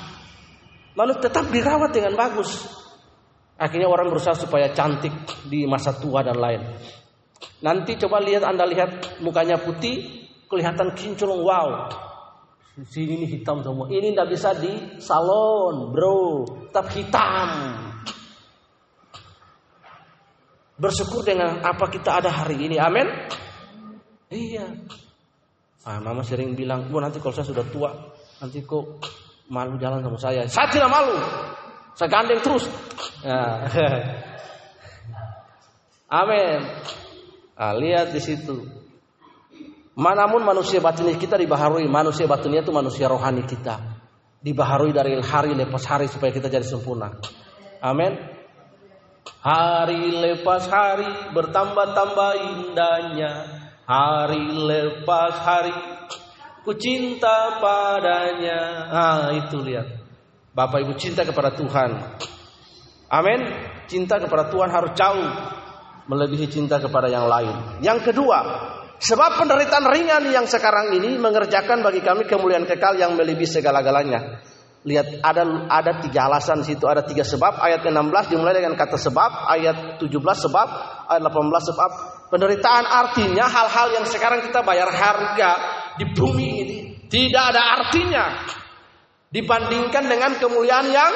Manusia 0.96 1.28
tetap 1.28 1.52
dirawat 1.52 1.92
dengan 1.92 2.16
bagus. 2.16 2.77
Akhirnya 3.58 3.90
orang 3.90 4.06
berusaha 4.06 4.38
supaya 4.38 4.70
cantik 4.70 5.10
di 5.50 5.66
masa 5.66 5.90
tua 5.98 6.22
dan 6.22 6.38
lain. 6.38 6.62
Nanti 7.58 7.98
coba 7.98 8.22
lihat 8.22 8.46
Anda 8.46 8.62
lihat 8.62 9.18
mukanya 9.18 9.58
putih, 9.58 10.26
kelihatan 10.46 10.94
kinclong 10.94 11.42
wow. 11.42 11.90
Sini 12.86 13.18
ini 13.18 13.26
hitam 13.26 13.58
semua. 13.66 13.90
Ini 13.90 14.14
tidak 14.14 14.30
bisa 14.30 14.54
di 14.54 15.02
salon, 15.02 15.90
bro. 15.90 16.46
Tetap 16.70 16.86
hitam. 16.94 17.50
Bersyukur 20.78 21.26
dengan 21.26 21.58
apa 21.58 21.90
kita 21.90 22.22
ada 22.22 22.30
hari 22.30 22.70
ini. 22.70 22.78
Amin. 22.78 23.10
Iya. 24.30 24.78
Ah, 25.82 25.98
mama 25.98 26.22
sering 26.22 26.54
bilang, 26.54 26.86
bu 26.86 27.02
nanti 27.02 27.18
kalau 27.18 27.34
saya 27.34 27.50
sudah 27.50 27.66
tua, 27.66 27.90
nanti 28.38 28.62
kok 28.62 29.02
malu 29.50 29.74
jalan 29.82 29.98
sama 29.98 30.18
saya. 30.22 30.46
Saya 30.46 30.70
tidak 30.70 30.86
malu. 30.94 31.18
Saya 31.98 32.14
gandeng 32.14 32.38
terus. 32.46 32.62
Ya. 33.26 33.66
Amin. 36.06 36.62
Ah, 37.58 37.74
lihat 37.74 38.14
di 38.14 38.22
situ. 38.22 38.70
Manamun 39.98 40.46
manusia 40.46 40.78
batinnya 40.78 41.18
kita 41.18 41.34
dibaharui, 41.34 41.90
manusia 41.90 42.30
batinnya 42.30 42.62
itu 42.62 42.70
manusia 42.70 43.10
rohani 43.10 43.42
kita. 43.42 43.98
Dibaharui 44.38 44.94
dari 44.94 45.18
hari 45.18 45.58
lepas 45.58 45.82
hari 45.90 46.06
supaya 46.06 46.30
kita 46.30 46.46
jadi 46.46 46.62
sempurna. 46.62 47.18
Amin. 47.82 48.14
Hari 49.42 50.22
lepas 50.22 50.70
hari 50.70 51.34
bertambah-tambah 51.34 52.32
indahnya. 52.46 53.32
Hari 53.90 54.44
lepas 54.54 55.34
hari 55.42 55.74
ku 56.62 56.78
cinta 56.78 57.58
padanya. 57.58 58.86
Ah, 58.86 59.34
itu 59.34 59.58
lihat. 59.66 59.97
Bapak 60.58 60.82
Ibu 60.82 60.98
cinta 60.98 61.22
kepada 61.22 61.54
Tuhan. 61.54 62.18
Amin. 63.06 63.40
Cinta 63.86 64.18
kepada 64.18 64.50
Tuhan 64.50 64.74
harus 64.74 64.90
jauh 64.98 65.28
melebihi 66.10 66.50
cinta 66.50 66.82
kepada 66.82 67.06
yang 67.06 67.30
lain. 67.30 67.78
Yang 67.78 68.10
kedua, 68.10 68.38
Sebab 68.98 69.38
penderitaan 69.38 69.86
ringan 69.86 70.26
yang 70.26 70.50
sekarang 70.50 70.90
ini 70.90 71.22
mengerjakan 71.22 71.86
bagi 71.86 72.02
kami 72.02 72.26
kemuliaan 72.26 72.66
kekal 72.66 72.98
yang 72.98 73.14
melebihi 73.14 73.46
segala-galanya. 73.46 74.42
Lihat 74.82 75.22
ada 75.22 75.42
ada 75.70 76.02
tiga 76.02 76.26
alasan 76.26 76.66
situ 76.66 76.82
ada 76.86 77.06
tiga 77.06 77.22
sebab 77.22 77.62
ayat 77.62 77.86
16 77.86 77.94
dimulai 78.30 78.58
dengan 78.58 78.74
kata 78.74 78.98
sebab 78.98 79.50
ayat 79.54 80.02
17 80.02 80.10
sebab 80.18 80.68
ayat 81.14 81.22
18 81.22 81.70
sebab 81.70 81.90
penderitaan 82.30 82.86
artinya 82.86 83.46
hal-hal 83.46 83.98
yang 83.98 84.06
sekarang 84.06 84.38
kita 84.46 84.62
bayar 84.62 84.86
harga 84.90 85.50
di 85.98 86.06
bumi 86.14 86.48
ini 86.62 86.76
tidak 87.10 87.54
ada 87.54 87.62
artinya 87.74 88.24
dibandingkan 89.28 90.08
dengan 90.08 90.36
kemuliaan 90.40 90.88
yang 90.88 91.12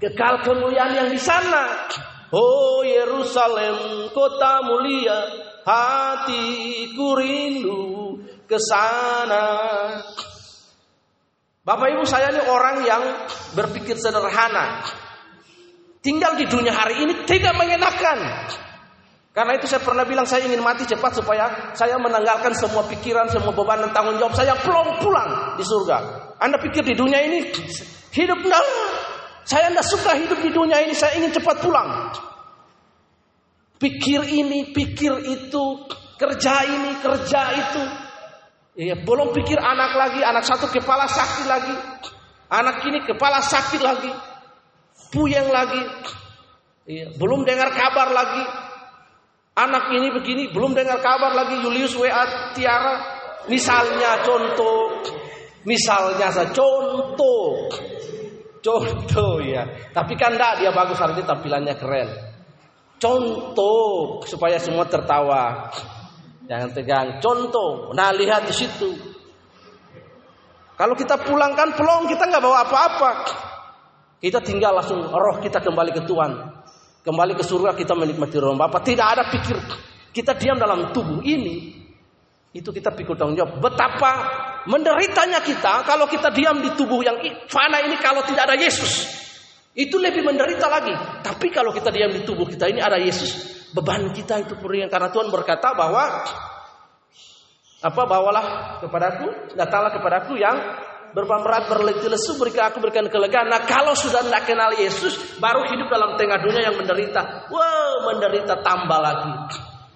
kekal 0.00 0.42
kemuliaan 0.42 0.92
yang 0.96 1.08
di 1.12 1.20
sana. 1.20 1.88
Oh 2.34 2.82
Yerusalem 2.82 4.10
kota 4.10 4.64
mulia 4.66 5.18
hatiku 5.62 7.14
rindu 7.14 7.84
ke 8.50 8.58
sana. 8.58 9.46
Bapak 11.66 11.98
Ibu 11.98 12.04
saya 12.06 12.30
ini 12.30 12.42
orang 12.46 12.76
yang 12.86 13.02
berpikir 13.58 13.98
sederhana. 13.98 14.86
Tinggal 15.98 16.38
di 16.38 16.46
dunia 16.46 16.70
hari 16.70 17.02
ini 17.02 17.26
tidak 17.26 17.58
mengenakan. 17.58 18.18
Karena 19.34 19.52
itu 19.58 19.66
saya 19.66 19.82
pernah 19.82 20.06
bilang 20.06 20.24
saya 20.24 20.46
ingin 20.46 20.62
mati 20.62 20.86
cepat 20.86 21.18
supaya 21.18 21.74
saya 21.74 21.98
menanggalkan 21.98 22.54
semua 22.54 22.86
pikiran, 22.86 23.28
semua 23.28 23.52
beban 23.52 23.82
dan 23.84 23.90
tanggung 23.90 24.16
jawab 24.16 24.32
saya 24.32 24.54
pulang 24.62 24.96
pulang 25.02 25.58
di 25.58 25.64
surga. 25.66 26.25
Anda 26.36 26.60
pikir 26.60 26.84
di 26.84 26.94
dunia 26.96 27.20
ini 27.24 27.48
hidup 28.12 28.40
enggak? 28.44 28.64
Saya 29.46 29.70
tidak 29.70 29.86
suka 29.86 30.12
hidup 30.18 30.38
di 30.42 30.50
dunia 30.50 30.82
ini, 30.82 30.90
saya 30.90 31.16
ingin 31.22 31.30
cepat 31.30 31.62
pulang. 31.62 32.10
Pikir 33.78 34.26
ini, 34.26 34.74
pikir 34.74 35.22
itu, 35.22 35.64
kerja 36.18 36.66
ini, 36.66 36.98
kerja 36.98 37.40
itu. 37.54 37.82
Ya, 38.76 38.98
belum 38.98 39.32
pikir 39.32 39.56
anak 39.56 39.94
lagi, 39.94 40.20
anak 40.20 40.44
satu 40.44 40.66
kepala 40.68 41.06
sakit 41.08 41.46
lagi. 41.46 41.76
Anak 42.50 42.84
ini 42.84 43.06
kepala 43.06 43.40
sakit 43.40 43.80
lagi. 43.80 44.12
puyeng 45.06 45.48
lagi. 45.48 45.80
Iya, 46.86 47.14
belum 47.14 47.46
dengar 47.46 47.70
kabar 47.72 48.10
lagi. 48.10 48.44
Anak 49.56 49.88
ini 49.94 50.12
begini, 50.12 50.52
belum 50.52 50.76
dengar 50.76 51.00
kabar 51.00 51.32
lagi 51.32 51.56
Julius 51.64 51.96
WA 51.96 52.52
Tiara. 52.52 52.96
Misalnya 53.46 54.26
contoh, 54.26 55.00
misalnya 55.66 56.30
saya 56.30 56.48
contoh, 56.54 57.68
contoh 58.62 59.42
ya. 59.42 59.66
Tapi 59.90 60.14
kan 60.14 60.38
enggak 60.38 60.62
dia 60.62 60.70
bagus 60.70 60.96
artinya 61.02 61.36
tampilannya 61.36 61.74
keren. 61.74 62.08
Contoh 62.96 64.24
supaya 64.24 64.56
semua 64.56 64.88
tertawa. 64.88 65.68
Jangan 66.46 66.70
tegang. 66.72 67.08
Contoh. 67.20 67.92
Nah 67.92 68.14
lihat 68.14 68.48
di 68.48 68.54
situ. 68.54 68.90
Kalau 70.76 70.94
kita 70.96 71.20
pulangkan 71.20 71.76
pelong 71.76 72.08
kita 72.08 72.24
nggak 72.24 72.40
bawa 72.40 72.64
apa-apa. 72.64 73.10
Kita 74.16 74.40
tinggal 74.40 74.80
langsung 74.80 75.04
roh 75.12 75.36
kita 75.44 75.60
kembali 75.60 75.92
ke 75.92 76.02
Tuhan. 76.08 76.32
Kembali 77.04 77.32
ke 77.36 77.44
surga 77.44 77.76
kita 77.76 77.92
menikmati 77.92 78.40
roh 78.40 78.56
Bapak. 78.56 78.80
Tidak 78.80 79.06
ada 79.06 79.28
pikir 79.28 79.56
kita 80.16 80.32
diam 80.32 80.56
dalam 80.56 80.96
tubuh 80.96 81.20
ini. 81.20 81.84
Itu 82.56 82.72
kita 82.72 82.96
pikir 82.96 83.20
tanggung 83.20 83.36
jawab. 83.36 83.60
Betapa 83.60 84.12
menderitanya 84.66 85.40
kita 85.42 85.86
kalau 85.86 86.10
kita 86.10 86.34
diam 86.34 86.58
di 86.60 86.74
tubuh 86.74 87.00
yang 87.02 87.18
fana 87.46 87.82
ini 87.86 87.96
kalau 88.02 88.26
tidak 88.26 88.50
ada 88.50 88.56
Yesus. 88.58 89.24
Itu 89.76 90.00
lebih 90.00 90.24
menderita 90.24 90.72
lagi. 90.72 90.94
Tapi 91.20 91.52
kalau 91.52 91.68
kita 91.70 91.92
diam 91.92 92.08
di 92.08 92.24
tubuh 92.24 92.48
kita 92.48 92.66
ini 92.66 92.80
ada 92.80 92.96
Yesus. 92.96 93.56
Beban 93.76 94.08
kita 94.10 94.40
itu 94.40 94.56
peringan 94.56 94.88
karena 94.88 95.12
Tuhan 95.12 95.28
berkata 95.28 95.76
bahwa 95.76 96.24
apa 97.76 98.02
bawalah 98.08 98.46
kepadaku, 98.80 99.52
datanglah 99.52 99.92
kepadaku 99.92 100.40
yang 100.40 100.56
beban 101.12 101.44
berat 101.44 101.68
berletih 101.68 102.08
lesu 102.08 102.40
berikan 102.40 102.72
aku 102.72 102.80
berikan 102.80 103.04
kelegaan. 103.12 103.52
Nah 103.52 103.68
kalau 103.68 103.92
sudah 103.92 104.24
tidak 104.24 104.48
kenal 104.48 104.72
Yesus 104.72 105.36
baru 105.36 105.64
hidup 105.68 105.92
dalam 105.92 106.16
tengah 106.16 106.40
dunia 106.40 106.72
yang 106.72 106.76
menderita. 106.80 107.52
Wow 107.52 108.08
menderita 108.08 108.64
tambah 108.64 109.00
lagi. 109.00 109.32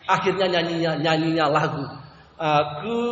Akhirnya 0.04 0.60
nyanyinya 0.60 1.00
nyanyinya 1.00 1.46
lagu. 1.48 1.84
Aku 2.40 3.04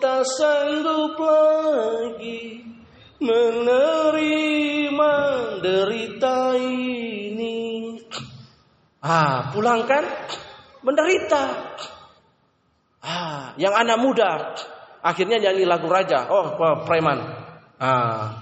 tak 0.00 0.24
sanggup 0.24 1.12
lagi 1.20 2.64
menerima 3.20 5.14
derita 5.60 6.56
ini. 6.56 8.00
Ah, 9.04 9.52
pulang 9.52 9.84
kan 9.84 10.08
menderita. 10.80 11.76
Ah, 13.04 13.52
yang 13.60 13.76
anak 13.76 14.00
muda 14.00 14.56
akhirnya 15.04 15.36
nyanyi 15.36 15.68
lagu 15.68 15.92
raja. 15.92 16.24
Oh, 16.32 16.56
preman. 16.88 17.20
Ah. 17.76 18.40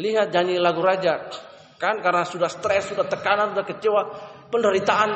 Lihat 0.00 0.32
nyanyi 0.32 0.56
lagu 0.64 0.80
raja. 0.80 1.28
Kan 1.76 2.00
karena 2.00 2.24
sudah 2.24 2.48
stres, 2.48 2.88
sudah 2.88 3.04
tekanan, 3.04 3.52
sudah 3.52 3.68
kecewa, 3.68 4.02
penderitaan. 4.48 5.12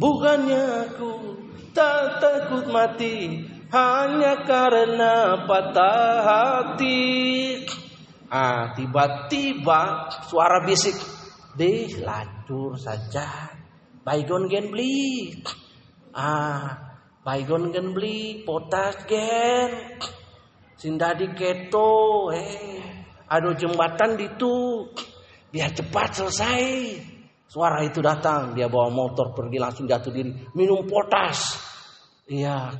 Bukannya 0.00 0.88
aku 0.88 1.43
tak 1.74 2.22
takut 2.22 2.70
mati, 2.70 3.42
hanya 3.74 4.46
karena 4.46 5.42
patah 5.44 6.22
hati. 6.22 7.02
Ah, 8.30 8.72
tiba-tiba 8.78 10.10
suara 10.30 10.62
bisik, 10.62 10.94
deh 11.58 11.90
lacur 12.00 12.78
saja. 12.78 13.50
Baygon 14.06 14.46
gen 14.46 14.70
beli. 14.70 15.34
Ah, 16.14 16.94
baygon 17.26 17.74
gen 17.74 17.90
beli, 17.90 18.46
potas 18.46 19.06
gen. 19.10 19.98
Sindadi 20.78 21.32
keto, 21.34 22.30
eh. 22.30 22.82
Aduh 23.24 23.56
jembatan 23.56 24.20
itu 24.20 24.84
biar 25.48 25.72
cepat 25.72 26.20
selesai. 26.20 26.66
Suara 27.48 27.86
itu 27.86 28.02
datang, 28.02 28.52
dia 28.52 28.66
bawa 28.66 28.90
motor 28.90 29.30
pergi 29.30 29.62
langsung 29.62 29.86
jatuh 29.86 30.10
diri, 30.10 30.52
minum 30.58 30.84
potas. 30.84 31.63
Iya, 32.24 32.72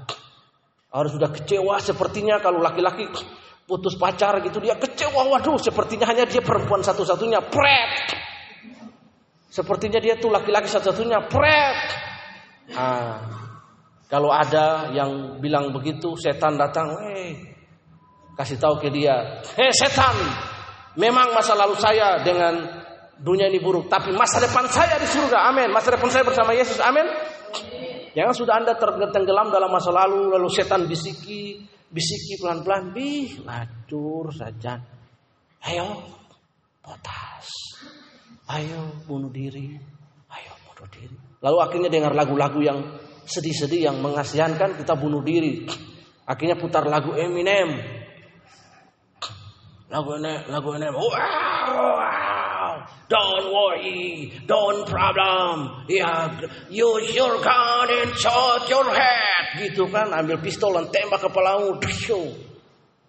harus 0.89 1.11
sudah 1.13 1.29
kecewa 1.29 1.77
sepertinya 1.83 2.41
kalau 2.41 2.65
laki-laki 2.65 3.05
putus 3.69 3.97
pacar 4.01 4.41
gitu 4.41 4.63
dia 4.63 4.77
kecewa. 4.79 5.27
Waduh 5.27 5.61
sepertinya 5.61 6.09
hanya 6.09 6.25
dia 6.25 6.41
perempuan 6.41 6.81
satu-satunya. 6.81 7.45
Pret 7.53 7.93
sepertinya 9.53 10.01
dia 10.01 10.17
tuh 10.17 10.33
laki-laki 10.33 10.71
satu-satunya. 10.71 11.29
Pret 11.29 11.79
ah 12.73 13.21
kalau 14.09 14.33
ada 14.33 14.95
yang 14.97 15.43
bilang 15.43 15.75
begitu 15.77 16.17
setan 16.17 16.57
datang 16.57 16.95
eh 17.13 17.37
kasih 18.39 18.57
tahu 18.57 18.81
ke 18.81 18.89
dia. 18.89 19.45
Hei 19.61 19.77
setan 19.77 20.17
memang 20.97 21.37
masa 21.37 21.53
lalu 21.53 21.77
saya 21.77 22.25
dengan 22.25 22.81
dunia 23.21 23.53
ini 23.53 23.61
buruk 23.61 23.93
tapi 23.93 24.09
masa 24.17 24.41
depan 24.41 24.73
saya 24.73 24.97
di 24.97 25.09
surga. 25.11 25.53
Amin. 25.53 25.69
Masa 25.69 25.93
depan 25.93 26.09
saya 26.09 26.25
bersama 26.25 26.57
Yesus. 26.57 26.81
Amin 26.81 27.05
Jangan 28.15 28.35
sudah 28.35 28.55
Anda 28.63 28.79
tertenggelam 28.79 29.51
dalam 29.51 29.75
masa 29.75 29.91
lalu, 29.91 30.39
lalu 30.39 30.47
setan 30.47 30.87
bisiki, 30.87 31.67
bisiki 31.91 32.39
pelan-pelan, 32.39 32.95
bih, 32.95 33.43
lacur 33.43 34.31
saja. 34.31 34.79
Ayo, 35.67 36.15
potas. 36.79 37.51
Ayo, 38.47 39.03
bunuh 39.03 39.35
diri. 39.35 39.75
Ayo, 40.31 40.53
bunuh 40.63 40.89
diri. 40.95 41.17
Lalu 41.43 41.59
akhirnya 41.59 41.91
dengar 41.91 42.15
lagu-lagu 42.15 42.63
yang 42.63 42.79
sedih-sedih, 43.27 43.91
yang 43.91 43.99
mengasihankan, 43.99 44.79
kita 44.79 44.95
bunuh 44.95 45.21
diri. 45.27 45.67
Akhirnya 46.23 46.55
putar 46.55 46.87
lagu 46.87 47.19
Eminem. 47.19 47.83
Lagu 49.91 50.09
Eminem, 50.15 50.41
lagu 50.55 50.69
Eminem. 50.71 50.95
Wow. 50.95 52.14
Don't 53.09 53.53
worry, 53.53 54.33
don't 54.49 54.89
problem. 54.89 55.87
Ya, 55.87 56.33
use 56.73 57.13
your 57.13 57.37
gun 57.45 57.89
and 57.93 58.13
shot 58.17 58.65
your 58.67 58.89
head. 58.89 59.61
Gitu 59.61 59.87
kan, 59.93 60.11
ambil 60.11 60.41
pistol 60.41 60.75
dan 60.75 60.89
tembak 60.89 61.21
kepalamu. 61.21 61.79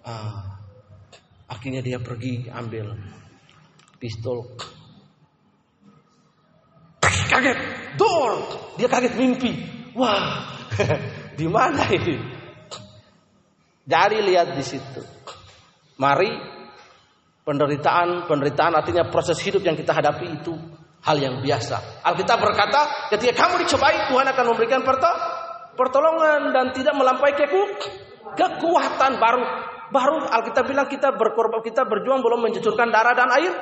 Ah, 0.06 0.60
akhirnya 1.48 1.82
dia 1.82 1.98
pergi 1.98 2.52
ambil 2.52 2.94
pistol. 3.98 4.54
Kaget, 7.02 7.58
door. 7.98 8.34
Dia 8.78 8.92
kaget 8.92 9.16
mimpi. 9.18 9.52
Wah, 9.96 10.44
di 11.40 11.48
mana 11.48 11.88
ini? 11.90 12.20
Jadi 13.86 14.18
lihat 14.22 14.54
di 14.58 14.64
situ. 14.66 15.02
Mari 15.96 16.55
penderitaan, 17.46 18.26
penderitaan 18.26 18.74
artinya 18.74 19.06
proses 19.08 19.38
hidup 19.46 19.62
yang 19.62 19.78
kita 19.78 19.94
hadapi 19.94 20.42
itu 20.42 20.58
hal 21.06 21.18
yang 21.22 21.40
biasa. 21.46 22.02
Alkitab 22.02 22.42
berkata, 22.42 23.14
ketika 23.14 23.46
kamu 23.46 23.64
dicobai, 23.64 24.10
Tuhan 24.10 24.26
akan 24.26 24.46
memberikan 24.50 24.82
pertolongan 25.78 26.50
dan 26.50 26.74
tidak 26.74 26.98
melampaui 26.98 27.38
keku, 27.38 27.62
kekuatan 28.34 29.22
baru. 29.22 29.44
Baru 29.94 30.18
Alkitab 30.26 30.66
bilang 30.66 30.90
kita 30.90 31.14
berkorban, 31.14 31.62
kita 31.62 31.86
berjuang 31.86 32.26
belum 32.26 32.50
mencucurkan 32.50 32.90
darah 32.90 33.14
dan 33.14 33.30
air. 33.38 33.54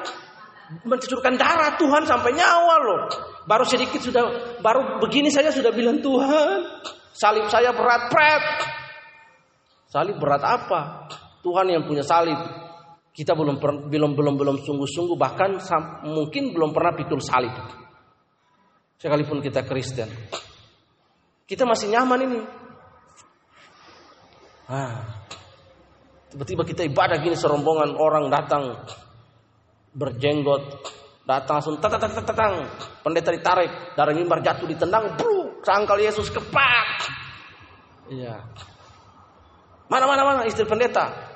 Mencucurkan 0.87 1.35
darah 1.35 1.75
Tuhan 1.75 2.07
sampai 2.07 2.31
nyawa 2.31 2.75
loh. 2.79 3.01
Baru 3.43 3.67
sedikit 3.67 3.99
sudah, 3.99 4.55
baru 4.63 5.03
begini 5.03 5.27
saja 5.27 5.51
sudah 5.51 5.75
bilang 5.75 5.99
Tuhan, 5.99 6.63
salib 7.11 7.51
saya 7.51 7.75
berat, 7.75 8.07
pret. 8.07 8.43
Salib 9.91 10.15
berat 10.17 10.41
apa? 10.41 11.11
Tuhan 11.43 11.67
yang 11.67 11.83
punya 11.83 12.07
salib. 12.07 12.39
Kita 13.13 13.37
belum 13.37 13.61
belum 13.93 14.11
belum 14.17 14.35
belum 14.41 14.57
sungguh-sungguh 14.65 15.13
bahkan 15.13 15.61
mungkin 16.09 16.49
belum 16.49 16.73
pernah 16.73 16.97
pikul 16.97 17.21
salib. 17.21 17.53
Sekalipun 18.97 19.37
kita 19.37 19.61
Kristen. 19.61 20.09
Kita 21.45 21.69
masih 21.69 21.93
nyaman 21.93 22.19
ini. 22.25 22.39
Ah. 24.65 25.21
Tiba-tiba 26.33 26.65
kita 26.65 26.81
ibadah 26.89 27.21
gini 27.21 27.37
serombongan 27.37 27.93
orang 27.93 28.33
datang 28.33 28.81
berjenggot 29.93 30.81
datang 31.23 31.61
langsung 31.61 31.77
tatang 31.79 32.01
tatang 32.01 32.25
tatang 32.25 32.53
pendeta 33.05 33.29
ditarik 33.31 33.95
dari 33.95 34.11
mimbar 34.17 34.43
jatuh 34.43 34.67
ditendang 34.67 35.15
bro 35.15 35.63
sangkal 35.63 35.95
Yesus 36.01 36.27
kepak 36.33 36.87
iya 38.11 38.43
mana 39.87 40.03
mana 40.03 40.21
mana 40.25 40.41
istri 40.43 40.67
pendeta 40.67 41.32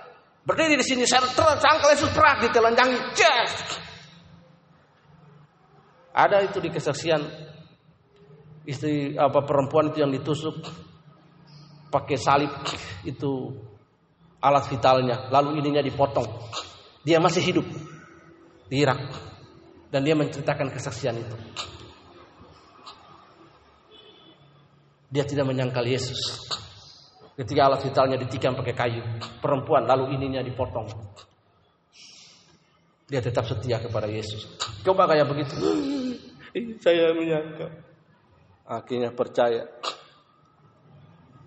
berdiri 0.47 0.79
di 0.79 0.85
sini 0.87 1.03
saya 1.03 1.27
sangkal 1.35 1.91
Yesus 1.91 2.11
perak 2.15 2.47
ditelanjangi 2.47 2.97
jas 3.11 3.51
ada 6.15 6.41
itu 6.41 6.57
di 6.63 6.71
kesaksian 6.71 7.21
istri 8.65 9.13
apa 9.13 9.45
perempuan 9.45 9.93
itu 9.93 10.01
yang 10.01 10.09
ditusuk 10.09 10.59
pakai 11.87 12.17
salib. 12.19 12.51
Itu 13.07 13.55
alat 14.43 14.67
vitalnya. 14.67 15.31
Lalu 15.31 15.63
ininya 15.63 15.81
dipotong. 15.85 16.27
Dia 17.05 17.21
masih 17.23 17.41
hidup. 17.41 17.67
Di 18.67 18.83
Irak 18.83 18.99
dan 19.87 20.03
dia 20.03 20.11
menceritakan 20.11 20.67
kesaksian 20.75 21.15
itu. 21.15 21.35
Dia 25.07 25.23
tidak 25.23 25.47
menyangkal 25.47 25.87
Yesus. 25.87 26.19
Ketika 27.37 27.69
alat 27.69 27.85
vitalnya 27.85 28.17
ditikam 28.17 28.57
pakai 28.57 28.73
kayu, 28.73 29.01
perempuan 29.37 29.85
lalu 29.85 30.17
ininya 30.17 30.41
dipotong. 30.41 30.89
Dia 33.05 33.21
tetap 33.21 33.45
setia 33.45 33.77
kepada 33.77 34.09
Yesus. 34.09 34.57
Coba 34.81 35.05
kayak 35.05 35.29
begitu. 35.29 35.53
Saya 36.81 37.13
menyangka. 37.13 37.69
Akhirnya 38.65 39.13
percaya. 39.13 39.69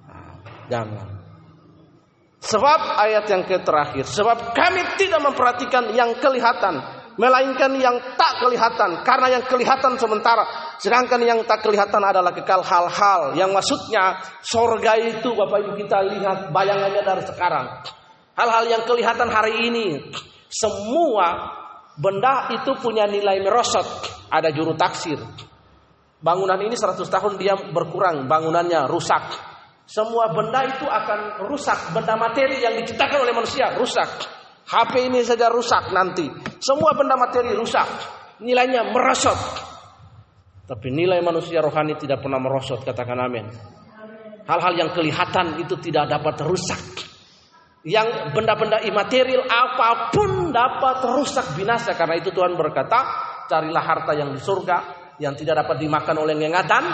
Ah, 0.06 0.38
jangan. 0.70 1.20
Sebab 2.40 2.80
ayat 2.96 3.26
yang 3.28 3.42
ke 3.44 3.60
terakhir. 3.60 4.06
Sebab 4.06 4.56
kami 4.56 4.96
tidak 4.96 5.20
memperhatikan 5.20 5.92
yang 5.92 6.16
kelihatan. 6.22 6.80
Melainkan 7.20 7.76
yang 7.76 8.00
tak 8.16 8.40
kelihatan. 8.40 9.04
Karena 9.04 9.36
yang 9.36 9.44
kelihatan 9.44 10.00
sementara. 10.00 10.69
Sedangkan 10.80 11.20
yang 11.20 11.44
tak 11.44 11.60
kelihatan 11.60 12.00
adalah 12.00 12.32
kekal 12.32 12.64
hal-hal. 12.64 13.36
Yang 13.36 13.50
maksudnya 13.52 14.16
sorga 14.40 14.96
itu 14.96 15.36
Bapak 15.36 15.60
Ibu 15.60 15.72
kita 15.76 16.00
lihat 16.08 16.38
bayangannya 16.48 17.04
dari 17.04 17.20
sekarang. 17.28 17.84
Hal-hal 18.32 18.64
yang 18.64 18.82
kelihatan 18.88 19.28
hari 19.28 19.68
ini 19.68 20.08
semua 20.48 21.52
benda 22.00 22.48
itu 22.56 22.72
punya 22.80 23.04
nilai 23.04 23.44
merosot. 23.44 23.84
Ada 24.32 24.48
juru 24.56 24.72
taksir. 24.72 25.20
Bangunan 26.20 26.56
ini 26.64 26.72
100 26.72 26.96
tahun 27.04 27.36
dia 27.36 27.60
berkurang, 27.76 28.24
bangunannya 28.24 28.88
rusak. 28.88 29.36
Semua 29.84 30.32
benda 30.32 30.64
itu 30.64 30.88
akan 30.88 31.44
rusak. 31.44 31.92
Benda 31.92 32.16
materi 32.16 32.56
yang 32.56 32.80
diciptakan 32.80 33.20
oleh 33.20 33.36
manusia 33.36 33.76
rusak. 33.76 34.08
HP 34.64 35.12
ini 35.12 35.20
saja 35.28 35.52
rusak 35.52 35.92
nanti. 35.92 36.24
Semua 36.56 36.96
benda 36.96 37.20
materi 37.20 37.52
rusak. 37.52 37.84
Nilainya 38.40 38.88
merosot. 38.88 39.68
Tapi 40.70 40.86
nilai 40.94 41.18
manusia 41.18 41.58
rohani 41.58 41.98
tidak 41.98 42.22
pernah 42.22 42.38
merosot, 42.38 42.86
katakan 42.86 43.18
amin. 43.18 43.42
Hal-hal 44.46 44.78
yang 44.78 44.94
kelihatan 44.94 45.58
itu 45.58 45.74
tidak 45.82 46.06
dapat 46.06 46.46
rusak. 46.46 46.78
Yang 47.82 48.30
benda-benda 48.30 48.78
imaterial 48.86 49.50
apa 49.50 50.14
pun 50.14 50.54
dapat 50.54 51.10
rusak 51.10 51.58
binasa. 51.58 51.98
Karena 51.98 52.22
itu 52.22 52.30
Tuhan 52.30 52.54
berkata, 52.54 53.02
carilah 53.50 53.82
harta 53.82 54.14
yang 54.14 54.30
di 54.30 54.38
surga 54.38 54.76
yang 55.18 55.34
tidak 55.34 55.66
dapat 55.66 55.82
dimakan 55.82 56.22
oleh 56.22 56.38
ngengatan. 56.38 56.86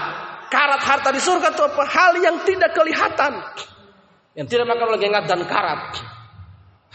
Karat 0.48 0.80
harta 0.80 1.12
di 1.12 1.20
surga 1.20 1.52
itu 1.52 1.60
apa? 1.60 1.84
Hal 1.84 2.12
yang 2.16 2.36
tidak 2.48 2.72
kelihatan. 2.72 3.44
Yang 4.32 4.46
tidak 4.56 4.72
makan 4.72 4.86
oleh 4.88 5.00
ngengat 5.04 5.24
dan 5.28 5.40
karat. 5.44 5.82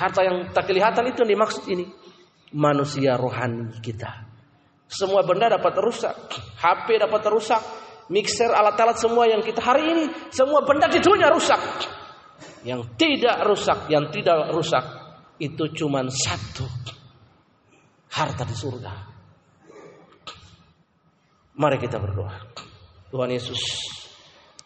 Harta 0.01 0.21
yang 0.25 0.49
tak 0.49 0.65
kelihatan 0.65 1.13
itu 1.13 1.21
yang 1.21 1.37
dimaksud 1.37 1.63
ini. 1.69 1.85
Manusia 2.57 3.21
rohani 3.21 3.77
kita. 3.85 4.30
Semua 4.91 5.23
benda 5.23 5.47
dapat 5.47 5.71
rusak. 5.79 6.15
HP 6.59 6.99
dapat 6.99 7.23
rusak. 7.31 7.63
Mixer, 8.11 8.51
alat-alat 8.51 8.99
semua 8.99 9.23
yang 9.23 9.39
kita 9.39 9.63
hari 9.63 9.87
ini. 9.87 10.05
Semua 10.35 10.67
benda 10.67 10.91
di 10.91 10.99
dunia 10.99 11.31
rusak. 11.31 11.59
Yang 12.67 12.91
tidak 12.99 13.39
rusak, 13.47 13.87
yang 13.87 14.11
tidak 14.11 14.51
rusak 14.51 14.83
itu 15.39 15.63
cuma 15.71 16.03
satu. 16.11 16.67
Harta 18.11 18.43
di 18.43 18.51
surga. 18.51 18.93
Mari 21.55 21.77
kita 21.79 21.95
berdoa. 21.95 22.51
Tuhan 23.11 23.31
Yesus, 23.31 23.59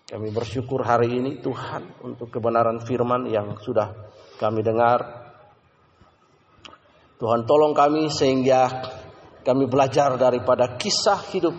kami 0.10 0.34
bersyukur 0.34 0.82
hari 0.82 1.22
ini 1.22 1.38
Tuhan 1.42 2.02
untuk 2.02 2.34
kebenaran 2.34 2.82
firman 2.82 3.30
yang 3.30 3.58
sudah 3.62 3.94
kami 4.42 4.66
dengar. 4.66 5.30
Tuhan 7.22 7.48
tolong 7.48 7.78
kami 7.78 8.12
sehingga 8.12 8.70
kami 9.46 9.70
belajar 9.70 10.18
daripada 10.18 10.74
kisah 10.74 11.22
hidup 11.30 11.54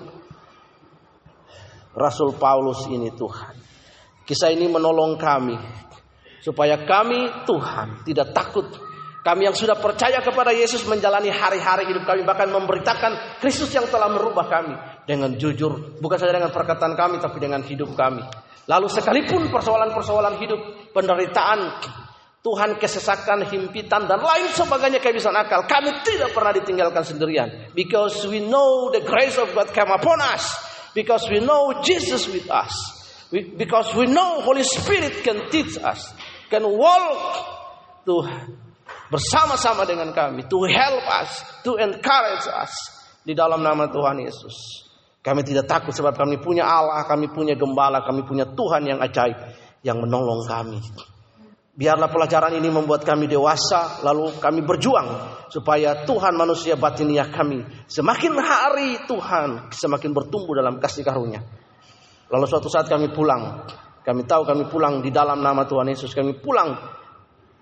Rasul 1.95 2.35
Paulus 2.37 2.85
ini 2.91 3.15
Tuhan. 3.15 3.55
Kisah 4.27 4.51
ini 4.51 4.67
menolong 4.67 5.15
kami 5.17 5.55
supaya 6.43 6.83
kami 6.83 7.47
Tuhan 7.47 8.03
tidak 8.03 8.35
takut. 8.35 8.67
Kami 9.23 9.43
yang 9.43 9.59
sudah 9.59 9.75
percaya 9.75 10.23
kepada 10.23 10.55
Yesus 10.55 10.87
menjalani 10.87 11.35
hari-hari 11.35 11.91
hidup 11.91 12.07
kami 12.07 12.23
bahkan 12.23 12.47
memberitakan 12.47 13.43
Kristus 13.43 13.75
yang 13.75 13.87
telah 13.91 14.07
merubah 14.07 14.47
kami 14.47 14.75
dengan 15.03 15.35
jujur, 15.35 15.99
bukan 15.99 16.15
saja 16.15 16.31
dengan 16.31 16.55
perkataan 16.55 16.95
kami 16.95 17.19
tapi 17.19 17.43
dengan 17.43 17.63
hidup 17.67 17.91
kami. 17.99 18.23
Lalu 18.67 18.87
sekalipun 18.87 19.51
persoalan-persoalan 19.51 20.43
hidup, 20.43 20.61
penderitaan, 20.95 21.59
Tuhan 22.47 22.79
kesesakan, 22.79 23.43
himpitan 23.51 24.07
dan 24.07 24.23
lain 24.23 24.47
sebagainya 24.55 25.03
kehabisan 25.03 25.35
akal, 25.35 25.67
kami 25.67 25.91
tidak 26.07 26.31
pernah 26.31 26.55
ditinggalkan 26.55 27.03
sendirian 27.03 27.75
because 27.75 28.23
we 28.31 28.39
know 28.39 28.95
the 28.95 29.03
grace 29.03 29.35
of 29.35 29.51
God 29.51 29.75
come 29.75 29.91
upon 29.91 30.23
us, 30.23 30.47
because 30.95 31.27
we 31.27 31.43
know 31.43 31.83
Jesus 31.83 32.31
with 32.31 32.47
us. 32.47 32.97
because 33.31 33.91
we 33.99 34.07
know 34.07 34.41
Holy 34.43 34.63
Spirit 34.63 35.25
can 35.27 35.51
teach 35.51 35.75
us, 35.83 36.15
can 36.47 36.63
walk 36.63 37.19
Tuhan 38.07 38.55
bersama-sama 39.11 39.83
dengan 39.83 40.15
kami 40.15 40.47
to 40.47 40.63
help 40.71 41.03
us, 41.11 41.31
to 41.67 41.75
encourage 41.83 42.47
us 42.47 42.71
di 43.27 43.35
dalam 43.35 43.63
nama 43.67 43.91
Tuhan 43.91 44.23
Yesus. 44.23 44.87
Kami 45.27 45.43
tidak 45.43 45.67
takut 45.67 45.91
sebab 45.91 46.15
kami 46.15 46.39
punya 46.39 46.63
Allah, 46.63 47.03
kami 47.03 47.27
punya 47.27 47.59
gembala, 47.59 48.07
kami 48.07 48.23
punya 48.23 48.47
Tuhan 48.47 48.87
yang 48.87 49.03
ajaib 49.03 49.35
yang 49.83 49.99
menolong 49.99 50.47
kami. 50.47 50.79
Biarlah 51.77 52.09
pelajaran 52.09 52.57
ini 52.57 52.73
membuat 52.73 53.05
kami 53.05 53.29
dewasa, 53.29 54.01
lalu 54.01 54.41
kami 54.41 54.65
berjuang 54.65 55.09
supaya 55.53 56.09
Tuhan 56.09 56.33
manusia 56.33 56.73
batiniah 56.73 57.29
kami 57.29 57.69
semakin 57.85 58.33
hari 58.41 59.05
Tuhan 59.05 59.69
semakin 59.69 60.11
bertumbuh 60.17 60.57
dalam 60.57 60.81
kasih 60.81 61.05
karunia. 61.05 61.45
Lalu 62.33 62.45
suatu 62.49 62.73
saat 62.73 62.89
kami 62.89 63.13
pulang, 63.13 63.69
kami 64.01 64.25
tahu 64.25 64.49
kami 64.49 64.73
pulang 64.73 65.05
di 65.05 65.13
dalam 65.13 65.45
nama 65.45 65.69
Tuhan 65.69 65.93
Yesus, 65.93 66.17
kami 66.17 66.41
pulang 66.41 66.81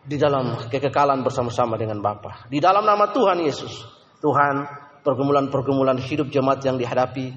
di 0.06 0.14
dalam 0.14 0.62
kekekalan 0.70 1.26
bersama-sama 1.26 1.74
dengan 1.74 1.98
Bapa. 1.98 2.46
Di 2.46 2.62
dalam 2.62 2.86
nama 2.86 3.10
Tuhan 3.10 3.42
Yesus, 3.42 3.82
Tuhan 4.22 4.62
pergumulan-pergumulan 5.02 5.98
hidup 5.98 6.30
jemaat 6.30 6.62
yang 6.62 6.78
dihadapi 6.78 7.34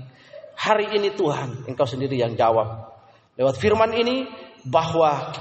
hari 0.53 0.93
ini 0.93 1.09
Tuhan, 1.17 1.65
Engkau 1.65 1.89
sendiri 1.89 2.21
yang 2.21 2.38
jawab. 2.38 2.93
Lewat 3.34 3.57
firman 3.57 3.97
ini 3.97 4.30
bahwa 4.61 5.34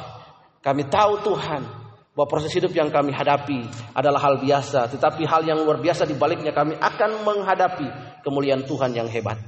kami 0.66 0.90
tahu 0.90 1.22
Tuhan 1.22 1.62
bahwa 2.10 2.26
proses 2.26 2.50
hidup 2.58 2.74
yang 2.74 2.90
kami 2.90 3.14
hadapi 3.14 3.70
adalah 3.94 4.18
hal 4.18 4.42
biasa, 4.42 4.90
tetapi 4.90 5.22
hal 5.22 5.46
yang 5.46 5.62
luar 5.62 5.78
biasa 5.78 6.02
di 6.02 6.18
baliknya 6.18 6.50
kami 6.50 6.74
akan 6.74 7.22
menghadapi 7.22 8.18
kemuliaan 8.26 8.66
Tuhan 8.66 8.90
yang 8.90 9.06
hebat. 9.06 9.38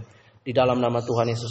Di 0.46 0.54
dalam 0.54 0.78
nama 0.78 1.02
Tuhan 1.02 1.26
Yesus. 1.26 1.50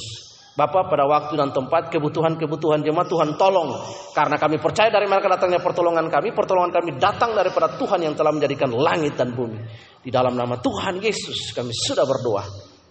Bapak 0.58 0.90
pada 0.90 1.06
waktu 1.06 1.38
dan 1.38 1.54
tempat 1.54 1.94
kebutuhan-kebutuhan 1.94 2.82
jemaat 2.82 3.06
Tuhan 3.12 3.38
tolong. 3.38 3.78
Karena 4.18 4.42
kami 4.42 4.58
percaya 4.58 4.90
dari 4.90 5.06
mana 5.06 5.22
datangnya 5.22 5.62
pertolongan 5.62 6.10
kami. 6.10 6.34
Pertolongan 6.34 6.74
kami 6.74 6.98
datang 6.98 7.38
daripada 7.38 7.78
Tuhan 7.78 8.02
yang 8.02 8.18
telah 8.18 8.34
menjadikan 8.34 8.74
langit 8.74 9.14
dan 9.14 9.38
bumi. 9.38 9.62
Di 10.02 10.10
dalam 10.10 10.34
nama 10.34 10.58
Tuhan 10.58 10.98
Yesus 10.98 11.54
kami 11.54 11.70
sudah 11.70 12.10
berdoa. 12.10 12.42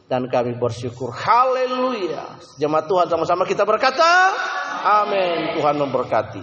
Dan 0.07 0.31
kami 0.31 0.55
bersyukur. 0.55 1.11
Haleluya. 1.11 2.39
Jemaat 2.55 2.87
Tuhan 2.87 3.11
sama-sama 3.11 3.43
kita 3.43 3.66
berkata. 3.66 4.31
Amin. 4.87 5.59
Tuhan 5.59 5.82
memberkati. 5.82 6.43